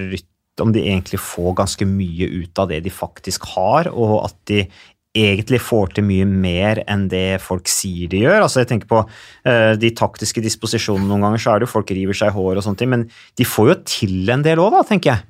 om 0.60 0.68
de 0.68 0.82
egentlig 0.84 1.16
får 1.16 1.54
ganske 1.62 1.86
mye 1.88 2.26
ut 2.44 2.60
av 2.60 2.68
det 2.68 2.82
de 2.84 2.90
faktisk 2.92 3.46
har, 3.54 3.88
og 3.88 4.18
at 4.26 4.34
de 4.50 4.66
egentlig 5.16 5.60
får 5.60 5.92
til 5.96 6.06
mye 6.08 6.26
mer 6.28 6.80
enn 6.90 7.04
det 7.12 7.40
folk 7.44 7.68
sier 7.68 8.08
de 8.12 8.22
gjør. 8.22 8.44
Altså 8.44 8.62
jeg 8.62 8.70
tenker 8.70 8.88
på 8.88 9.02
uh, 9.04 9.74
De 9.80 9.90
taktiske 9.96 10.44
disposisjonene 10.44 11.08
noen 11.10 11.26
ganger, 11.26 11.42
så 11.42 11.52
er 11.52 11.60
det 11.60 11.68
jo 11.68 11.74
folk 11.74 11.92
river 11.92 12.16
seg 12.16 12.32
i 12.32 12.36
hår 12.36 12.60
og 12.60 12.64
sånne 12.64 12.80
ting, 12.80 12.92
men 12.94 13.04
de 13.38 13.48
får 13.48 13.68
jo 13.68 13.76
til 13.92 14.32
en 14.32 14.44
del 14.46 14.62
òg, 14.62 14.72
da, 14.78 14.86
tenker 14.88 15.14
jeg. 15.14 15.26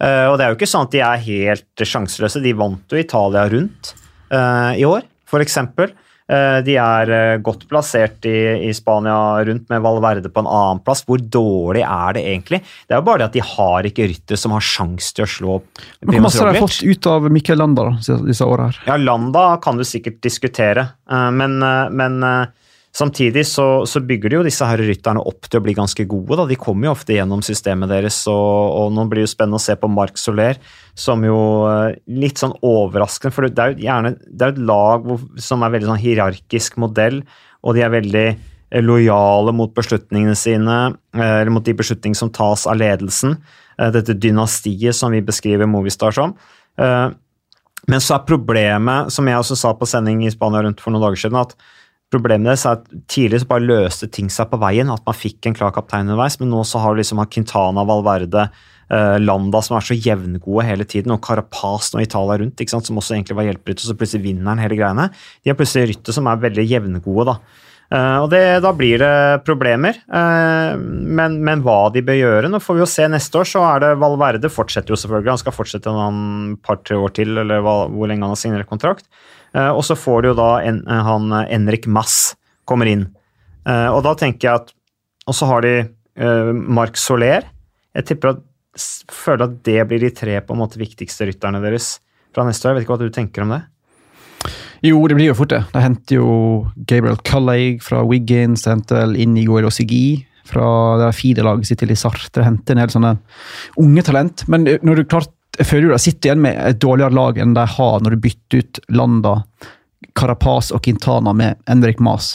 Uh, 0.00 0.32
og 0.32 0.38
det 0.38 0.46
er 0.46 0.52
jo 0.52 0.58
ikke 0.58 0.68
sånn 0.68 0.88
at 0.88 0.96
de 0.96 1.04
er 1.04 1.28
helt 1.28 1.86
sjanseløse. 1.92 2.42
De 2.44 2.56
vant 2.56 2.92
jo 2.92 3.00
Italia 3.00 3.46
rundt 3.52 3.92
uh, 4.32 4.72
i 4.76 4.84
år, 4.88 5.04
for 5.28 5.44
Uh, 5.44 6.05
de 6.66 6.74
er 6.82 7.10
eh, 7.14 7.36
godt 7.44 7.68
plassert 7.70 8.26
i, 8.26 8.34
i 8.66 8.72
Spania 8.74 9.44
rundt 9.46 9.68
med 9.70 9.84
Valverde 9.84 10.30
på 10.32 10.42
en 10.42 10.48
annen 10.50 10.80
plass. 10.82 11.04
Hvor 11.06 11.22
dårlig 11.22 11.84
er 11.86 12.16
det 12.16 12.24
egentlig? 12.26 12.60
Det 12.88 12.96
er 12.96 13.02
jo 13.02 13.06
bare 13.06 13.22
det 13.22 13.28
at 13.28 13.36
de 13.38 13.44
har 13.46 13.86
ikke 13.86 14.08
rytter 14.10 14.40
som 14.40 14.54
har 14.56 14.64
sjanse 14.66 15.14
til 15.14 15.26
å 15.26 15.30
slå 15.30 15.56
Hvor 16.02 16.20
masse 16.24 16.42
har 16.42 16.52
de 16.56 16.64
fått 16.64 16.80
ut 16.82 17.06
av 17.12 17.30
Mikkel 17.30 17.60
Landa 17.62 17.88
disse- 18.02 18.46
åra 18.46 18.70
her? 18.70 18.80
Ja, 18.88 18.96
Landa 18.98 19.46
kan 19.62 19.78
du 19.78 19.84
sikkert 19.86 20.18
diskutere, 20.24 20.88
eh, 21.10 21.30
men, 21.30 21.62
eh, 21.62 21.88
men 21.90 22.22
eh, 22.22 22.46
samtidig 22.96 23.44
så, 23.48 23.84
så 23.88 24.00
bygger 24.04 24.32
de 24.32 24.38
jo 24.38 24.44
disse 24.46 24.66
her 24.66 24.80
rytterne 24.80 25.22
opp 25.28 25.48
til 25.50 25.60
å 25.60 25.64
bli 25.64 25.74
ganske 25.76 26.06
gode. 26.08 26.38
Da. 26.40 26.46
De 26.48 26.58
kommer 26.60 26.88
jo 26.88 26.94
ofte 26.94 27.16
gjennom 27.16 27.42
systemet 27.44 27.90
deres, 27.92 28.22
og, 28.32 28.72
og 28.80 28.94
nå 28.96 29.04
blir 29.10 29.22
det 29.22 29.26
jo 29.28 29.32
spennende 29.34 29.60
å 29.60 29.64
se 29.66 29.76
på 29.80 29.90
Marc 29.92 30.20
Soler, 30.20 30.60
som 30.96 31.24
jo 31.26 31.38
eh, 31.68 31.98
litt 32.22 32.40
sånn 32.40 32.56
overraskende 32.64 33.34
For 33.36 33.48
det 33.48 33.62
er 33.62 33.74
jo 33.74 33.84
gjerne 33.84 34.14
det 34.16 34.48
er 34.48 34.54
et 34.54 34.64
lag 34.72 35.04
hvor, 35.04 35.26
som 35.42 35.64
er 35.64 35.74
veldig 35.76 35.90
sånn 35.92 36.02
hierarkisk 36.02 36.80
modell, 36.80 37.20
og 37.66 37.76
de 37.76 37.84
er 37.84 37.92
veldig 37.92 38.26
eh, 38.30 38.82
lojale 38.84 39.54
mot 39.56 39.76
beslutningene 39.76 40.38
sine, 40.38 40.80
eh, 41.18 41.36
eller 41.42 41.52
mot 41.52 41.66
de 41.66 41.76
beslutningene 41.76 42.22
som 42.22 42.32
tas 42.32 42.64
av 42.70 42.80
ledelsen. 42.80 43.38
Dette 43.76 44.14
dynastiet 44.16 44.96
som 44.96 45.12
vi 45.12 45.18
beskriver 45.20 45.68
Movistar 45.68 46.14
som. 46.16 46.30
Men 46.80 48.00
så 48.00 48.14
er 48.14 48.22
problemet, 48.24 49.10
som 49.12 49.28
jeg 49.28 49.36
også 49.36 49.58
sa 49.60 49.74
på 49.76 49.84
sending 49.90 50.22
i 50.24 50.30
Spania 50.32 50.62
rundt 50.64 50.80
for 50.80 50.94
noen 50.94 51.04
dager 51.04 51.20
siden, 51.20 51.36
at 51.36 51.52
problemet 52.12 52.52
deres 52.52 52.64
er 52.68 52.78
at 52.78 52.86
tidligere 53.10 53.42
så 53.42 53.50
bare 53.50 53.66
løste 53.66 54.08
ting 54.12 54.30
seg 54.32 54.48
på 54.50 54.60
veien, 54.62 54.90
at 54.92 55.04
man 55.06 55.16
fikk 55.16 55.48
en 55.48 55.56
klar 55.58 55.74
kaptein 55.74 56.06
underveis, 56.06 56.38
men 56.40 56.52
nå 56.52 56.62
så 56.68 56.82
har 56.82 56.94
du 56.94 57.02
liksom 57.02 57.22
Quintana, 57.32 57.84
Valverde, 57.88 58.46
eh, 58.90 59.18
Landa 59.22 59.62
som 59.64 59.78
er 59.78 59.86
så 59.86 59.98
jevngode 59.98 60.66
hele 60.68 60.86
tiden, 60.86 61.14
og 61.14 61.22
Carapaz 61.26 61.92
i 61.96 62.06
Italia 62.06 62.38
rundt, 62.42 62.62
som 62.70 63.02
også 63.02 63.18
egentlig 63.18 63.38
var 63.38 63.48
hjelperytter, 63.50 63.88
så 63.88 63.98
plutselig 63.98 64.28
vinner 64.28 64.52
han 64.52 64.62
hele 64.62 64.78
greiene. 64.78 65.10
De 65.42 65.50
har 65.50 65.58
plutselig 65.58 65.94
rytter 65.94 66.14
som 66.14 66.28
er 66.30 66.44
veldig 66.46 66.66
jevngode, 66.66 67.32
da. 67.32 67.64
Uh, 67.86 68.24
og 68.24 68.32
det, 68.32 68.40
Da 68.64 68.72
blir 68.74 68.98
det 68.98 69.44
problemer, 69.46 69.94
uh, 70.10 70.74
men, 70.74 71.36
men 71.46 71.60
hva 71.62 71.84
de 71.94 72.00
bør 72.02 72.16
gjøre 72.18 72.48
Nå 72.50 72.58
får 72.58 72.74
vi 72.74 72.82
jo 72.82 72.88
se 72.90 73.06
neste 73.06 73.38
år, 73.38 73.46
så 73.46 73.62
er 73.62 73.84
det 73.84 73.90
Valverde 74.02 74.50
fortsetter 74.50 74.90
jo 74.90 74.98
selvfølgelig. 74.98 75.36
Han 75.36 75.42
skal 75.44 75.54
fortsette 75.54 75.92
et 75.94 76.56
par-tre 76.66 76.98
år 76.98 77.14
til, 77.14 77.36
eller 77.44 77.62
hva, 77.62 77.76
hvor 77.86 78.10
lenge 78.10 78.26
han 78.26 78.34
har 78.34 78.40
signert 78.40 78.66
kontrakt. 78.66 79.06
Eh, 79.56 79.70
og 79.72 79.82
så 79.88 79.96
får 79.98 80.22
du 80.22 80.30
jo 80.30 80.38
da 80.38 80.50
en, 80.68 80.82
han 80.86 81.32
Henrik 81.48 81.88
Mass 81.88 82.36
kommer 82.68 82.90
inn. 82.90 83.06
Eh, 83.66 83.88
og 83.90 84.02
da 84.06 84.14
tenker 84.18 84.48
jeg 84.48 84.62
at 84.62 84.74
Og 85.26 85.34
så 85.34 85.46
har 85.50 85.64
de 85.64 85.72
Mark 86.54 86.94
Soler. 86.96 87.42
Jeg 87.98 88.06
tipper 88.06 88.30
at 88.30 88.44
føler 89.12 89.46
at 89.46 89.56
det 89.66 89.80
blir 89.88 90.02
de 90.04 90.12
tre 90.14 90.36
på 90.44 90.54
en 90.54 90.60
måte 90.60 90.80
viktigste 90.80 91.26
rytterne 91.28 91.62
deres 91.64 91.96
fra 92.34 92.44
neste 92.46 92.66
år. 92.66 92.74
Jeg 92.74 92.76
vet 92.76 92.86
ikke 92.86 92.94
hva 92.94 93.00
du 93.02 93.14
tenker 93.14 93.44
om 93.44 93.54
det? 93.56 93.62
Jo, 94.84 95.00
det 95.08 95.16
blir 95.16 95.30
jo 95.30 95.36
fort 95.38 95.54
det. 95.54 95.62
De 95.72 95.82
henter 95.82 96.18
jo 96.18 96.30
Gabriel 96.76 97.18
Culleig 97.26 97.80
fra 97.84 98.02
Wiggins, 98.06 98.66
de 98.66 98.74
henter 98.74 99.00
vel 99.00 99.16
Inigo 99.24 99.56
Elosigi 99.58 100.26
fra 100.46 100.66
det 101.00 101.08
der 101.08 101.16
FIDE-laget 101.16 101.70
sitt 101.70 101.80
til 101.82 101.96
Sartre. 101.98 102.28
De 102.36 102.44
henter 102.46 102.76
en 102.76 102.84
del 102.84 102.92
sånne 102.92 103.14
unge 103.82 104.04
talent. 104.06 104.44
Men 104.52 104.68
når 104.86 105.00
du 105.00 105.08
klart, 105.08 105.32
føler 105.64 105.88
jo 105.88 105.98
sitter 106.00 106.30
igjen 106.30 106.42
med 106.44 106.58
et 106.60 106.80
dårligere 106.82 107.16
lag 107.16 107.38
enn 107.40 107.54
de 107.56 107.64
har 107.76 108.02
når 108.02 108.16
du 108.16 108.24
bytter 108.26 108.60
ut 108.60 108.80
Landa, 108.92 109.38
Carapaz 110.16 110.72
og 110.74 110.82
Quintana 110.84 111.32
med 111.36 111.56
Henrik 111.68 112.02
Mas. 112.04 112.34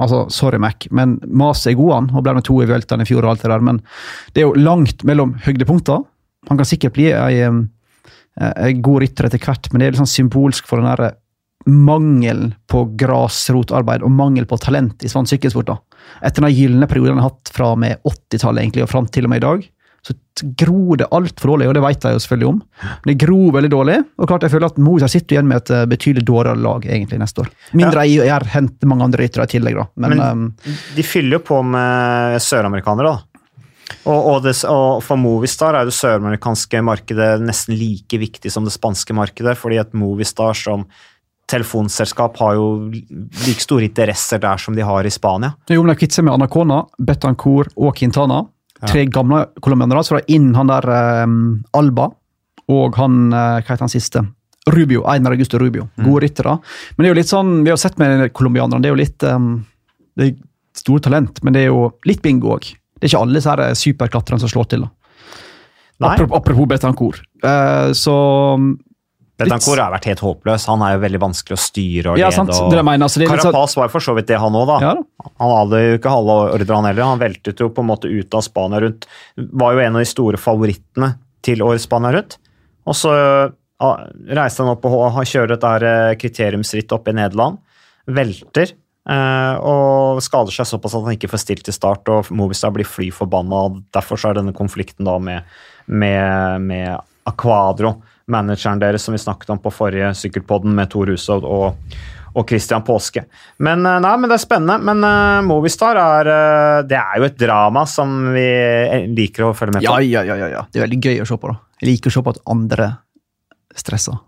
Altså, 0.00 0.24
sorry, 0.32 0.58
Mac, 0.58 0.86
men 0.90 1.18
Mas 1.26 1.66
er 1.68 1.76
god, 1.78 1.92
han. 1.92 2.08
Og 2.16 2.24
ble 2.24 2.34
med 2.38 2.46
to 2.46 2.56
i 2.62 2.68
Vueltaen 2.68 3.04
i 3.04 3.08
fjor 3.08 3.26
og 3.26 3.34
alt 3.34 3.44
det 3.44 3.52
der, 3.52 3.64
men 3.66 3.82
det 4.32 4.42
er 4.42 4.48
jo 4.48 4.62
langt 4.62 5.04
mellom 5.06 5.34
høydepunkter. 5.44 6.00
Han 6.48 6.60
kan 6.60 6.68
sikkert 6.68 6.96
bli 6.96 7.10
ei, 7.12 7.42
ei 8.48 8.70
god 8.80 9.02
rytter 9.04 9.28
etter 9.28 9.42
hvert, 9.44 9.68
men 9.70 9.82
det 9.82 9.86
er 9.86 9.92
litt 9.92 10.00
sånn 10.00 10.14
symbolsk 10.14 10.70
for 10.70 10.80
den 10.80 10.88
der 10.88 11.18
mangelen 11.68 12.54
på 12.72 12.86
grasrotarbeid 12.96 14.00
og 14.06 14.14
mangel 14.16 14.46
på 14.48 14.56
talent 14.62 15.04
i 15.04 15.10
svensk 15.12 15.34
sykkelsport. 15.34 15.68
da. 15.68 15.76
Etter 16.24 16.46
den 16.46 16.56
gylne 16.56 16.88
perioden 16.88 17.18
han 17.18 17.26
har 17.26 17.34
hatt 17.34 17.52
fra 17.52 17.74
med 17.76 18.00
80-tallet 18.08 18.64
egentlig, 18.64 18.86
og 18.86 18.92
fram 18.92 19.10
til 19.12 19.28
og 19.28 19.34
med 19.34 19.42
i 19.42 19.44
dag, 19.44 19.66
så 20.06 20.14
gror 20.56 20.96
det 20.96 21.08
altfor 21.12 21.52
dårlig, 21.52 21.66
og 21.68 21.74
det 21.76 21.82
vet 21.84 22.04
jeg 22.06 22.16
jo 22.16 22.20
selvfølgelig 22.24 22.48
om. 22.48 22.60
Men 22.80 23.10
det 23.10 23.16
gror 23.20 23.50
veldig 23.58 23.70
dårlig, 23.74 23.96
og 24.16 24.28
klart 24.30 24.46
jeg 24.46 24.52
føler 24.54 24.70
at 24.70 24.78
Moser 24.80 25.10
sitter 25.12 25.36
igjen 25.36 25.48
med 25.50 25.60
et 25.60 25.72
eh, 25.76 25.82
betydelig 25.90 26.24
dårligere 26.30 26.62
lag 26.64 26.86
egentlig 26.86 27.18
neste 27.20 27.42
år. 27.44 27.50
Mindre 27.76 28.06
jeg 28.08 28.22
gjør 28.30 28.46
henter 28.54 28.88
mange 28.88 29.04
andre 29.04 29.24
ryttere 29.26 29.44
i 29.44 29.52
tillegg, 29.52 29.76
da. 29.82 29.84
Men, 30.00 30.14
Men- 30.16 30.22
em, 30.30 30.78
De 30.96 31.04
fyller 31.04 31.36
jo 31.38 31.42
på 31.50 31.60
med 31.66 32.40
søramerikanere, 32.40 33.12
da. 33.12 33.26
Og, 34.06 34.16
og, 34.30 34.42
det, 34.46 34.54
og 34.70 35.02
for 35.02 35.18
Movistar 35.18 35.74
er 35.74 35.84
det 35.88 35.92
søramerikanske 35.96 36.80
markedet 36.86 37.40
nesten 37.42 37.74
like 37.76 38.20
viktig 38.22 38.52
som 38.54 38.64
det 38.64 38.72
spanske 38.72 39.12
markedet, 39.18 39.56
fordi 39.58 39.80
at 39.82 39.92
Movistar 39.98 40.54
som 40.56 40.86
telefonselskap 41.50 42.36
har 42.38 42.54
jo 42.54 42.66
like 42.92 43.60
store 43.60 43.88
interesser 43.88 44.38
der 44.42 44.60
som 44.62 44.76
de 44.76 44.84
har 44.86 45.04
i 45.04 45.10
Spania. 45.12 45.52
Jo, 45.68 45.82
men 45.82 45.92
de 45.92 45.98
kvitter 45.98 46.20
seg 46.20 46.28
med 46.28 46.36
Anacona, 46.38 46.84
Betancourt 47.02 47.72
og 47.76 47.96
Quintana. 47.98 48.44
Tre 48.88 49.04
gamle 49.12 49.44
colombianere. 49.60 50.04
Så 50.06 50.16
da 50.16 50.22
inn 50.32 50.52
han 50.56 50.70
der 50.70 50.86
um, 51.24 51.40
Alba 51.76 52.10
og 52.70 52.94
han 53.00 53.32
eh, 53.34 53.56
Hva 53.60 53.72
heter 53.74 53.82
han 53.82 53.92
siste? 53.92 54.22
Rubio. 54.70 55.02
Einar 55.10 55.34
Augusto 55.34 55.58
Rubio. 55.58 55.88
Gode 55.98 56.26
ryttere. 56.26 56.54
Men 56.94 57.02
det 57.02 57.08
er 57.08 57.14
jo 57.14 57.18
litt 57.18 57.32
sånn, 57.32 57.50
vi 57.66 57.72
har 57.72 57.80
sett 57.80 57.98
med 57.98 58.28
colombianerne, 58.36 58.82
det 58.84 58.90
er 58.90 58.94
jo 58.94 59.00
litt 59.00 59.24
um, 59.26 59.50
Det 60.14 60.28
er 60.28 60.36
store 60.76 61.02
talent, 61.02 61.40
men 61.42 61.56
det 61.56 61.64
er 61.64 61.72
jo 61.72 61.88
litt 62.06 62.22
bingo 62.22 62.52
òg. 62.54 62.68
Det 62.70 63.08
er 63.08 63.10
ikke 63.10 63.22
alle 63.24 63.40
disse 63.40 63.50
her 63.50 63.74
superklatrerne 63.80 64.44
som 64.44 64.52
slår 64.52 64.68
til. 64.70 64.84
da. 64.86 64.92
Nei. 66.00 66.12
Apropos, 66.14 66.36
apropos 66.38 66.68
Betancourt. 66.70 67.24
Uh, 67.42 67.90
så 67.96 68.14
Betancourt 69.48 69.78
har 69.80 69.92
vært 69.94 70.04
helt 70.10 70.20
håpløs. 70.20 70.66
Han 70.66 70.82
er 70.82 70.94
jo 70.96 71.00
veldig 71.06 71.20
vanskelig 71.22 71.56
å 71.56 71.62
styre 71.62 72.12
og 72.12 72.18
Ja, 72.18 72.28
lede. 72.30 72.56
og- 72.60 72.84
mener, 72.84 73.04
altså, 73.06 73.20
sånn- 73.20 73.28
Carapaz 73.28 73.76
var 73.76 73.84
jo 73.88 73.92
for 73.94 74.00
så 74.00 74.14
vidt 74.14 74.26
det, 74.26 74.38
han 74.38 74.52
òg, 74.52 74.66
da. 74.66 74.78
Ja 74.80 74.94
da. 74.94 75.02
Han 75.40 75.50
hadde 75.56 75.80
jo 75.84 75.98
ikke 75.98 76.10
halve 76.10 76.66
han 76.74 76.84
heller. 76.84 77.02
Han 77.04 77.18
veltet 77.18 77.56
jo 77.58 77.68
på 77.70 77.80
en 77.80 77.86
måte 77.88 78.04
ut 78.10 78.34
av 78.34 78.42
Spania 78.42 78.80
rundt. 78.80 79.06
Var 79.36 79.72
jo 79.72 79.78
en 79.80 79.96
av 79.96 80.00
de 80.00 80.04
store 80.06 80.36
favorittene 80.36 81.14
til 81.42 81.58
årets 81.58 81.86
Spania 81.88 82.12
rundt. 82.12 82.36
Og 82.86 82.94
så 82.94 83.52
ja, 83.80 83.96
reiste 84.28 84.58
han 84.64 84.68
opp 84.76 84.84
og 84.84 85.12
kjører 85.24 85.52
et 85.52 85.60
der 85.60 85.84
eh, 85.84 86.14
kriteriumsritt 86.16 86.92
opp 86.92 87.08
i 87.08 87.12
Nederland. 87.12 87.58
Velter. 88.08 88.72
eh, 89.08 89.54
og 89.58 90.20
skader 90.20 90.52
seg 90.52 90.66
såpass 90.68 90.94
at 90.94 91.02
han 91.04 91.16
ikke 91.16 91.30
får 91.30 91.40
stilt 91.40 91.62
til 91.64 91.72
start, 91.74 92.06
og 92.08 92.26
Movistar 92.30 92.70
blir 92.70 92.84
fly 92.86 93.08
forbanna. 93.10 93.82
Derfor 93.92 94.16
så 94.20 94.30
er 94.30 94.34
denne 94.34 94.52
konflikten 94.54 95.04
da 95.08 95.18
med, 95.18 95.42
med, 95.88 96.60
med 96.60 97.00
Aquadro, 97.26 98.02
manageren 98.30 98.80
deres 98.80 99.04
som 99.04 99.16
vi 99.16 99.20
snakket 99.22 99.52
om 99.54 99.60
på 99.62 99.72
forrige 99.74 100.12
sykkelpodden 100.18 100.72
med 100.76 100.90
Tor 100.92 101.10
Hushovd 101.10 101.46
og, 101.48 101.96
og 102.30 102.46
Christian 102.48 102.84
Påske. 102.86 103.24
Men, 103.58 103.84
eh, 103.86 103.98
nei, 104.04 104.14
men 104.20 104.30
det 104.30 104.38
er 104.38 104.44
spennende. 104.44 104.78
Men 104.86 105.04
uh, 105.04 105.42
Movistar 105.46 105.98
er 106.00 106.30
uh, 106.30 106.86
Det 106.88 106.98
er 106.98 107.20
jo 107.20 107.28
et 107.28 107.38
drama 107.40 107.84
som 107.90 108.32
vi 108.34 108.48
liker 109.16 109.48
å 109.48 109.52
følge 109.56 109.78
med 109.78 109.84
på. 109.84 109.90
Ja, 109.90 110.22
ja, 110.22 110.24
ja, 110.26 110.38
ja, 110.44 110.50
ja. 110.54 110.64
Det 110.70 110.80
er 110.80 110.86
veldig 110.86 111.00
gøy 111.02 111.22
å 111.24 111.28
se 111.28 111.38
på. 111.40 111.52
da. 111.52 111.60
Jeg 111.82 111.92
liker 111.92 112.12
å 112.12 112.16
se 112.16 112.24
på 112.26 112.34
at 112.36 112.42
andre 112.54 112.90
stresser. 113.76 114.18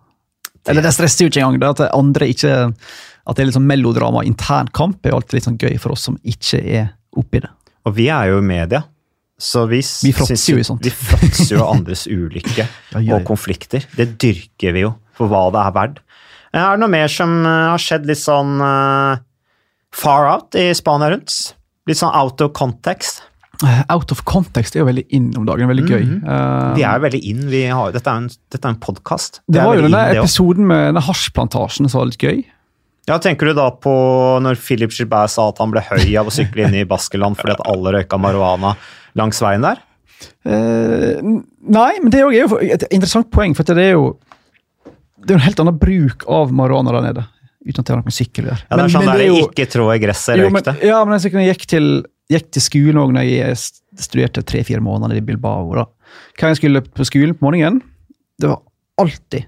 Eller 0.68 0.84
det 0.84 0.92
stresser 0.94 1.26
jo 1.26 1.32
ikke 1.32 1.42
engang. 1.42 1.58
Det 1.62 1.72
at 1.74 1.96
andre 1.96 2.28
ikke 2.30 2.52
At 3.22 3.36
det 3.36 3.42
er 3.42 3.48
litt 3.48 3.56
sånn 3.56 3.66
melodrama, 3.70 4.24
intern 4.26 4.70
kamp, 4.74 4.98
er 5.02 5.12
jo 5.12 5.20
alltid 5.20 5.36
litt 5.36 5.46
sånn 5.46 5.58
gøy 5.60 5.76
for 5.78 5.94
oss 5.94 6.08
som 6.08 6.16
ikke 6.26 6.58
er 6.58 6.88
oppi 7.14 7.38
det. 7.44 7.50
Og 7.86 7.94
vi 7.94 8.08
er 8.10 8.32
jo 8.32 8.40
i 8.40 8.46
media. 8.46 8.82
Så 9.40 9.64
vi, 9.66 9.80
Vi 10.04 10.12
fråtser 10.14 10.52
jo 10.54 10.60
i 10.60 10.64
sånt. 10.66 10.84
Vi 10.84 10.90
fråtser 10.94 11.56
jo 11.56 11.64
andres 11.66 12.04
ulykke 12.06 12.66
og 13.16 13.24
konflikter. 13.26 13.84
Det 13.96 14.12
dyrker 14.22 14.76
vi 14.76 14.84
jo 14.86 14.92
for 15.18 15.28
hva 15.32 15.48
det 15.54 15.62
er 15.64 15.74
verdt. 15.76 15.98
Er 16.52 16.74
det 16.76 16.82
noe 16.82 16.92
mer 16.92 17.08
som 17.08 17.32
eh, 17.48 17.66
har 17.72 17.80
skjedd 17.80 18.04
litt 18.06 18.20
sånn 18.20 18.58
uh, 18.60 19.16
far 19.96 20.28
out 20.28 20.56
i 20.60 20.68
Spania 20.76 21.08
rundt? 21.14 21.54
Litt 21.88 21.98
sånn 21.98 22.12
out 22.14 22.40
of 22.44 22.52
context? 22.56 23.22
Eh, 23.62 23.82
Out 23.94 24.10
of 24.12 24.22
context 24.28 24.74
er 24.76 24.82
jo 24.82 24.88
veldig 24.88 25.04
in 25.14 25.30
om 25.38 25.44
dagen. 25.46 25.68
Veldig 25.70 25.84
gøy. 25.86 26.02
Eh, 26.02 26.70
Vi 26.78 26.84
er 26.84 26.98
jo 26.98 27.04
veldig 27.06 27.20
inn. 27.30 27.42
Vi 27.52 27.64
har, 27.70 27.92
dette 27.94 28.10
er 28.10 28.22
en, 28.24 28.30
dette 28.52 28.66
er 28.68 28.74
en 28.74 28.80
podkast. 28.82 29.40
det 29.48 29.62
var 29.64 29.76
jo 29.78 29.84
denne 29.86 30.02
in, 30.12 30.20
episoden 30.22 30.66
med 30.70 30.88
denne 30.90 31.04
hasjplantasjen 31.06 31.88
som 31.90 32.02
var 32.02 32.10
litt 32.10 32.22
gøy. 32.22 32.42
Ja, 33.10 33.16
Tenker 33.18 33.50
du 33.50 33.54
da 33.58 33.68
på 33.74 33.92
når 34.44 34.58
Philip 34.62 34.92
Gilbert 34.94 35.32
sa 35.32 35.48
at 35.50 35.58
han 35.58 35.72
ble 35.74 35.82
høy 35.88 36.12
av 36.20 36.28
å 36.30 36.34
sykle 36.34 36.68
inn 36.68 36.76
i 36.78 36.84
Baskeland 36.86 37.34
fordi 37.40 37.56
at 37.56 37.64
alle 37.66 37.96
røyka 37.96 38.18
marihuana 38.22 38.76
langs 39.18 39.40
veien 39.42 39.64
der? 39.64 39.80
Eh, 40.46 41.18
nei, 41.22 41.90
men 42.02 42.10
det 42.12 42.20
er 42.20 42.28
jo 42.44 42.58
et 42.62 42.86
interessant 42.90 43.30
poeng, 43.34 43.54
for 43.58 43.66
det 43.66 43.88
er 43.90 43.94
jo 43.96 44.12
det 45.22 45.34
er 45.34 45.38
en 45.38 45.44
helt 45.46 45.60
annen 45.62 45.78
bruk 45.78 46.24
av 46.30 46.50
marihuana 46.54 46.90
der 46.96 47.04
nede. 47.06 47.24
Uten 47.62 47.78
at 47.78 47.86
det 47.86 47.94
har 47.94 48.00
noe 48.00 48.10
å 48.10 48.16
gjøre. 48.16 48.56
Ja, 48.58 48.74
det 48.74 48.82
er 48.82 48.90
sånn 48.90 49.04
men 49.06 49.12
der, 49.20 49.26
jo- 49.28 49.44
Ikke 49.46 49.66
trå 49.70 49.84
i 49.94 50.00
gresset, 50.02 50.40
men, 50.50 50.64
ja, 50.82 51.04
men 51.06 51.14
jeg, 51.20 51.30
jeg 51.32 51.52
gikk 51.54 51.66
til, 51.70 51.86
gikk 52.32 52.48
til 52.56 52.64
skolen 52.64 52.98
òg 53.04 53.12
når 53.14 53.28
jeg 53.28 53.60
studerte 54.02 54.42
tre-fire 54.42 54.82
måneder 54.82 55.20
i 55.20 55.22
Bilbao. 55.22 55.70
da. 55.78 55.84
Hva 56.40 56.50
jeg 56.50 56.58
skulle 56.58 56.82
på 56.82 57.06
skolen 57.06 57.36
på 57.38 57.46
morgenen, 57.46 57.78
det 58.42 58.50
var 58.50 58.62
alltid 58.98 59.46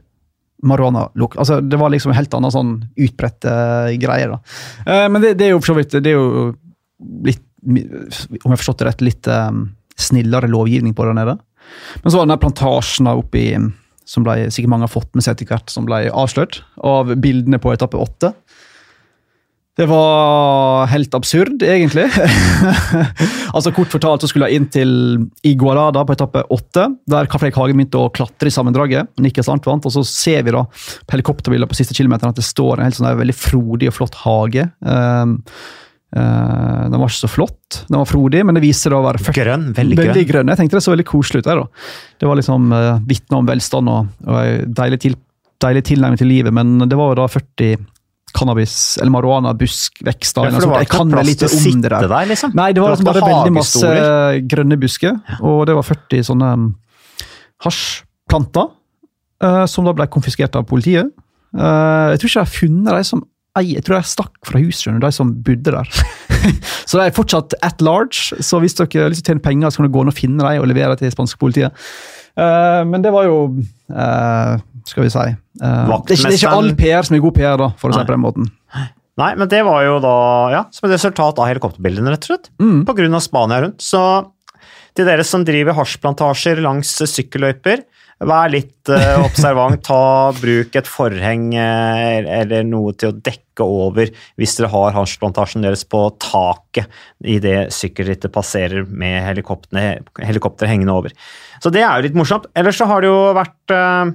marihuana-lukt. 0.64 1.36
Altså, 1.42 1.58
det 1.60 1.78
var 1.80 1.90
liksom 1.90 2.12
en 2.14 2.18
helt 2.20 2.34
annen 2.38 2.54
sånn 2.54 2.72
utbredt 2.96 3.42
greier. 3.44 3.98
greie. 4.00 4.28
da. 4.30 4.38
Eh, 4.86 5.08
men 5.10 5.20
det, 5.22 5.34
det 5.40 5.48
er 5.48 5.56
jo 5.56 5.58
for 5.60 5.74
så 5.74 5.78
vidt 5.80 5.98
det 5.98 6.12
er 6.12 6.16
jo 6.16 6.54
litt, 7.26 7.42
om 7.64 7.78
jeg 7.78 8.44
har 8.44 8.60
forstått 8.60 8.82
det 8.82 8.90
rett, 8.90 9.04
litt 9.04 9.30
um, 9.30 9.66
snillere 9.96 10.50
lovgivning 10.50 10.94
på 10.96 11.06
der 11.08 11.16
nede. 11.16 11.38
Men 12.02 12.12
så 12.12 12.20
var 12.20 12.28
den 12.28 12.42
plantasjen 12.42 13.10
oppi 13.10 13.46
som 14.04 14.24
ble, 14.26 14.50
sikkert 14.52 14.72
mange 14.72 14.84
har 14.88 14.92
fått 14.92 15.14
med 15.16 15.24
seg 15.24 15.36
etter 15.36 15.48
hvert, 15.48 15.72
som 15.72 15.86
ble 15.88 16.04
avslørt 16.12 16.60
av 16.84 17.14
bildene 17.24 17.60
på 17.62 17.72
etappe 17.72 18.00
åtte. 18.00 18.34
Det 19.74 19.88
var 19.90 20.86
helt 20.86 21.14
absurd, 21.18 21.62
egentlig. 21.66 22.04
altså 23.56 23.72
Kort 23.74 23.90
fortalt 23.90 24.22
så 24.22 24.28
skulle 24.30 24.46
jeg 24.46 24.60
inn 24.60 24.68
til 24.70 24.92
Iguarada 25.42 26.04
på 26.06 26.14
etappe 26.14 26.44
åtte, 26.54 26.84
der 27.10 27.26
Kafleik 27.30 27.58
Hagen 27.58 27.80
begynte 27.80 28.04
å 28.04 28.12
klatre 28.14 28.52
i 28.52 28.54
sammendraget. 28.54 29.10
Niklas 29.24 29.50
Arnt 29.50 29.66
vant, 29.66 29.88
og 29.88 29.96
så 29.96 30.04
ser 30.06 30.44
vi 30.46 30.54
da 30.54 30.62
på 30.68 31.16
helikopterbildet 31.16 31.72
på 31.72 31.80
siste 31.80 31.96
kilometeren 31.96 32.30
at 32.30 32.38
det 32.38 32.46
står 32.46 32.78
en 32.78 32.86
helt 32.86 33.00
sånn 33.00 33.10
veldig 33.18 33.34
frodig 33.34 33.90
og 33.90 33.96
flott 33.98 34.20
hage. 34.22 34.68
Um, 34.78 35.40
eh, 36.14 36.82
den 36.90 37.00
var 37.00 37.10
ikke 37.10 37.22
så 37.24 37.30
flott, 37.30 37.80
den 37.88 37.98
var 37.98 38.08
frodig, 38.08 38.44
men 38.46 38.56
det 38.56 38.62
viser 38.64 38.92
seg 38.92 38.98
å 38.98 39.04
være 39.06 39.22
40 39.22 39.40
Grønn, 39.40 39.64
veldig 39.76 39.98
grønn. 39.98 40.10
Veldig 40.12 40.26
grønn. 40.28 40.52
Jeg 40.52 40.60
tenkte 40.60 40.78
det 40.78 40.84
så 40.86 40.94
veldig 40.94 41.08
koselig 41.08 41.42
ut. 41.42 41.48
der 41.48 41.62
da. 41.62 41.66
Det 42.20 42.28
var 42.30 42.38
liksom 42.40 42.68
uh, 42.74 42.92
vitne 43.08 43.40
om 43.40 43.48
velstand 43.48 43.92
og, 43.92 44.12
og 44.28 44.38
en 44.38 44.76
deilig, 44.78 45.00
til, 45.04 45.18
deilig 45.64 45.82
tilnærming 45.90 46.20
til 46.20 46.30
livet, 46.30 46.54
men 46.54 46.86
det 46.86 47.00
var 47.00 47.12
jo 47.12 47.18
da 47.22 47.26
40 47.34 47.82
cannabis- 48.34 48.96
eller 49.00 49.14
marihuana-buskvekster. 49.14 50.48
Ja, 50.48 50.54
for 50.54 50.66
det 50.66 50.70
var 50.72 50.86
ikke 50.86 51.02
plass 51.10 51.34
til 51.34 51.48
å 51.48 51.52
sitte 51.54 51.82
det 51.82 51.92
der. 51.96 52.08
der, 52.10 52.30
liksom. 52.30 52.54
Nei, 52.58 52.70
det 52.74 52.82
var 52.82 52.94
Det 52.94 52.98
liksom 52.98 53.10
bare 53.10 53.28
veldig 53.30 53.54
masse 53.58 53.92
grønne 54.54 54.80
busker, 54.82 55.20
og 55.40 55.60
det 55.70 55.76
var 55.78 55.86
40 55.90 56.26
sånne 56.30 56.54
um, 56.58 56.70
hasjplanter 57.66 58.72
uh, 59.44 59.66
som 59.70 59.86
da 59.86 59.94
ble 59.94 60.10
konfiskert 60.10 60.58
av 60.58 60.66
politiet. 60.70 61.12
Jeg 61.54 62.18
tror 62.18 62.26
ikke 62.26 62.40
de 62.40 62.42
har 62.42 62.50
funnet 62.50 62.96
de 62.96 63.06
som 63.06 63.20
jeg 63.62 63.84
tror 63.86 64.00
de 64.00 64.10
stakk 64.10 64.32
fra 64.48 64.58
huset, 64.58 64.80
skjønner 64.82 65.04
de 65.04 65.10
som 65.14 65.30
bodde 65.46 65.70
der. 65.70 65.90
så 66.88 66.98
de 66.98 67.04
er 67.04 67.14
fortsatt 67.14 67.54
at 67.62 67.84
large, 67.84 68.34
så 68.42 68.58
hvis 68.62 68.74
dere 68.74 69.04
har 69.04 69.12
lyst 69.12 69.22
til 69.22 69.30
å 69.30 69.36
tjene 69.36 69.44
penger, 69.44 69.70
så 69.70 69.78
kan 69.78 69.86
dere 69.86 69.94
gå 69.94 70.02
inn 70.02 70.10
og 70.10 70.18
finne 70.18 70.42
dem 70.42 70.64
og 70.64 70.66
levere 70.70 70.98
til 70.98 71.12
spanske 71.14 71.38
politiet. 71.38 71.86
Uh, 72.34 72.82
men 72.90 73.04
det 73.04 73.12
var 73.14 73.28
jo 73.28 73.36
uh, 73.94 74.56
Skal 74.90 75.04
vi 75.04 75.10
si 75.12 75.20
uh, 75.22 75.36
det, 75.62 75.62
er 75.62 76.16
ikke, 76.16 76.16
det 76.16 76.32
er 76.32 76.38
ikke 76.40 76.50
all 76.50 76.72
PR 76.74 77.06
som 77.06 77.14
er 77.14 77.22
god 77.22 77.36
PR, 77.36 77.54
da, 77.60 77.68
for 77.78 77.92
å 77.92 77.94
si 77.94 78.00
Nei. 78.00 78.02
det 78.02 78.10
på 78.10 78.16
den 78.16 78.24
måten. 78.24 78.48
Nei, 79.22 79.30
men 79.38 79.50
det 79.52 79.60
var 79.62 79.84
jo 79.86 80.00
da 80.02 80.16
ja, 80.50 80.62
som 80.74 80.88
et 80.88 80.96
resultat 80.96 81.38
av 81.38 81.46
helikopterbildene, 81.46 82.10
rett 82.10 82.26
og 82.26 82.32
slett. 82.32 82.50
Mm. 82.58 82.80
På 82.88 82.96
grunn 82.98 83.14
av 83.14 83.22
Spania 83.22 83.60
rundt. 83.62 83.84
Så 83.86 84.02
til 84.98 85.06
dere 85.06 85.26
som 85.26 85.46
driver 85.46 85.78
hasjplantasjer 85.78 86.58
langs 86.64 86.90
sykkelløyper, 87.14 87.84
vær 88.22 88.52
litt 88.52 88.90
uh, 88.92 89.24
observant. 89.24 89.80
Ta 89.84 90.32
Bruk 90.38 90.76
et 90.78 90.90
forheng 90.90 91.50
uh, 91.56 92.22
eller 92.40 92.66
noe 92.68 92.94
til 92.98 93.10
å 93.10 93.16
dekke 93.16 93.64
over 93.64 94.10
hvis 94.40 94.56
dere 94.58 94.72
har 94.72 94.96
hasjplantasjen 94.96 95.64
deres 95.64 95.84
på 95.86 96.00
taket 96.22 96.90
idet 97.22 97.68
sykkelrittet 97.74 98.32
passerer 98.34 98.86
med 98.88 99.22
helikopter, 99.28 100.66
hengende 100.70 100.96
over. 100.96 101.14
Så 101.62 101.70
det 101.74 101.84
er 101.84 101.96
jo 101.96 102.08
litt 102.08 102.18
morsomt. 102.18 102.48
Ellers 102.58 102.80
så 102.80 102.88
har 102.90 103.04
det 103.04 103.12
jo 103.12 103.20
vært 103.36 103.74
eh, 103.74 104.10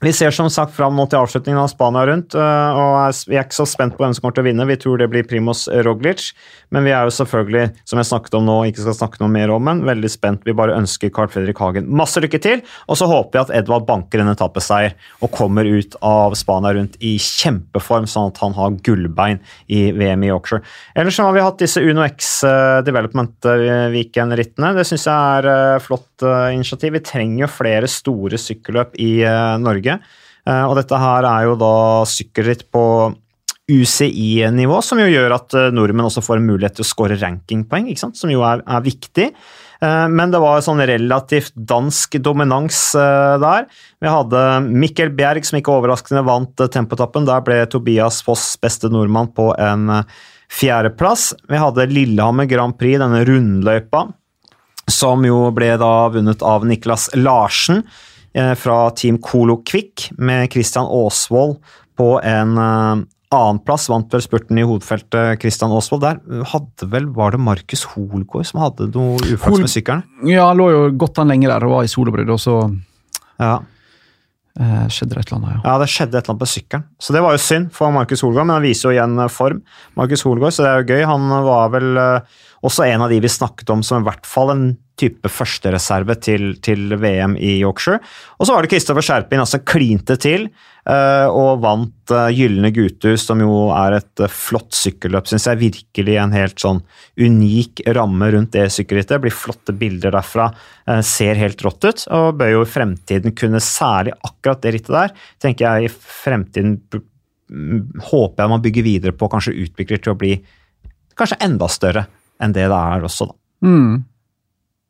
vi 0.00 0.12
ser 0.14 0.30
som 0.30 0.46
sagt 0.52 0.76
fram 0.76 0.94
nå 0.94 1.08
til 1.10 1.18
avslutningen 1.18 1.58
av 1.58 1.70
Spania 1.72 2.04
rundt, 2.06 2.36
øh, 2.38 2.78
og 2.78 3.22
vi 3.26 3.34
er 3.34 3.46
ikke 3.46 3.56
så 3.56 3.66
spent 3.66 3.96
på 3.96 4.04
hvem 4.04 4.14
som 4.14 4.22
kommer 4.22 4.36
til 4.36 4.44
å 4.44 4.48
vinne. 4.48 4.66
Vi 4.68 4.76
tror 4.78 5.00
det 5.00 5.08
blir 5.10 5.26
Primos 5.26 5.64
Roglic, 5.86 6.28
men 6.74 6.86
vi 6.86 6.92
er 6.94 7.08
jo 7.08 7.14
selvfølgelig, 7.16 7.64
som 7.88 7.98
jeg 7.98 8.08
snakket 8.10 8.36
om 8.38 8.46
nå, 8.46 8.58
ikke 8.68 8.84
skal 8.84 8.96
snakke 9.00 9.22
noe 9.22 9.32
mer 9.34 9.50
om, 9.54 9.64
men 9.66 9.82
veldig 9.88 10.10
spent. 10.12 10.46
Vi 10.46 10.54
bare 10.56 10.76
ønsker 10.78 11.10
Carl 11.14 11.30
Fredrik 11.32 11.58
Hagen 11.62 11.88
masse 11.90 12.22
lykke 12.22 12.40
til, 12.44 12.62
og 12.86 13.00
så 13.00 13.08
håper 13.10 13.34
vi 13.34 13.42
at 13.42 13.52
Edvard 13.62 13.88
banker 13.88 14.22
en 14.22 14.30
etappeseier 14.30 14.94
og 15.24 15.32
kommer 15.34 15.66
ut 15.66 15.98
av 16.06 16.36
Spania 16.38 16.76
rundt 16.76 16.98
i 17.02 17.16
kjempeform, 17.22 18.06
sånn 18.10 18.30
at 18.30 18.42
han 18.44 18.54
har 18.58 18.78
gullbein 18.86 19.42
i 19.66 19.88
VM 19.98 20.26
i 20.26 20.30
Yorkshire. 20.30 20.62
Ellers 20.94 21.18
så 21.18 21.26
har 21.26 21.34
vi 21.34 21.42
hatt 21.42 21.58
disse 21.64 21.82
Uno 21.82 22.06
X 22.06 22.30
øh, 22.46 22.84
Development 22.86 23.50
øh, 23.50 23.88
Weekend-rittene. 23.96 24.74
Det 24.78 24.86
syns 24.86 25.08
jeg 25.10 25.42
er 25.42 25.82
flott 25.82 26.06
initiativ. 26.54 26.94
Vi 26.94 27.04
trenger 27.06 27.44
jo 27.44 27.50
flere 27.50 27.90
store 27.90 28.38
sykkelløp 28.40 28.94
i 29.02 29.10
øh, 29.26 29.58
Norge. 29.88 30.26
Eh, 30.48 30.64
Og 30.68 30.76
dette 30.78 30.98
her 30.98 31.26
er 31.28 31.48
jo 31.48 31.56
da 31.60 32.04
sykkelritt 32.08 32.68
på 32.72 32.84
UCI-nivå, 33.68 34.80
som 34.82 35.00
jo 35.02 35.08
gjør 35.10 35.34
at 35.36 35.54
eh, 35.54 35.70
nordmenn 35.76 36.08
også 36.08 36.24
får 36.24 36.40
en 36.40 36.46
mulighet 36.48 36.78
til 36.78 36.86
å 36.86 36.88
skåre 36.88 37.18
rankingpoeng, 37.20 37.90
som 37.98 38.32
jo 38.32 38.40
er, 38.46 38.62
er 38.64 38.86
viktig. 38.86 39.28
Eh, 39.82 40.06
Men 40.08 40.32
det 40.32 40.40
var 40.40 40.64
sånn 40.64 40.80
relativt 40.80 41.52
dansk 41.54 42.16
dominans 42.24 42.80
der. 42.96 43.68
Vi 44.00 44.08
hadde 44.08 44.46
Mikkel 44.72 45.12
Bjerg, 45.12 45.44
som 45.44 45.60
ikke 45.60 45.74
overraskende 45.76 46.24
vant 46.24 46.56
tempotappen. 46.72 47.28
Der 47.28 47.44
ble 47.44 47.60
Tobias 47.68 48.22
Foss 48.24 48.56
beste 48.56 48.88
nordmann 48.88 49.32
på 49.36 49.52
en 49.60 50.04
fjerdeplass. 50.48 51.34
Vi 51.48 51.60
hadde 51.60 51.90
Lillehammer 51.92 52.48
Grand 52.48 52.72
Prix, 52.78 52.96
denne 53.02 53.20
rundløypa, 53.28 54.06
som 54.88 55.20
jo 55.28 55.50
ble 55.52 55.74
da 55.76 56.08
vunnet 56.08 56.40
av 56.40 56.64
Niklas 56.64 57.10
Larsen 57.20 57.84
fra 58.60 58.90
Team 58.96 59.18
Colo 59.24 59.58
Quick, 59.66 60.10
med 60.18 60.50
Christian 60.52 60.86
Aasvold 60.86 61.56
på 61.98 62.10
en 62.22 62.52
eh, 62.58 63.04
annenplass. 63.34 63.88
Vant 63.92 64.12
vel 64.14 64.22
spurten 64.24 64.58
i 64.60 64.64
hovedfeltet, 64.64 65.40
Christian 65.42 65.72
Aasvold. 65.74 66.04
Der 66.06 66.44
hadde 66.52 66.86
vel, 66.92 67.08
var 67.16 67.34
det 67.34 67.40
Markus 67.44 67.82
Holgaard 67.94 68.46
som 68.48 68.60
hadde 68.62 68.86
noe 68.94 69.18
uflaks 69.34 69.64
med 69.64 69.72
sykkelen? 69.72 70.04
Ja, 70.30 70.46
han 70.52 70.60
lå 70.62 70.70
jo 70.72 70.84
godt 71.00 71.18
an 71.20 71.28
lenge 71.34 71.50
der 71.50 71.66
og 71.66 71.74
var 71.78 71.88
i 71.88 71.90
solobrudd, 71.92 72.30
og 72.36 72.40
så 72.40 72.58
Ja. 73.38 73.58
eh, 74.58 74.86
skjedde 74.90 75.14
det 75.14 75.20
et 75.20 75.32
eller 75.32 75.38
annet. 75.38 75.52
ja. 75.58 75.60
ja, 75.72 75.78
det 75.82 75.88
skjedde 75.92 76.16
et 76.18 76.24
eller 76.24 76.32
annet 76.34 76.42
på 76.46 76.50
sykkelen. 76.54 76.84
Så 76.98 77.12
det 77.14 77.20
var 77.22 77.36
jo 77.36 77.42
synd 77.44 77.68
for 77.76 77.92
Markus 77.94 78.22
Holgaard, 78.24 78.46
men 78.48 78.56
han 78.58 78.64
viser 78.66 78.88
jo 78.88 78.96
igjen 78.96 79.18
eh, 79.22 79.28
form. 79.30 79.60
Markus 79.98 80.24
Holgaard, 80.26 80.52
så 80.56 80.64
det 80.64 80.70
er 80.72 80.80
jo 80.82 80.88
gøy. 80.94 81.04
Han 81.10 81.28
var 81.46 81.68
vel 81.76 81.96
eh, 81.96 82.38
også 82.66 82.86
en 82.88 83.04
av 83.04 83.12
de 83.12 83.20
vi 83.22 83.30
snakket 83.30 83.70
om 83.70 83.84
som 83.86 84.02
i 84.02 84.08
hvert 84.08 84.26
fall 84.26 84.54
en 84.54 84.68
type 84.98 85.30
førstereserve 85.30 86.16
til, 86.22 86.48
til 86.64 86.96
VM 86.98 87.36
i 87.38 87.58
Yorkshire. 87.60 88.00
Og 88.38 88.48
så 88.48 88.54
var 88.54 88.64
det 88.64 88.72
Kristoffer 88.72 89.04
Skjerpin, 89.04 89.42
altså 89.42 89.60
klinte 89.62 90.16
til 90.20 90.48
uh, 90.48 91.28
og 91.30 91.62
vant 91.62 92.14
uh, 92.14 92.26
Gylne 92.34 92.72
Guthus, 92.74 93.22
som 93.28 93.42
jo 93.42 93.68
er 93.76 94.00
et 94.00 94.24
uh, 94.24 94.32
flott 94.32 94.74
sykkelløp, 94.76 95.30
syns 95.30 95.46
jeg. 95.50 95.60
Virkelig 95.62 96.18
en 96.18 96.34
helt 96.34 96.58
sånn 96.62 96.82
unik 97.20 97.84
ramme 97.94 98.32
rundt 98.34 98.56
det 98.58 98.66
sykkelrittet. 98.74 99.22
Blir 99.22 99.34
flotte 99.34 99.76
bilder 99.78 100.14
derfra. 100.18 100.50
ser 101.04 101.38
helt 101.38 101.62
rått 101.62 101.84
ut, 101.84 102.04
og 102.14 102.38
bør 102.40 102.56
jo 102.56 102.64
i 102.64 102.72
fremtiden 102.72 103.36
kunne, 103.38 103.62
særlig 103.62 104.16
akkurat 104.26 104.62
det 104.64 104.74
rittet 104.74 104.94
der, 104.94 105.16
tenker 105.42 105.68
jeg 105.68 105.88
i 105.88 105.94
fremtiden 105.94 106.78
håper 108.10 108.42
jeg 108.42 108.50
man 108.52 108.62
bygger 108.64 108.84
videre 108.84 109.14
på, 109.16 109.28
kanskje 109.32 109.56
utvikler 109.64 110.00
til 110.02 110.12
å 110.12 110.18
bli 110.20 110.34
kanskje 111.18 111.38
enda 111.46 111.68
større 111.72 112.04
enn 112.42 112.54
det 112.54 112.66
det 112.70 112.78
er 112.78 113.06
også, 113.08 113.28
da. 113.30 113.38
Mm. 113.68 114.04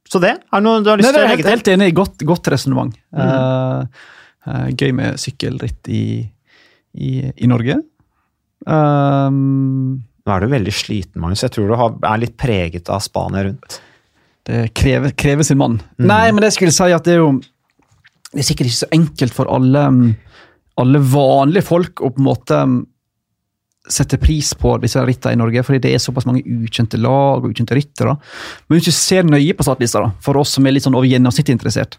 Så 0.09 0.21
det? 0.25 0.35
Er 0.53 0.65
noe 0.65 0.81
du 0.85 0.89
har 0.91 1.01
lyst 1.01 1.09
Nei, 1.09 1.15
til 1.17 1.25
å 1.25 1.29
legge 1.29 1.45
til? 1.45 1.53
helt 1.53 1.71
enig. 1.75 1.89
Godt, 1.97 2.25
godt 2.29 2.51
resonnement. 2.53 2.97
Mm. 3.13 3.23
Uh, 3.29 4.09
uh, 4.49 4.69
gøy 4.73 4.93
med 4.97 5.21
sykkelritt 5.21 5.91
i, 5.93 6.05
i, 6.97 7.11
i 7.29 7.51
Norge. 7.51 7.79
Um, 8.69 9.99
Nå 10.25 10.35
er 10.35 10.45
du 10.45 10.53
veldig 10.53 10.75
sliten, 10.75 11.21
Magnus. 11.23 11.45
Jeg 11.45 11.55
tror 11.55 11.71
du 11.71 11.77
har, 11.81 11.95
er 12.11 12.25
litt 12.25 12.37
preget 12.41 12.89
av 12.93 13.05
Spania 13.05 13.47
rundt. 13.47 13.79
det 14.49 14.67
krever, 14.77 15.13
krever 15.17 15.47
sin 15.47 15.61
mann. 15.61 15.79
Mm. 16.01 16.09
Nei, 16.09 16.25
men 16.33 16.45
det 16.45 16.55
skulle 16.57 16.75
si 16.75 16.89
at 16.93 17.05
det 17.05 17.17
er 17.17 17.23
jo 17.23 17.33
Det 18.29 18.43
er 18.43 18.49
sikkert 18.49 18.69
ikke 18.69 18.83
så 18.83 18.93
enkelt 18.93 19.37
for 19.37 19.49
alle, 19.53 19.85
um, 19.89 20.09
alle 20.81 21.01
vanlige 21.01 21.65
folk 21.65 22.03
å 22.05 22.11
på 22.13 22.21
en 22.21 22.29
måte 22.29 22.59
um, 23.89 23.93
sette 23.93 24.19
pris 24.21 24.53
på 24.59 24.75
disse 24.83 25.01
rittene 25.05 25.37
i 25.37 25.41
Norge, 25.41 25.65
fordi 25.67 25.81
det 25.85 25.95
er 25.95 26.03
såpass 26.03 26.27
mange 26.29 26.45
ukjente 26.45 27.01
lag 27.01 27.43
og 27.43 27.51
ukjente 27.51 27.77
ryttere. 27.77 28.15
Men 28.69 28.79
hvis 28.79 28.89
du 28.91 28.95
ser 28.95 29.29
nøye 29.29 29.57
på 29.57 29.67
startlista, 29.67 30.03
da, 30.05 30.13
for 30.25 30.39
oss 30.41 30.55
som 30.57 30.67
er 30.69 30.77
litt 30.77 30.87
sånn 30.87 30.97
over 30.99 31.09
gjennomsnittet 31.09 31.55
interessert, 31.57 31.99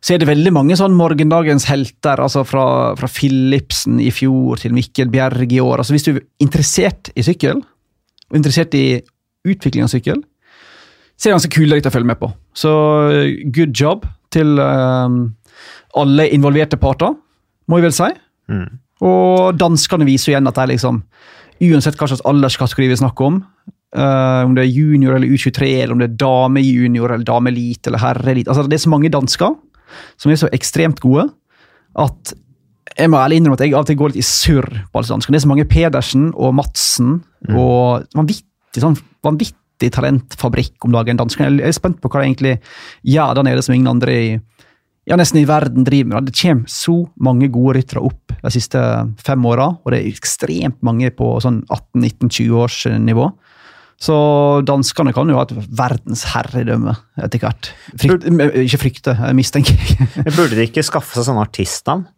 så 0.00 0.14
er 0.14 0.22
det 0.22 0.30
veldig 0.30 0.54
mange 0.54 0.78
sånn 0.78 0.96
morgendagens 0.98 1.66
helter, 1.70 2.22
altså 2.22 2.44
fra, 2.48 2.66
fra 2.98 3.10
Philipsen 3.10 4.00
i 4.02 4.10
fjor 4.14 4.62
til 4.62 4.76
Mikkel 4.76 5.10
Bjerg 5.12 5.52
i 5.52 5.62
år. 5.62 5.82
Altså 5.82 5.96
Hvis 5.96 6.08
du 6.08 6.14
er 6.14 6.24
interessert 6.44 7.12
i 7.16 7.24
sykkel, 7.26 7.62
og 8.32 8.38
interessert 8.38 8.76
i 8.78 8.86
utvikling 9.48 9.86
av 9.86 9.92
sykkel, 9.92 10.22
så 11.16 11.28
er 11.28 11.32
det 11.32 11.38
ganske 11.38 11.54
kule 11.54 11.78
ritt 11.78 11.86
å 11.86 11.94
følge 11.94 12.08
med 12.08 12.18
på. 12.18 12.32
Så 12.58 12.72
eh, 13.14 13.42
good 13.54 13.74
job 13.78 14.06
til 14.32 14.56
eh, 14.58 15.18
alle 16.00 16.28
involverte 16.34 16.78
parter, 16.80 17.14
må 17.68 17.78
jeg 17.78 17.86
vel 17.86 17.94
si. 17.94 18.08
Mm. 18.50 18.81
Og 19.02 19.58
danskene 19.58 20.06
viser 20.06 20.32
igjen 20.32 20.48
at 20.50 20.58
de 20.60 20.68
liksom, 20.74 21.02
uansett 21.62 21.98
hva 21.98 22.10
slags 22.10 22.24
alderskategori 22.28 22.90
vi 22.92 23.00
snakker 23.00 23.28
om, 23.28 23.40
uh, 23.98 24.42
om 24.46 24.54
det 24.56 24.66
er 24.66 24.70
junior 24.70 25.16
eller 25.16 25.32
U23, 25.32 25.68
eller 25.82 25.96
om 25.96 26.02
det 26.02 26.10
er 26.10 26.20
damejunior 26.22 27.14
eller 27.14 27.26
dameelite 27.26 27.90
eller 27.90 28.02
herreelite 28.02 28.52
altså 28.52 28.66
Det 28.68 28.78
er 28.78 28.86
så 28.86 28.92
mange 28.92 29.12
dansker 29.12 29.56
som 30.20 30.32
er 30.32 30.40
så 30.40 30.50
ekstremt 30.54 31.02
gode 31.02 31.26
at 32.00 32.32
jeg 32.98 33.10
må 33.12 33.18
ærlig 33.20 33.40
innrømme 33.40 33.56
at 33.56 33.64
jeg 33.64 33.74
av 33.74 33.84
og 33.84 33.88
til 33.88 33.98
går 34.00 34.12
litt 34.12 34.20
i 34.20 34.26
surr 34.26 34.66
på 34.68 35.00
alle 35.00 35.08
danskene. 35.08 35.34
Det 35.34 35.40
er 35.40 35.44
så 35.46 35.50
mange 35.50 35.68
Pedersen 35.70 36.24
og 36.34 36.54
Madsen 36.58 37.12
og 37.52 38.04
vanvittig, 38.16 38.82
sånn, 38.82 38.98
vanvittig 39.24 39.90
talentfabrikk 39.94 40.84
om 40.86 40.92
dagen. 40.96 41.20
Danskene. 41.20 41.54
Jeg 41.60 41.72
er 41.72 41.76
spent 41.76 42.02
på 42.02 42.10
hva 42.12 42.20
de 42.20 42.28
egentlig 42.28 42.54
gjør 43.08 43.38
der 43.38 43.48
nede 43.48 43.64
som 43.64 43.76
ingen 43.76 43.88
andre 43.94 44.16
i 44.18 44.26
ja, 45.08 45.16
nesten 45.18 45.40
i 45.40 45.46
verden 45.48 45.86
driver 45.86 46.12
med. 46.12 46.28
Det 46.30 46.36
kommer 46.38 46.70
så 46.70 46.94
mange 47.22 47.48
gode 47.52 47.80
ryttere 47.80 48.02
opp 48.06 48.34
de 48.42 48.52
siste 48.54 48.80
fem 49.22 49.48
åra, 49.48 49.68
og 49.82 49.92
det 49.92 50.00
er 50.00 50.10
ekstremt 50.12 50.78
mange 50.86 51.10
på 51.14 51.34
sånn 51.42 51.62
18-19-20-årsnivå. 51.66 53.26
Så 54.02 54.14
danskene 54.66 55.12
kan 55.14 55.30
jo 55.30 55.36
ha 55.38 55.44
et 55.46 55.54
verdensherredømme 55.78 56.94
etter 57.22 57.42
hvert. 57.42 57.70
Frykt, 58.02 58.26
ikke 58.64 58.80
frykte, 58.82 59.14
mistenker. 59.38 59.78
jeg. 59.78 60.08
Burde 60.38 60.56
de 60.58 60.66
ikke 60.66 60.82
skaffe 60.86 61.14
seg 61.14 61.28
sånne 61.28 61.44
artistnavn? 61.46 62.08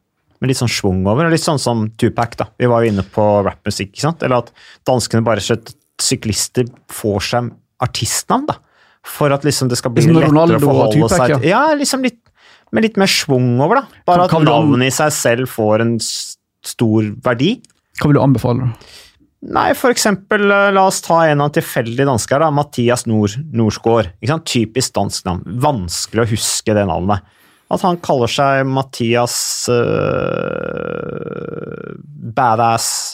Med 0.41 0.51
litt 0.51 0.61
sånn 0.61 0.72
schwung 0.72 1.03
over? 1.09 1.28
Litt 1.32 1.45
sånn 1.45 1.61
som 1.61 1.87
Tupac, 2.01 2.39
da. 2.41 2.49
Vi 2.61 2.68
var 2.68 2.85
jo 2.85 2.93
inne 2.93 3.05
på 3.05 3.24
rappmusikk, 3.45 3.93
ikke 3.93 4.07
sant? 4.07 4.24
Eller 4.24 4.45
at 4.45 4.53
danskene 4.89 5.24
bare 5.24 5.45
skjøt 5.45 5.74
syklister 6.01 6.68
får 6.93 7.28
seg 7.28 7.53
artistnavn, 7.85 8.49
da. 8.49 8.59
For 9.05 9.32
at 9.37 9.45
liksom 9.45 9.68
det 9.68 9.76
skal 9.76 9.93
bli 9.93 10.07
Liksom 10.07 10.32
lettere 10.32 10.57
å 10.57 10.64
forholde 10.64 10.97
Tupac, 10.97 11.12
seg 11.12 11.35
til 11.35 11.51
Ja, 11.51 11.66
liksom 11.76 12.05
litt, 12.07 12.22
med 12.75 12.87
litt 12.87 12.99
mer 13.01 13.11
schwung 13.11 13.55
over, 13.62 13.83
da. 13.83 14.03
Bare 14.09 14.27
at 14.27 14.35
navnet 14.43 14.91
i 14.91 14.95
seg 14.95 15.14
selv 15.14 15.51
får 15.53 15.85
en 15.85 15.95
stor 16.03 17.11
verdi. 17.25 17.57
Hva 18.01 18.11
vil 18.11 18.18
du 18.18 18.22
anbefale? 18.25 18.72
Nei, 19.45 19.75
for 19.77 19.93
eksempel, 19.93 20.47
eh, 20.49 20.70
la 20.72 20.87
oss 20.89 21.03
ta 21.05 21.27
en 21.29 21.43
av 21.45 21.53
tilfeldige 21.53 22.07
dansker, 22.09 22.41
da. 22.41 22.51
Mathias 22.51 23.07
Nord, 23.07 23.37
sant? 24.25 24.47
Typisk 24.49 24.95
dansk 24.97 25.27
navn. 25.29 25.43
Vanskelig 25.61 26.25
å 26.25 26.31
huske 26.33 26.75
det 26.75 26.87
navnet. 26.89 27.20
At 27.72 27.83
han 27.85 27.97
kaller 28.05 28.29
seg 28.29 28.66
Mathias 28.68 29.68
uh, 29.72 29.79
Badass 32.37 33.14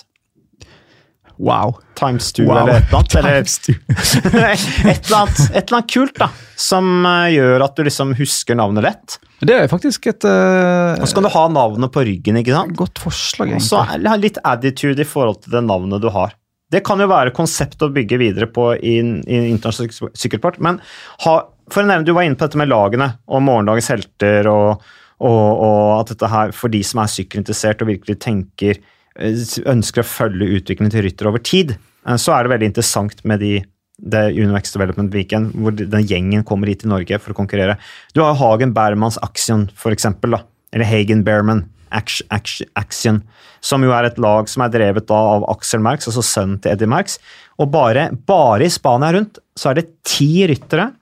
Wow. 1.41 1.78
times 1.97 2.32
two, 2.32 2.45
Wow. 2.47 2.68
eller 2.68 2.78
et 2.80 2.93
eller 2.93 2.99
annet. 2.99 3.14
Eller 3.16 3.41
et, 4.93 5.07
eller 5.07 5.16
annet 5.18 5.41
et 5.51 5.57
eller 5.64 5.78
annet 5.78 5.91
kult, 5.93 6.18
da. 6.20 6.28
Som 6.61 7.07
øh, 7.09 7.30
gjør 7.34 7.64
at 7.64 7.76
du 7.76 7.84
liksom 7.86 8.14
husker 8.18 8.59
navnet 8.61 8.84
lett. 8.84 9.16
Det 9.41 9.57
er 9.57 9.70
faktisk 9.72 10.11
et 10.11 10.24
uh, 10.28 11.01
Og 11.01 11.07
så 11.09 11.16
kan 11.16 11.24
du 11.24 11.30
ha 11.32 11.47
navnet 11.49 11.93
på 11.95 12.05
ryggen, 12.05 12.36
ikke 12.43 12.53
sant. 12.53 12.74
godt 12.76 13.01
forslag, 13.01 13.55
Og 13.57 13.64
så 13.64 13.80
litt 14.20 14.36
attitude 14.45 15.01
i 15.01 15.09
forhold 15.09 15.41
til 15.47 15.57
det 15.57 15.64
navnet 15.64 16.03
du 16.05 16.11
har. 16.12 16.36
Det 16.70 16.84
kan 16.86 17.01
jo 17.03 17.09
være 17.11 17.32
konsept 17.34 17.80
å 17.82 17.88
bygge 17.91 18.20
videre 18.20 18.47
på 18.47 18.68
i 18.76 18.99
i 19.01 19.41
internasjonal 19.51 20.12
sykkelpart, 20.14 20.61
men 20.62 20.78
ha, 21.24 21.34
for 21.72 21.82
å 21.82 21.88
nevne, 21.88 22.07
du 22.07 22.12
var 22.14 22.28
inne 22.28 22.36
på 22.38 22.47
dette 22.47 22.61
med 22.61 22.70
lagene 22.70 23.09
og 23.26 23.43
morgendagens 23.43 23.88
helter, 23.91 24.47
og, 24.53 24.84
og, 25.18 25.51
og 25.66 25.82
at 26.03 26.12
dette 26.12 26.30
her, 26.30 26.53
for 26.55 26.70
de 26.70 26.84
som 26.86 27.03
er 27.03 27.11
sykkelinteressert 27.11 27.82
og 27.82 27.91
virkelig 27.91 28.20
tenker 28.22 28.76
eh, 28.76 28.97
ønsker 29.20 30.02
å 30.02 30.08
følge 30.08 30.48
utviklingen 30.58 30.92
til 30.92 31.04
rytter 31.06 31.28
over 31.30 31.42
tid, 31.44 31.76
eh, 32.06 32.16
så 32.20 32.34
er 32.34 32.44
det 32.44 32.54
veldig 32.54 32.72
interessant 32.72 33.24
med 33.24 33.44
de 33.44 33.58
det 34.00 34.30
Univex 34.32 34.72
Development 34.72 35.12
Weekend, 35.12 35.52
hvor 35.60 35.74
den 35.76 36.06
gjengen 36.08 36.44
kommer 36.48 36.70
hit 36.70 36.80
til 36.80 36.88
Norge 36.92 37.18
for 37.20 37.34
å 37.34 37.36
konkurrere. 37.36 37.76
Du 38.16 38.22
har 38.24 38.38
Hagen 38.40 38.72
Bermans 38.72 39.18
Action, 39.20 39.66
for 39.76 39.92
eksempel, 39.92 40.38
da. 40.38 40.40
eller 40.72 40.88
Hagen 40.88 41.24
Berman 41.26 41.66
Action, 41.92 43.20
som 43.60 43.84
jo 43.84 43.92
er 43.92 44.08
et 44.08 44.18
lag 44.22 44.48
som 44.48 44.64
er 44.64 44.72
drevet 44.72 45.08
da 45.10 45.18
av 45.34 45.44
Axel 45.50 45.82
Marx, 45.84 46.08
altså 46.08 46.22
sønnen 46.24 46.60
til 46.62 46.72
Eddie 46.72 46.88
Marx. 46.88 47.18
Og 47.60 47.70
bare, 47.72 48.08
bare 48.14 48.64
i 48.64 48.72
Spania 48.72 49.12
rundt 49.16 49.40
så 49.58 49.72
er 49.72 49.80
det 49.80 49.90
ti 50.06 50.46
ryttere 50.48 50.92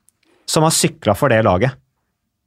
som 0.48 0.64
har 0.64 0.74
sykla 0.74 1.14
for 1.18 1.30
det 1.30 1.42
laget 1.46 1.76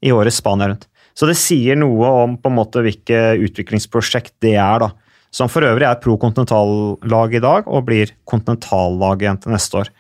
i 0.02 0.12
årets 0.12 0.42
Spania 0.42 0.72
rundt. 0.72 0.88
Så 1.14 1.28
det 1.30 1.38
sier 1.38 1.78
noe 1.78 2.10
om 2.24 2.38
på 2.40 2.50
en 2.50 2.58
måte 2.58 2.82
hvilket 2.84 3.42
utviklingsprosjekt 3.46 4.34
det 4.44 4.56
er, 4.56 4.88
da. 4.88 4.90
Som 5.32 5.48
for 5.48 5.64
øvrig 5.64 5.88
er 5.88 6.00
pro 6.04 6.18
kontinentallag 6.20 7.36
i 7.38 7.44
dag, 7.44 7.68
og 7.68 7.86
blir 7.88 8.12
kontinentallag 8.28 9.24
igjen 9.24 9.40
til 9.42 9.54
neste 9.56 9.80
år. 9.84 9.92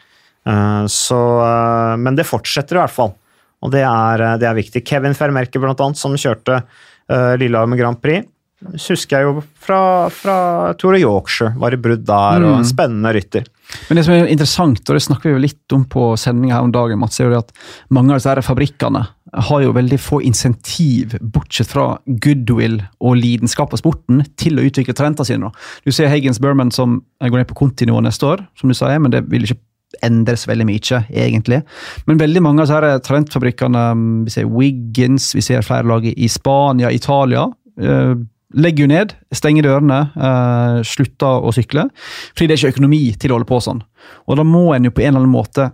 Eh, 0.45 0.85
Så, 0.91 1.19
eh, 1.45 1.95
men 1.97 2.15
det 2.15 2.27
fortsetter 2.27 2.75
i 2.75 2.81
hvert 2.81 2.91
fall, 2.91 3.13
og 3.61 3.71
det 3.71 3.83
er, 3.85 4.21
eh, 4.21 4.37
det 4.37 4.47
er 4.49 4.57
viktig. 4.57 4.83
Kevin 4.85 5.13
Fermerke, 5.13 5.59
blant 5.61 5.79
annet, 5.79 5.97
som 5.97 6.13
kjørte 6.13 6.63
Lillehammer 7.11 7.75
Grand 7.75 7.99
Prix, 7.99 8.25
husker 8.71 9.17
jeg 9.17 9.25
jo 9.25 9.43
fra, 9.59 10.07
fra 10.07 10.73
Tour 10.79 10.93
of 10.95 11.01
Yorkshire. 11.01 11.55
Var 11.59 11.73
i 11.73 11.79
brudd 11.81 12.05
der, 12.05 12.45
og 12.45 12.59
en 12.59 12.63
spennende 12.63 13.11
rytter. 13.11 13.43
Men 13.89 13.97
det 13.97 14.05
som 14.05 14.13
er 14.13 14.29
interessant, 14.31 14.79
og 14.79 14.95
det 14.95 15.03
snakker 15.03 15.27
vi 15.27 15.33
jo 15.33 15.41
litt 15.43 15.75
om 15.75 15.83
på 15.91 16.13
sendinga 16.15 16.55
her 16.55 16.63
om 16.63 16.71
dagen, 16.71 16.99
Mats, 17.01 17.19
er 17.19 17.27
jo 17.27 17.33
det 17.33 17.41
at 17.41 17.51
mange 17.89 18.13
av 18.13 18.21
disse 18.21 18.45
fabrikkene 18.47 19.01
har 19.31 19.61
jo 19.63 19.71
veldig 19.75 19.99
få 20.01 20.19
insentiv, 20.27 21.15
bortsett 21.21 21.69
fra 21.71 21.85
goodwill 22.05 22.81
og 22.99 23.15
lidenskap 23.19 23.71
for 23.71 23.79
sporten, 23.79 24.25
til 24.39 24.59
å 24.59 24.65
utvikle 24.67 24.95
talentene 24.97 25.27
sine. 25.27 25.51
Du 25.87 25.91
ser 25.95 26.11
Hagens 26.11 26.41
Berman 26.43 26.71
som 26.75 26.99
går 27.23 27.41
ned 27.41 27.49
på 27.51 27.59
kontinivå 27.63 28.01
neste 28.03 28.27
år, 28.27 28.43
som 28.59 28.71
du 28.71 28.75
sier, 28.75 28.99
men 28.99 29.13
det 29.13 29.23
vil 29.31 29.47
ikke 29.47 29.61
endres 30.05 30.45
veldig 30.47 30.67
mye, 30.67 30.99
egentlig. 31.11 31.61
Men 32.07 32.19
veldig 32.19 32.43
mange 32.43 32.63
av 32.63 32.69
disse 32.69 33.07
talentfabrikkene, 33.07 33.85
vi 34.27 34.35
ser 34.35 34.51
Wiggins, 34.51 35.31
vi 35.35 35.43
ser 35.45 35.65
flere 35.67 35.87
lag 35.87 36.05
i 36.11 36.29
Spania, 36.31 36.91
Italia, 36.91 37.47
eh, 37.79 38.15
legger 38.51 38.83
jo 38.83 38.91
ned, 38.91 39.13
stenger 39.35 39.67
dørene, 39.67 39.99
eh, 40.15 40.81
slutter 40.83 41.43
å 41.43 41.53
sykle. 41.55 41.89
Fordi 42.35 42.47
det 42.47 42.57
er 42.57 42.65
ikke 42.65 42.75
økonomi 42.77 43.03
til 43.17 43.31
å 43.31 43.39
holde 43.39 43.51
på 43.51 43.61
sånn. 43.63 43.81
Og 44.27 44.37
da 44.37 44.43
må 44.43 44.75
en 44.75 44.83
jo 44.83 44.91
på 44.91 45.03
en 45.03 45.15
eller 45.15 45.23
annen 45.25 45.35
måte 45.35 45.71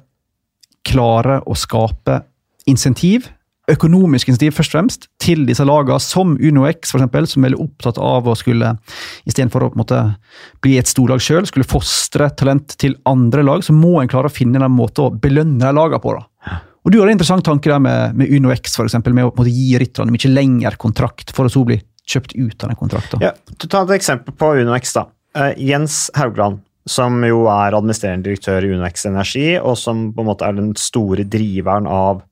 klare 0.85 1.41
å 1.45 1.55
skape 1.57 2.23
insentiv, 2.67 3.29
økonomisk 3.68 4.30
insentiv 4.32 4.55
først 4.55 4.72
og 4.72 4.78
fremst, 4.78 5.07
til 5.20 5.43
disse 5.47 5.65
lagene, 5.68 5.99
som 6.03 6.36
UnoX 6.39 6.93
for 6.93 7.01
eksempel, 7.01 7.28
som 7.28 7.43
er 7.43 7.49
veldig 7.49 7.65
opptatt 7.65 7.99
av 7.99 8.30
å 8.30 8.36
skulle, 8.39 8.72
istedenfor 9.28 9.65
å 9.65 9.72
måte 9.80 9.99
bli 10.63 10.78
et 10.80 10.88
storlag 10.88 11.24
sjøl, 11.24 11.47
skulle 11.49 11.68
fostre 11.68 12.30
talent 12.39 12.78
til 12.80 12.95
andre 13.09 13.43
lag, 13.43 13.65
så 13.65 13.76
må 13.76 13.97
en 14.01 14.11
klare 14.11 14.32
å 14.32 14.34
finne 14.34 14.61
en 14.63 14.74
måte 14.74 15.03
å 15.03 15.11
belønne 15.11 15.74
lagene 15.76 16.03
på. 16.03 16.15
da. 16.15 16.61
Og 16.88 16.93
Du 16.93 17.01
har 17.01 17.09
en 17.09 17.18
interessant 17.18 17.43
tanke 17.43 17.68
der 17.68 17.82
med, 17.84 18.15
med 18.15 18.32
UnoX, 18.32 18.78
for 18.80 18.88
eksempel, 18.88 19.11
med 19.15 19.28
å 19.28 19.34
måte, 19.36 19.51
gi 19.51 19.76
rytterne 19.82 20.13
mye 20.13 20.32
lengre 20.32 20.78
kontrakt, 20.80 21.36
for 21.36 21.49
å 21.49 21.51
så 21.51 21.65
bli 21.68 21.82
kjøpt 22.07 22.38
ut 22.38 22.63
av 22.63 22.72
den 22.72 22.80
kontrakten. 22.80 23.26
Ja, 23.26 23.34
ta 23.68 23.84
et 23.84 23.97
eksempel 23.97 24.36
på 24.39 24.53
UnoX, 24.61 24.95
da. 24.95 25.09
Uh, 25.36 25.51
Jens 25.59 26.05
Haugland, 26.15 26.61
som 26.88 27.20
jo 27.28 27.43
er 27.51 27.76
administrerende 27.76 28.30
direktør 28.30 28.63
i 28.63 28.72
UnoX 28.72 29.03
Energi, 29.09 29.49
og 29.59 29.76
som 29.76 30.07
på 30.15 30.24
en 30.24 30.30
måte 30.30 30.47
er 30.47 30.55
den 30.55 30.72
store 30.80 31.28
driveren 31.28 31.91
av, 31.91 32.24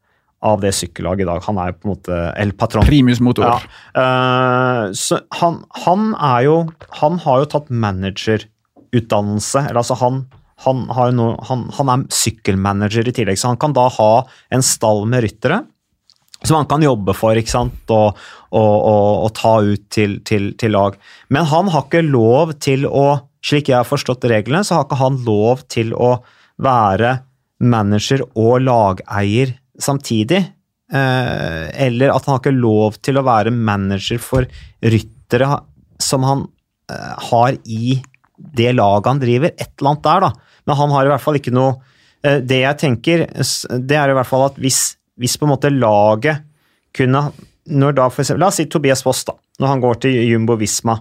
av 0.45 0.61
det 0.63 0.73
sykkellaget 0.77 1.25
i 1.25 1.29
dag. 1.29 1.43
Han 1.47 1.59
er 1.61 1.75
på 1.75 1.87
en 1.87 1.93
måte 1.95 2.21
El 2.39 2.53
Patron. 2.57 2.85
Primus 2.87 3.21
motor. 3.23 3.49
Ja. 3.49 3.59
Uh, 3.97 4.93
så 4.95 5.19
han, 5.39 5.61
han 5.85 6.09
er 6.13 6.45
jo 6.47 6.57
Han 7.01 7.19
har 7.25 7.43
jo 7.43 7.51
tatt 7.55 7.71
managerutdannelse. 7.73 9.65
Eller 9.65 9.81
altså 9.81 9.97
han, 9.99 10.25
han, 10.65 10.85
han, 10.93 11.69
han 11.77 11.93
er 11.93 12.09
sykkelmanager 12.13 13.09
i 13.09 13.15
tillegg, 13.15 13.39
så 13.41 13.51
han 13.53 13.61
kan 13.61 13.75
da 13.75 13.89
ha 13.97 14.11
en 14.53 14.65
stall 14.65 15.03
med 15.09 15.25
ryttere 15.25 15.63
som 16.45 16.59
han 16.59 16.67
kan 16.69 16.83
jobbe 16.83 17.15
for 17.17 17.37
ikke 17.37 17.51
sant? 17.51 17.93
Og, 17.93 18.17
og, 18.55 18.73
og, 18.75 19.11
og 19.25 19.31
ta 19.37 19.55
ut 19.65 19.85
til, 19.93 20.19
til, 20.27 20.51
til, 20.59 20.75
lag. 20.75 20.97
Men 21.33 21.47
han 21.49 21.71
har 21.73 21.87
ikke 21.87 22.05
lov 22.05 22.55
til 22.63 22.85
å, 22.85 23.07
slik 23.45 23.71
jeg 23.71 23.79
har 23.81 23.87
forstått 23.87 24.27
reglene, 24.29 24.63
så 24.65 24.79
har 24.79 24.87
ikke 24.87 25.01
han 25.01 25.21
lov 25.25 25.65
til 25.71 25.93
å 25.95 26.17
være 26.61 27.17
manager 27.65 28.25
og 28.35 28.59
lageier 28.65 29.55
samtidig. 29.81 30.41
Eh, 30.93 31.85
eller 31.85 32.13
at 32.13 32.25
han 32.25 32.35
har 32.35 32.43
ikke 32.43 32.53
lov 32.53 32.99
til 33.03 33.17
å 33.17 33.25
være 33.25 33.53
manager 33.53 34.19
for 34.21 34.45
ryttere 34.85 35.47
som 36.01 36.25
han 36.27 36.43
eh, 36.91 37.15
har 37.31 37.57
i 37.65 37.97
det 38.35 38.75
laget 38.75 39.09
han 39.09 39.23
driver. 39.23 39.55
Et 39.55 39.71
eller 39.79 39.91
annet 39.91 40.05
der, 40.05 40.27
da. 40.27 40.59
Men 40.65 40.79
han 40.81 40.93
har 40.93 41.07
i 41.07 41.13
hvert 41.13 41.23
fall 41.23 41.39
ikke 41.39 41.53
noe 41.53 41.75
eh, 42.25 42.39
Det 42.45 42.61
jeg 42.61 42.81
tenker, 42.81 43.25
det 43.81 43.97
er 43.97 44.11
i 44.11 44.17
hvert 44.17 44.29
fall 44.29 44.49
at 44.49 44.61
hvis 44.61 44.95
hvis 45.15 45.37
på 45.39 45.45
en 45.47 45.53
måte 45.53 45.69
laget 45.71 46.43
kunne 46.91 47.29
når 47.71 47.93
da 47.95 48.09
for 48.11 48.19
eksempel, 48.19 48.41
La 48.43 48.49
oss 48.51 48.57
si 48.59 48.65
Tobias 48.67 48.99
Foss, 49.01 49.21
da, 49.23 49.31
når 49.63 49.69
han 49.71 49.79
går 49.81 50.01
til 50.03 50.17
Jumbo 50.27 50.57
Visma. 50.59 50.97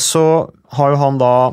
Så 0.00 0.22
har 0.72 0.94
jo 0.94 0.96
han 1.02 1.18
da 1.20 1.52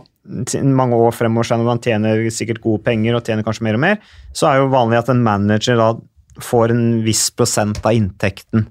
mange 0.72 0.96
år 0.96 1.12
fremover 1.12 1.50
siden 1.50 1.68
han 1.68 1.82
tjener 1.84 2.24
sikkert 2.32 2.64
gode 2.64 2.86
penger 2.88 3.18
og 3.18 3.28
tjener 3.28 3.44
kanskje 3.44 3.68
mer 3.68 3.78
og 3.78 3.84
mer, 3.84 4.00
så 4.32 4.48
er 4.48 4.62
jo 4.62 4.72
vanlig 4.72 5.02
at 5.02 5.12
en 5.12 5.22
manager 5.26 5.78
da 5.78 5.90
får 6.42 6.74
en 6.74 6.88
viss 7.06 7.28
prosent 7.36 7.84
av 7.86 7.94
inntekten 7.98 8.68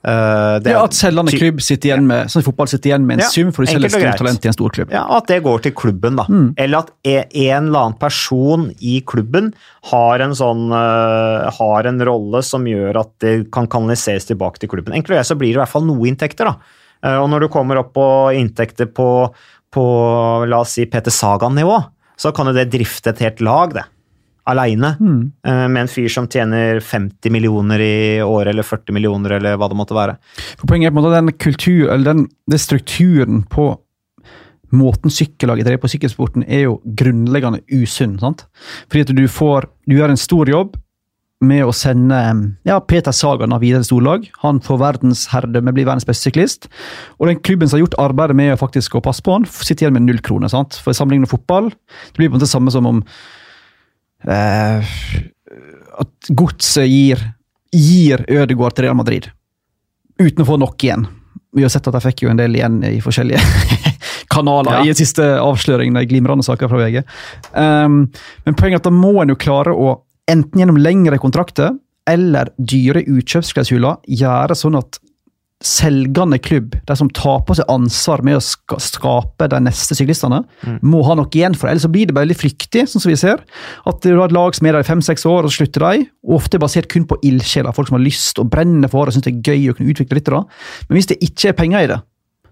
Uh, 0.00 0.56
ja, 0.64 0.78
At 0.80 0.94
selgende 0.96 1.34
klubb 1.36 1.58
sitter 1.60 1.90
igjen 1.90 2.06
med 2.08 2.30
sånn 2.32 2.44
fotball 2.46 2.70
sitter 2.72 2.88
igjen 2.88 3.02
med 3.04 3.18
en 3.18 3.26
ja, 3.26 3.28
sum 3.28 3.50
for 3.52 3.66
å 3.66 3.68
selge 3.68 3.90
stort 3.92 4.16
talent 4.16 4.46
i 4.46 4.48
en 4.48 4.56
stor 4.56 4.72
klubb. 4.72 4.94
Ja, 4.94 5.02
At 5.18 5.28
det 5.28 5.42
går 5.44 5.60
til 5.66 5.74
klubben, 5.76 6.16
da. 6.16 6.24
Mm. 6.24 6.46
Eller 6.56 6.86
at 6.86 6.92
e, 7.04 7.18
en 7.50 7.68
eller 7.68 7.82
annen 7.82 7.98
person 8.00 8.70
i 8.80 8.94
klubben 9.04 9.50
har 9.90 10.24
en 10.24 10.32
sånn 10.36 10.72
uh, 10.72 11.50
har 11.52 11.90
en 11.90 12.00
rolle 12.08 12.40
som 12.46 12.64
gjør 12.64 13.02
at 13.02 13.12
det 13.20 13.34
kan 13.52 13.68
kanaliseres 13.68 14.30
tilbake 14.30 14.62
til 14.62 14.72
klubben. 14.72 14.96
Enkelt 14.96 15.12
og 15.12 15.20
greit 15.20 15.28
så 15.28 15.36
blir 15.36 15.52
det 15.52 15.58
i 15.58 15.62
hvert 15.66 15.74
fall 15.74 15.84
noe 15.90 16.08
inntekter, 16.08 16.48
da. 16.48 16.80
Uh, 17.04 17.18
og 17.20 17.28
når 17.34 17.44
du 17.44 17.52
kommer 17.52 17.82
opp 17.82 17.92
på 17.92 18.08
inntekter 18.40 18.88
på, 18.88 19.10
på 19.68 19.86
la 20.48 20.64
oss 20.64 20.78
si 20.80 20.88
Peter 20.88 21.12
Sagan-nivå, 21.12 21.76
så 22.20 22.32
kan 22.36 22.48
jo 22.48 22.56
det 22.56 22.70
drifte 22.72 23.12
et 23.12 23.20
helt 23.26 23.44
lag, 23.44 23.76
det 23.76 23.84
aleine, 24.48 24.94
mm. 25.00 25.20
Eh, 25.46 25.66
med 25.68 25.82
en 25.82 25.90
fyr 25.90 26.08
som 26.08 26.28
tjener 26.28 26.80
50 26.80 27.30
millioner 27.30 27.80
i 27.80 28.22
året, 28.22 28.52
eller 28.54 28.66
40 28.66 28.96
millioner, 28.96 29.36
eller 29.36 29.58
hva 29.60 29.68
det 29.68 29.78
måtte 29.78 29.96
være. 29.96 30.16
For 30.58 30.70
Poenget 30.70 30.90
er 30.90 30.94
på 30.94 30.98
en 30.98 31.04
måte 31.04 31.16
den 31.18 31.32
kultur, 31.38 31.90
eller 31.90 32.12
den, 32.12 32.26
den 32.50 32.62
strukturen 32.62 33.42
på 33.50 33.72
måten 34.70 35.10
sykkellaget 35.10 35.66
driver 35.66 35.82
på 35.82 35.90
sykkelsporten, 35.94 36.44
er 36.46 36.68
jo 36.68 36.78
grunnleggende 36.84 37.62
usunn. 37.74 38.18
sant? 38.22 38.46
Fordi 38.88 39.06
at 39.06 39.16
du 39.16 39.26
får 39.28 39.66
Du 39.88 39.96
gjør 39.96 40.12
en 40.12 40.16
stor 40.16 40.48
jobb 40.48 40.76
med 41.40 41.64
å 41.64 41.72
sende 41.72 42.18
ja, 42.68 42.76
Peter 42.84 43.14
Sagan 43.16 43.54
av 43.56 43.62
videre 43.64 43.84
storlag. 43.86 44.28
Han 44.42 44.60
får 44.60 44.80
verdensherredømme, 44.82 45.72
blir 45.72 45.88
verdens 45.88 46.06
beste 46.06 46.28
syklist. 46.28 46.68
Og 47.18 47.30
den 47.30 47.40
klubben 47.40 47.68
som 47.68 47.78
har 47.78 47.86
gjort 47.86 47.98
arbeidet 48.02 48.36
med 48.36 48.52
å 48.54 48.60
faktisk 48.60 48.98
å 48.98 49.04
passe 49.04 49.24
på 49.24 49.38
han, 49.38 49.48
sitter 49.48 49.86
igjen 49.86 49.96
med 49.96 50.06
null 50.06 50.20
kroner. 50.24 50.52
sant? 50.52 50.76
For 50.84 50.96
sammenlignet 50.96 51.28
med 51.28 51.32
fotball, 51.32 51.70
det 51.72 52.20
blir 52.20 52.28
på 52.28 52.36
en 52.36 52.38
måte 52.38 52.46
det 52.46 52.52
samme 52.52 52.74
som 52.74 52.88
om 52.90 53.00
eh, 54.28 54.96
at 56.00 56.32
godset 56.36 56.88
gir, 56.88 57.22
gir 57.72 58.24
Ødegaard 58.28 58.76
til 58.76 58.88
Real 58.88 58.98
Madrid. 58.98 59.30
Uten 60.20 60.44
å 60.44 60.48
få 60.48 60.58
nok 60.60 60.84
igjen. 60.84 61.06
Vi 61.56 61.64
har 61.64 61.72
sett 61.72 61.88
at 61.90 61.96
de 61.96 62.02
fikk 62.04 62.24
jo 62.24 62.30
en 62.32 62.38
del 62.38 62.54
igjen 62.58 62.78
i 62.86 62.98
forskjellige 63.02 63.40
kanaler 64.34 64.78
ja. 64.78 64.84
i 64.84 64.92
den 64.92 64.98
siste 64.98 65.26
avsløringen. 65.42 65.98
Glimrende 66.10 66.46
saker 66.46 66.70
fra 66.70 66.82
VG. 66.82 67.02
Um, 67.54 68.04
men 68.46 68.58
poenget 68.58 68.78
er 68.78 68.84
at 68.84 68.90
da 68.90 68.94
må 68.94 69.16
en 69.22 69.32
jo 69.32 69.38
klare 69.40 69.74
å, 69.74 69.96
enten 70.30 70.62
gjennom 70.62 70.78
lengre 70.80 71.18
kontrakter 71.22 71.74
eller 72.10 72.50
dyre 72.56 73.02
utkjøpsklausuler, 73.06 74.00
gjøre 74.20 74.56
sånn 74.58 74.78
at 74.78 74.98
selgende 75.60 76.38
klubb, 76.40 76.72
de 76.88 76.94
som 76.96 77.10
tar 77.12 77.42
på 77.44 77.54
seg 77.58 77.68
ansvar 77.68 78.22
med 78.24 78.38
å 78.38 78.78
skape 78.80 79.48
de 79.52 79.58
neste 79.66 79.96
syklistene, 79.98 80.40
mm. 80.64 80.78
må 80.88 81.02
ha 81.04 81.16
noe 81.18 81.28
igjen 81.36 81.56
for 81.56 81.68
det. 81.68 81.74
Ellers 81.74 81.84
så 81.84 81.92
blir 81.92 82.08
det 82.08 82.16
veldig 82.16 82.36
fryktig, 82.38 82.86
sånn 82.88 83.04
som 83.04 83.12
vi 83.12 83.18
ser. 83.20 83.42
At 83.88 84.00
du 84.00 84.14
har 84.14 84.30
et 84.30 84.36
lag 84.36 84.56
som 84.56 84.68
er 84.68 84.78
der 84.78 84.86
i 84.86 84.88
fem-seks 84.88 85.26
år, 85.28 85.44
og 85.44 85.52
så 85.52 85.60
slutter 85.60 85.84
de. 85.84 86.06
Ofte 86.32 86.60
basert 86.62 86.88
kun 86.92 87.04
på 87.08 87.18
ildsjeler. 87.28 87.76
Folk 87.76 87.90
som 87.90 87.98
har 87.98 88.06
lyst 88.06 88.40
og 88.40 88.48
brenner 88.52 88.92
for 88.92 89.10
og 89.10 89.16
syns 89.16 89.26
det 89.28 89.34
er 89.34 89.52
gøy 89.52 89.68
å 89.72 89.76
kunne 89.76 89.92
utvikle 89.92 90.16
litt. 90.16 90.30
Da. 90.32 90.40
Men 90.88 90.96
hvis 90.96 91.10
det 91.12 91.20
ikke 91.28 91.52
er 91.52 91.58
penger 91.58 91.84
i 91.84 91.90
det, 91.92 92.00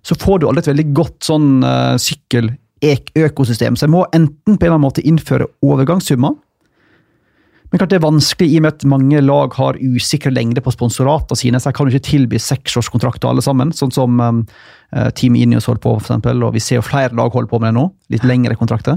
så 0.04 0.16
får 0.18 0.42
du 0.42 0.48
aldri 0.48 0.66
et 0.66 0.72
veldig 0.74 0.88
godt 0.96 1.30
sånn 1.30 1.48
uh, 1.64 1.96
sykkeløkosystem. 2.02 3.78
Så 3.78 3.88
jeg 3.88 3.94
må 3.94 4.04
enten 4.12 4.52
på 4.52 4.52
en 4.52 4.68
eller 4.68 4.76
annen 4.76 4.84
måte 4.84 5.04
innføre 5.09 5.48
overgangssummer, 5.64 6.36
men 7.70 7.80
klart 7.80 7.90
det 7.92 7.98
er 7.98 8.06
vanskelig 8.06 8.48
i 8.48 8.60
og 8.60 8.64
med 8.64 8.76
at 8.76 8.86
mange 8.88 9.20
lag 9.20 9.56
har 9.58 9.76
usikre 9.76 10.32
lengde 10.32 10.62
på 10.64 10.72
sponsoratene 10.72 11.36
sine. 11.36 11.60
så 11.60 11.68
Jeg 11.68 11.76
kan 11.76 11.88
jo 11.88 11.92
ikke 11.92 12.10
tilby 12.10 12.40
seksårskontrakter 12.40 13.28
alle 13.28 13.44
sammen, 13.44 13.74
sånn 13.76 13.92
som 13.92 14.20
um, 14.20 14.38
Team 15.14 15.36
Inios 15.36 15.68
holder 15.68 15.82
på 15.84 15.92
for 15.98 16.06
eksempel, 16.06 16.40
og 16.46 16.54
Vi 16.56 16.64
ser 16.64 16.80
jo 16.80 16.86
flere 16.86 17.12
lag 17.12 17.34
holder 17.34 17.50
på 17.50 17.60
med 17.60 17.74
det 17.74 17.80
nå. 17.80 17.90
Litt 18.14 18.24
lengre 18.24 18.56
kontrakter. 18.56 18.96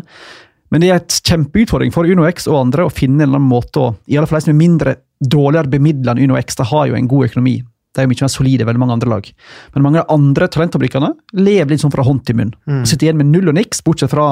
Men 0.71 0.83
det 0.83 0.89
er 0.89 1.01
et 1.01 1.17
kjempeutfordring 1.27 1.91
for 1.91 2.07
UnoX 2.07 2.47
og 2.47 2.61
andre 2.61 2.87
å 2.87 2.93
finne 2.93 3.19
en 3.19 3.27
eller 3.27 3.41
annen 3.41 3.51
måte 3.51 3.81
å 3.81 3.89
I 4.07 4.17
alle 4.17 4.29
fall 4.29 4.39
de 4.39 4.47
som 4.47 4.53
er 4.53 4.61
mindre 4.61 4.95
dårligere 5.19 5.69
bemidla 5.69 6.15
enn 6.15 6.23
UnoX, 6.29 6.55
de 6.55 6.65
har 6.71 6.87
jo 6.87 6.95
en 6.95 7.11
god 7.11 7.27
økonomi. 7.27 7.57
De 7.91 7.99
er 7.99 8.07
jo 8.07 8.13
mye 8.13 8.23
mer 8.23 8.31
solide 8.31 8.63
enn 8.63 8.69
veldig 8.71 8.81
mange 8.81 8.95
andre 8.95 9.11
lag. 9.11 9.27
Men 9.75 9.83
mange 9.83 9.99
av 9.99 10.07
de 10.07 10.15
andre 10.15 10.47
talentfabrikkene 10.47 11.11
lever 11.43 11.73
litt 11.73 11.83
sånn 11.83 11.93
fra 11.93 12.07
hånd 12.07 12.23
til 12.25 12.39
munn. 12.39 12.55
Mm. 12.63 12.85
Sitter 12.87 13.09
igjen 13.09 13.19
med 13.19 13.33
null 13.33 13.51
og 13.51 13.57
niks, 13.59 13.83
bortsett 13.83 14.13
fra 14.13 14.31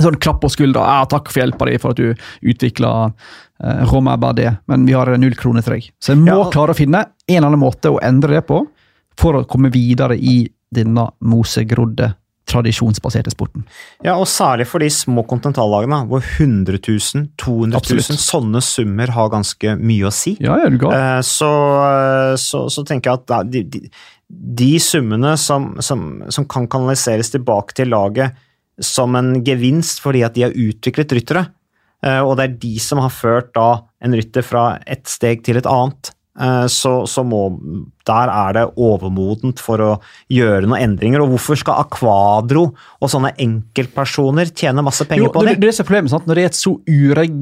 sånn 0.00 0.18
klapp 0.22 0.40
på 0.42 0.50
skuldra. 0.50 0.82
Ja, 0.88 1.04
'Takk 1.06 1.30
for 1.30 1.42
hjelpa 1.42 1.68
di 1.68 1.78
for 1.78 1.92
at 1.92 2.00
du 2.00 2.14
utvikla 2.42 3.12
Roma 3.62 4.16
Badé, 4.18 4.48
men 4.66 4.86
vi 4.88 4.96
har 4.96 5.10
null 5.18 5.36
kroner 5.38 5.62
til 5.62 5.76
deg'. 5.76 5.90
Så 6.02 6.16
jeg 6.16 6.22
må 6.22 6.34
ja. 6.34 6.48
klare 6.50 6.74
å 6.74 6.78
finne 6.78 7.04
en 7.06 7.36
eller 7.36 7.52
annen 7.52 7.62
måte 7.62 7.92
å 7.92 8.00
endre 8.02 8.40
det 8.40 8.46
på 8.48 8.64
for 9.18 9.38
å 9.38 9.44
komme 9.46 9.70
videre 9.70 10.16
i 10.16 10.42
denne 10.72 11.06
mosegrodde 11.20 12.14
tradisjonsbaserte 12.48 13.30
sporten. 13.32 13.64
Ja, 14.04 14.16
og 14.18 14.26
særlig 14.30 14.66
for 14.70 14.82
de 14.82 14.88
små 14.92 15.24
kontinentallagene, 15.28 16.02
hvor 16.10 16.24
100 16.24 16.80
000, 16.82 17.28
200 17.40 17.80
000 17.86 18.18
sånne 18.20 18.62
summer 18.64 19.12
har 19.14 19.30
ganske 19.32 19.76
mye 19.78 20.08
å 20.08 20.14
si. 20.14 20.34
Ja, 20.42 20.58
ja, 20.64 20.70
du 20.72 20.88
uh, 20.88 21.20
så, 21.26 21.52
så, 22.40 22.64
så, 22.72 22.84
tenker 22.88 23.12
jeg 23.12 23.22
at 23.22 23.52
de, 23.52 23.62
de, 23.62 23.82
de 24.28 24.72
summene 24.82 25.36
som, 25.40 25.74
som, 25.84 26.24
som 26.34 26.48
kan 26.50 26.68
kanaliseres 26.70 27.32
tilbake 27.32 27.78
til 27.78 27.92
laget 27.94 28.36
som 28.82 29.14
en 29.18 29.36
gevinst 29.44 30.00
fordi 30.02 30.24
at 30.26 30.34
de 30.36 30.46
har 30.48 30.56
utviklet 30.56 31.12
ryttere. 31.14 31.46
Eh, 32.02 32.20
og 32.20 32.36
det 32.38 32.46
er 32.46 32.58
de 32.64 32.74
som 32.82 33.02
har 33.02 33.14
ført 33.14 33.52
da 33.56 33.84
en 34.02 34.16
rytter 34.18 34.44
fra 34.46 34.66
et 34.90 35.06
steg 35.10 35.44
til 35.46 35.60
et 35.60 35.68
annet. 35.70 36.12
Eh, 36.40 36.66
så, 36.72 36.94
så 37.06 37.24
må, 37.26 37.42
der 38.08 38.32
er 38.32 38.56
det 38.56 38.64
overmodent 38.80 39.60
for 39.62 39.82
å 39.84 39.90
gjøre 40.32 40.66
noen 40.66 40.88
endringer. 40.88 41.24
Og 41.24 41.34
hvorfor 41.34 41.60
skal 41.60 41.84
Aquadro 41.84 42.70
og 42.72 43.12
sånne 43.12 43.34
enkeltpersoner 43.42 44.54
tjene 44.54 44.84
masse 44.84 45.06
penger 45.08 45.28
jo, 45.28 45.34
på 45.34 45.44
det? 45.44 45.58
Det, 45.58 45.68
det 45.68 45.76
er 45.76 45.88
problemet, 45.88 46.14
sant? 46.14 46.26
Når 46.30 46.40
det 46.40 46.46
er 46.46 46.52
et 46.52 46.62
så 46.62 46.74
ureg 46.88 47.36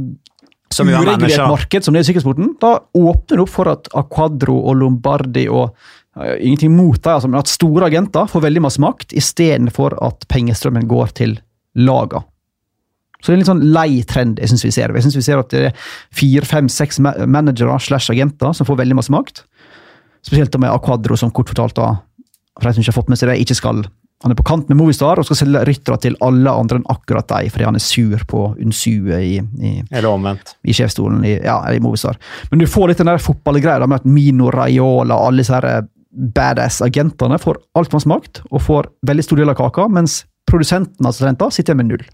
uregulert 0.71 1.49
marked 1.51 1.83
som 1.83 1.95
det 1.95 1.99
er 1.99 2.05
i 2.05 2.09
sykkelsporten, 2.13 2.53
da 2.63 2.77
åpner 2.95 3.41
det 3.41 3.43
opp 3.43 3.51
for 3.51 3.71
at 3.73 3.89
Aquadro 3.99 4.55
og 4.71 4.79
Lombardi 4.79 5.49
og 5.51 5.75
Ingenting 6.21 6.73
mot 6.75 6.99
dem, 6.99 7.13
altså, 7.15 7.29
men 7.31 7.39
at 7.39 7.49
store 7.49 7.87
agenter 7.87 8.27
får 8.29 8.43
veldig 8.43 8.63
masse 8.65 8.83
makt, 8.83 9.15
istedenfor 9.17 9.95
at 10.03 10.27
pengestrømmen 10.29 10.89
går 10.91 11.13
til 11.21 11.37
laga. 11.79 12.25
Så 13.21 13.29
det 13.29 13.33
er 13.33 13.39
en 13.39 13.43
litt 13.45 13.53
sånn 13.53 13.65
lei 13.77 14.03
trend 14.09 14.41
jeg 14.41 14.53
synes 14.53 14.67
vi 14.67 14.73
ser. 14.75 14.95
Jeg 14.97 15.07
synes 15.07 15.19
vi 15.19 15.25
ser 15.27 15.43
at 15.43 15.53
det 15.53 15.63
er 15.71 15.87
fire, 16.17 16.45
fem, 16.49 16.69
seks 16.73 17.01
managere 17.01 17.79
slash 17.83 18.13
agenter 18.13 18.57
som 18.57 18.69
får 18.69 18.81
veldig 18.81 18.99
masse 18.99 19.13
makt. 19.13 19.45
Spesielt 20.27 20.57
med 20.61 20.73
Aquadro, 20.73 21.17
som 21.17 21.33
kort 21.33 21.49
fortalt, 21.49 21.77
da, 21.79 21.95
for 22.59 22.69
de 22.69 22.77
som 22.77 22.85
ikke 22.85 22.93
har 22.93 23.01
fått 23.01 23.13
med 23.13 23.21
seg 23.21 23.31
det, 23.33 23.41
ikke 23.45 23.57
skal 23.57 23.85
han 24.21 24.35
er 24.35 24.37
på 24.37 24.45
kant 24.45 24.69
med 24.69 24.77
Movistar 24.77 25.17
og 25.17 25.25
skal 25.25 25.39
selge 25.39 25.63
ryttere 25.65 25.97
til 26.03 26.17
alle 26.25 26.53
andre 26.53 26.77
enn 26.77 26.91
akkurat 26.93 27.25
deg, 27.31 27.49
fordi 27.55 27.65
han 27.65 27.79
er 27.79 27.81
sur 27.81 28.25
på 28.29 28.43
Unsue 28.61 29.17
i, 29.17 29.39
i, 29.41 29.71
Eller 29.89 30.11
omvendt. 30.11 30.59
i 30.61 30.75
sjefsstolen 30.77 31.25
i, 31.25 31.39
ja, 31.39 31.57
i 31.73 31.81
Movistar. 31.81 32.19
Men 32.51 32.61
du 32.61 32.67
får 32.69 32.91
litt 32.91 33.01
den 33.01 33.09
der 33.09 33.23
fotballgreia 33.23 33.89
med 33.89 34.03
at 34.03 34.09
Mino 34.09 34.51
Raiola 34.53 35.17
og 35.17 35.31
alle 35.31 35.41
disse 35.41 35.57
her 35.57 35.89
badass-agentene 36.37 37.39
får 37.41 37.63
altfor 37.79 37.97
masse 37.97 38.13
makt 38.13 38.43
og 38.51 38.61
får 38.67 38.91
veldig 39.09 39.25
stor 39.25 39.41
del 39.41 39.55
av 39.55 39.57
kaka, 39.63 39.89
mens 39.89 40.21
produsenten 40.51 41.07
altså, 41.07 41.25
sitter 41.25 41.57
sitter 41.57 41.81
med 41.81 41.89
null. 41.89 42.05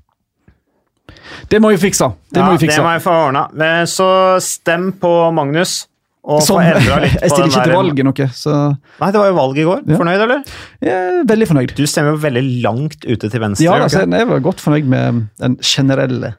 Det 1.51 1.61
må 1.63 1.73
vi 1.75 1.81
fikse. 1.81 2.09
Det 2.33 2.41
ja, 2.41 2.47
må 2.47 2.57
vi 2.57 2.65
fikse. 2.67 2.79
Det 2.79 2.87
må 2.87 2.95
jeg 2.97 3.05
få 3.05 3.19
ordna. 3.27 3.45
Så 3.91 4.09
stem 4.45 4.91
på 5.01 5.13
Magnus, 5.37 5.87
Og 6.27 6.41
få 6.41 6.47
Som, 6.49 6.59
endra 6.59 6.97
litt 7.05 7.15
jeg 7.23 7.31
stiller 7.31 7.53
ikke 7.53 7.65
til 7.69 7.77
valg 7.77 8.01
noe, 8.09 8.25
så 8.35 8.55
Nei, 8.75 9.11
det 9.15 9.21
var 9.21 9.29
jo 9.31 9.37
valg 9.37 9.61
i 9.63 9.67
går. 9.69 9.85
Ja. 9.87 9.99
Fornøyd, 10.01 10.23
eller? 10.25 10.57
jeg 10.83 10.95
er 10.95 11.29
veldig 11.31 11.47
fornøyd. 11.53 11.75
Du 11.79 11.85
stemmer 11.87 12.17
jo 12.17 12.23
veldig 12.25 12.43
langt 12.65 13.07
ute 13.07 13.31
til 13.31 13.43
venstre. 13.45 13.67
Ja, 13.67 13.77
altså, 13.79 14.03
jeg 14.03 14.31
var 14.33 14.43
godt 14.43 14.65
fornøyd 14.65 14.91
med 14.91 15.21
den 15.43 15.59
generelle 15.63 16.33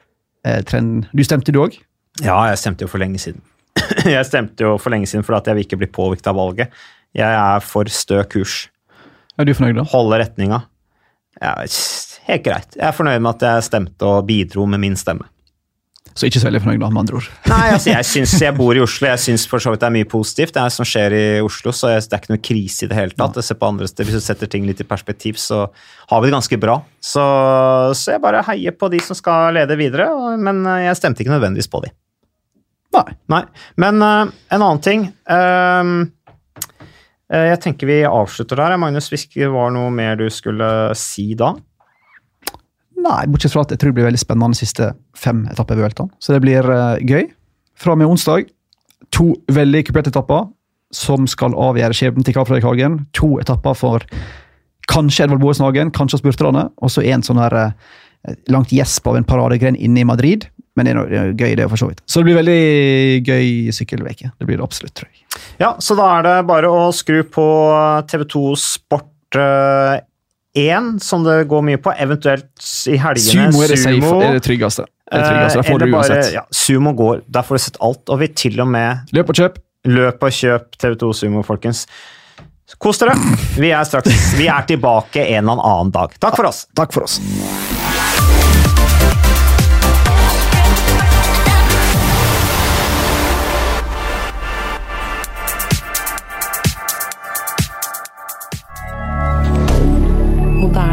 eh, 0.44 0.60
trenden. 0.68 1.06
Du 1.16 1.24
stemte, 1.24 1.54
du 1.56 1.62
òg? 1.64 1.78
ja, 2.24 2.36
jeg 2.50 2.58
stemte 2.60 2.84
jo 2.84 2.90
for 2.90 3.00
lenge 3.00 3.20
siden. 3.22 3.40
jeg 4.16 4.26
stemte 4.26 4.66
jo 4.66 4.74
for 4.82 4.92
lenge 4.92 5.08
siden 5.08 5.24
fordi 5.26 5.52
jeg 5.52 5.58
vil 5.58 5.68
ikke 5.68 5.80
bli 5.82 5.90
påvirket 5.94 6.30
av 6.30 6.38
valget. 6.38 6.74
Jeg 7.16 7.38
er 7.38 7.64
for 7.64 7.88
stø 7.92 8.20
kurs. 8.28 8.66
Er 9.38 9.46
du 9.46 9.54
fornøyd, 9.54 9.78
da? 9.78 9.86
Holde 9.88 10.18
retninga. 10.20 10.64
Ja, 11.38 11.54
helt 12.28 12.46
greit. 12.46 12.76
Jeg 12.76 12.86
er 12.90 12.94
fornøyd 12.96 13.24
med 13.24 13.34
at 13.36 13.48
jeg 13.48 13.66
stemte 13.70 14.08
og 14.08 14.24
bidro 14.28 14.66
med 14.68 14.82
min 14.84 14.96
stemme. 14.98 15.26
Så 16.18 16.26
ikke 16.26 16.40
så 16.42 16.48
veldig 16.48 16.60
fornøyd, 16.64 16.80
da, 16.82 16.88
med 16.90 17.00
andre 17.04 17.18
ord. 17.20 17.26
Nei, 17.46 17.66
altså, 17.76 17.90
jeg 17.92 18.06
syns 18.08 18.32
jeg 18.42 18.54
bor 18.56 18.74
i 18.74 18.80
Oslo. 18.86 19.06
Jeg 19.12 19.22
syns 19.22 19.44
for 19.46 19.62
så 19.62 19.70
vidt 19.70 19.84
det 19.84 19.86
er 19.86 19.94
mye 20.00 20.08
positivt 20.10 20.56
det 20.56 20.64
er 20.64 20.74
som 20.74 20.88
skjer 20.88 21.14
i 21.14 21.22
Oslo, 21.44 21.70
så 21.70 21.92
det 21.94 22.16
er 22.16 22.22
ikke 22.24 22.32
noe 22.32 22.42
krise 22.48 22.86
i 22.86 22.90
det 22.90 22.98
hele 22.98 23.14
tatt. 23.14 23.38
Jeg 23.38 23.46
ser 23.46 23.58
på 23.60 23.68
andre 23.68 23.86
steder, 23.86 24.08
Hvis 24.08 24.24
du 24.24 24.26
setter 24.26 24.50
ting 24.50 24.66
litt 24.66 24.82
i 24.82 24.88
perspektiv, 24.88 25.38
så 25.38 25.68
har 26.10 26.20
vi 26.24 26.26
det 26.26 26.34
ganske 26.34 26.58
bra. 26.58 26.80
Så, 26.98 27.22
så 27.94 28.16
jeg 28.16 28.24
bare 28.24 28.42
heier 28.50 28.74
på 28.74 28.90
de 28.90 29.02
som 29.04 29.18
skal 29.18 29.54
lede 29.54 29.78
videre, 29.78 30.08
men 30.42 30.64
eh, 30.66 30.88
jeg 30.88 30.98
stemte 30.98 31.22
ikke 31.22 31.36
nødvendigvis 31.36 31.70
på 31.70 31.84
de. 31.86 31.94
Nei. 32.98 33.06
Nei. 33.30 33.42
Men 33.78 34.02
uh, 34.02 34.34
en 34.50 34.62
annen 34.64 34.80
ting 34.82 35.02
um, 35.28 35.90
uh, 37.30 37.44
Jeg 37.52 37.60
tenker 37.62 37.86
vi 37.86 37.98
avslutter 38.08 38.58
der. 38.58 38.78
Magnus, 38.80 39.10
hvis 39.12 39.28
det 39.36 39.50
var 39.52 39.70
noe 39.76 39.92
mer 39.94 40.18
du 40.18 40.26
skulle 40.32 40.66
si 40.98 41.30
da? 41.38 41.52
Nei, 43.08 43.24
bortsett 43.32 43.54
fra 43.54 43.64
at 43.64 43.72
jeg 43.72 43.80
tror 43.80 43.92
det 43.92 43.98
blir 43.98 44.08
veldig 44.10 44.20
spennende 44.20 44.52
de 44.52 44.60
siste 44.60 44.92
fem 45.16 45.46
etapper. 45.48 45.80
Så 46.20 46.34
det 46.34 46.42
blir 46.44 46.66
uh, 46.68 47.00
gøy. 47.00 47.30
Fra 47.78 47.94
og 47.94 48.00
med 48.00 48.10
onsdag 48.10 48.50
to 49.14 49.32
veldig 49.54 49.86
kuperte 49.88 50.12
etapper 50.12 50.48
som 50.94 51.28
skal 51.28 51.56
avgjøre 51.56 51.96
skjebnen 51.96 52.26
til 52.26 52.36
Karl 52.36 52.48
Fredrik 52.48 52.66
Hagen. 52.66 53.00
To 53.16 53.36
etapper 53.42 53.76
for 53.76 54.04
kanskje 54.88 55.26
Edvald 55.26 55.42
Boasson 55.42 55.66
Hagen, 55.66 55.92
kanskje 55.94 56.22
spurterne, 56.22 56.68
og 56.80 56.92
så 56.92 57.04
en 57.04 57.24
sånn 57.24 57.40
her 57.40 57.56
eh, 57.60 58.36
langt 58.52 58.72
gjesp 58.72 59.08
av 59.10 59.18
en 59.18 59.26
paradegren 59.28 59.76
inne 59.76 60.02
i 60.02 60.08
Madrid. 60.08 60.48
Men 60.78 60.86
det 60.86 60.92
er, 60.92 60.98
noe, 60.98 61.22
gøy, 61.34 61.56
det, 61.58 61.66
for 61.68 61.80
så 61.80 61.88
vidt. 61.90 62.00
Så 62.06 62.20
det 62.20 62.28
blir 62.28 62.38
veldig 62.38 62.60
gøy 63.26 63.72
sykkelveke. 63.74 64.30
Det 64.38 64.46
blir 64.46 64.60
det 64.60 64.64
absolutt, 64.64 64.94
tror 64.96 65.10
jeg. 65.10 65.24
Ja, 65.60 65.72
så 65.82 65.96
da 65.98 66.06
er 66.16 66.26
det 66.26 66.36
bare 66.48 66.70
å 66.70 66.88
skru 66.94 67.24
på 67.26 67.46
TV2 68.08 68.42
Sport 68.62 69.38
eh, 69.38 69.98
1, 70.58 70.98
som 71.04 71.24
det 71.26 71.38
går 71.50 71.62
mye 71.68 71.80
på, 71.82 71.92
eventuelt 72.00 72.68
i 72.90 72.96
helgene. 73.00 73.48
Sumo 73.52 73.62
er 73.64 73.72
det, 73.74 73.78
safe, 73.82 74.12
er 74.28 74.36
det 74.38 74.42
tryggeste. 74.46 74.86
Er 75.10 75.22
det 75.22 75.30
tryggeste. 75.30 75.62
Der 75.62 75.68
får 75.70 75.80
Eh, 75.82 75.86
du 75.86 75.96
uansett. 75.96 76.32
Ja, 76.34 76.42
Sumo 76.52 76.92
går, 76.98 77.22
der 77.28 77.42
får 77.48 77.54
du 77.60 77.64
sett 77.68 77.80
alt, 77.80 78.04
og 78.12 78.18
vi 78.20 78.28
til 78.28 78.60
og 78.60 78.68
med 78.68 79.12
Løp 79.16 79.30
og 79.30 79.38
kjøp. 79.40 79.58
løp 79.88 80.22
og 80.26 80.30
kjøp 80.34 80.76
TV2 80.82 81.12
Sumo, 81.14 81.42
folkens. 81.46 81.86
Kos 82.78 82.98
dere! 83.00 83.14
Vi 83.56 83.70
er 83.72 83.84
straks 83.88 84.34
Vi 84.36 84.46
er 84.52 84.66
tilbake 84.68 85.22
en 85.24 85.48
eller 85.48 85.62
annen 85.64 85.90
dag. 85.94 86.12
Takk 86.20 86.36
for 86.36 86.50
oss. 86.50 86.66
Takk 86.76 86.92
for 86.92 87.06
oss. 87.08 87.20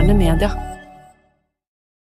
moderne 0.06 0.14
media. 0.14 0.74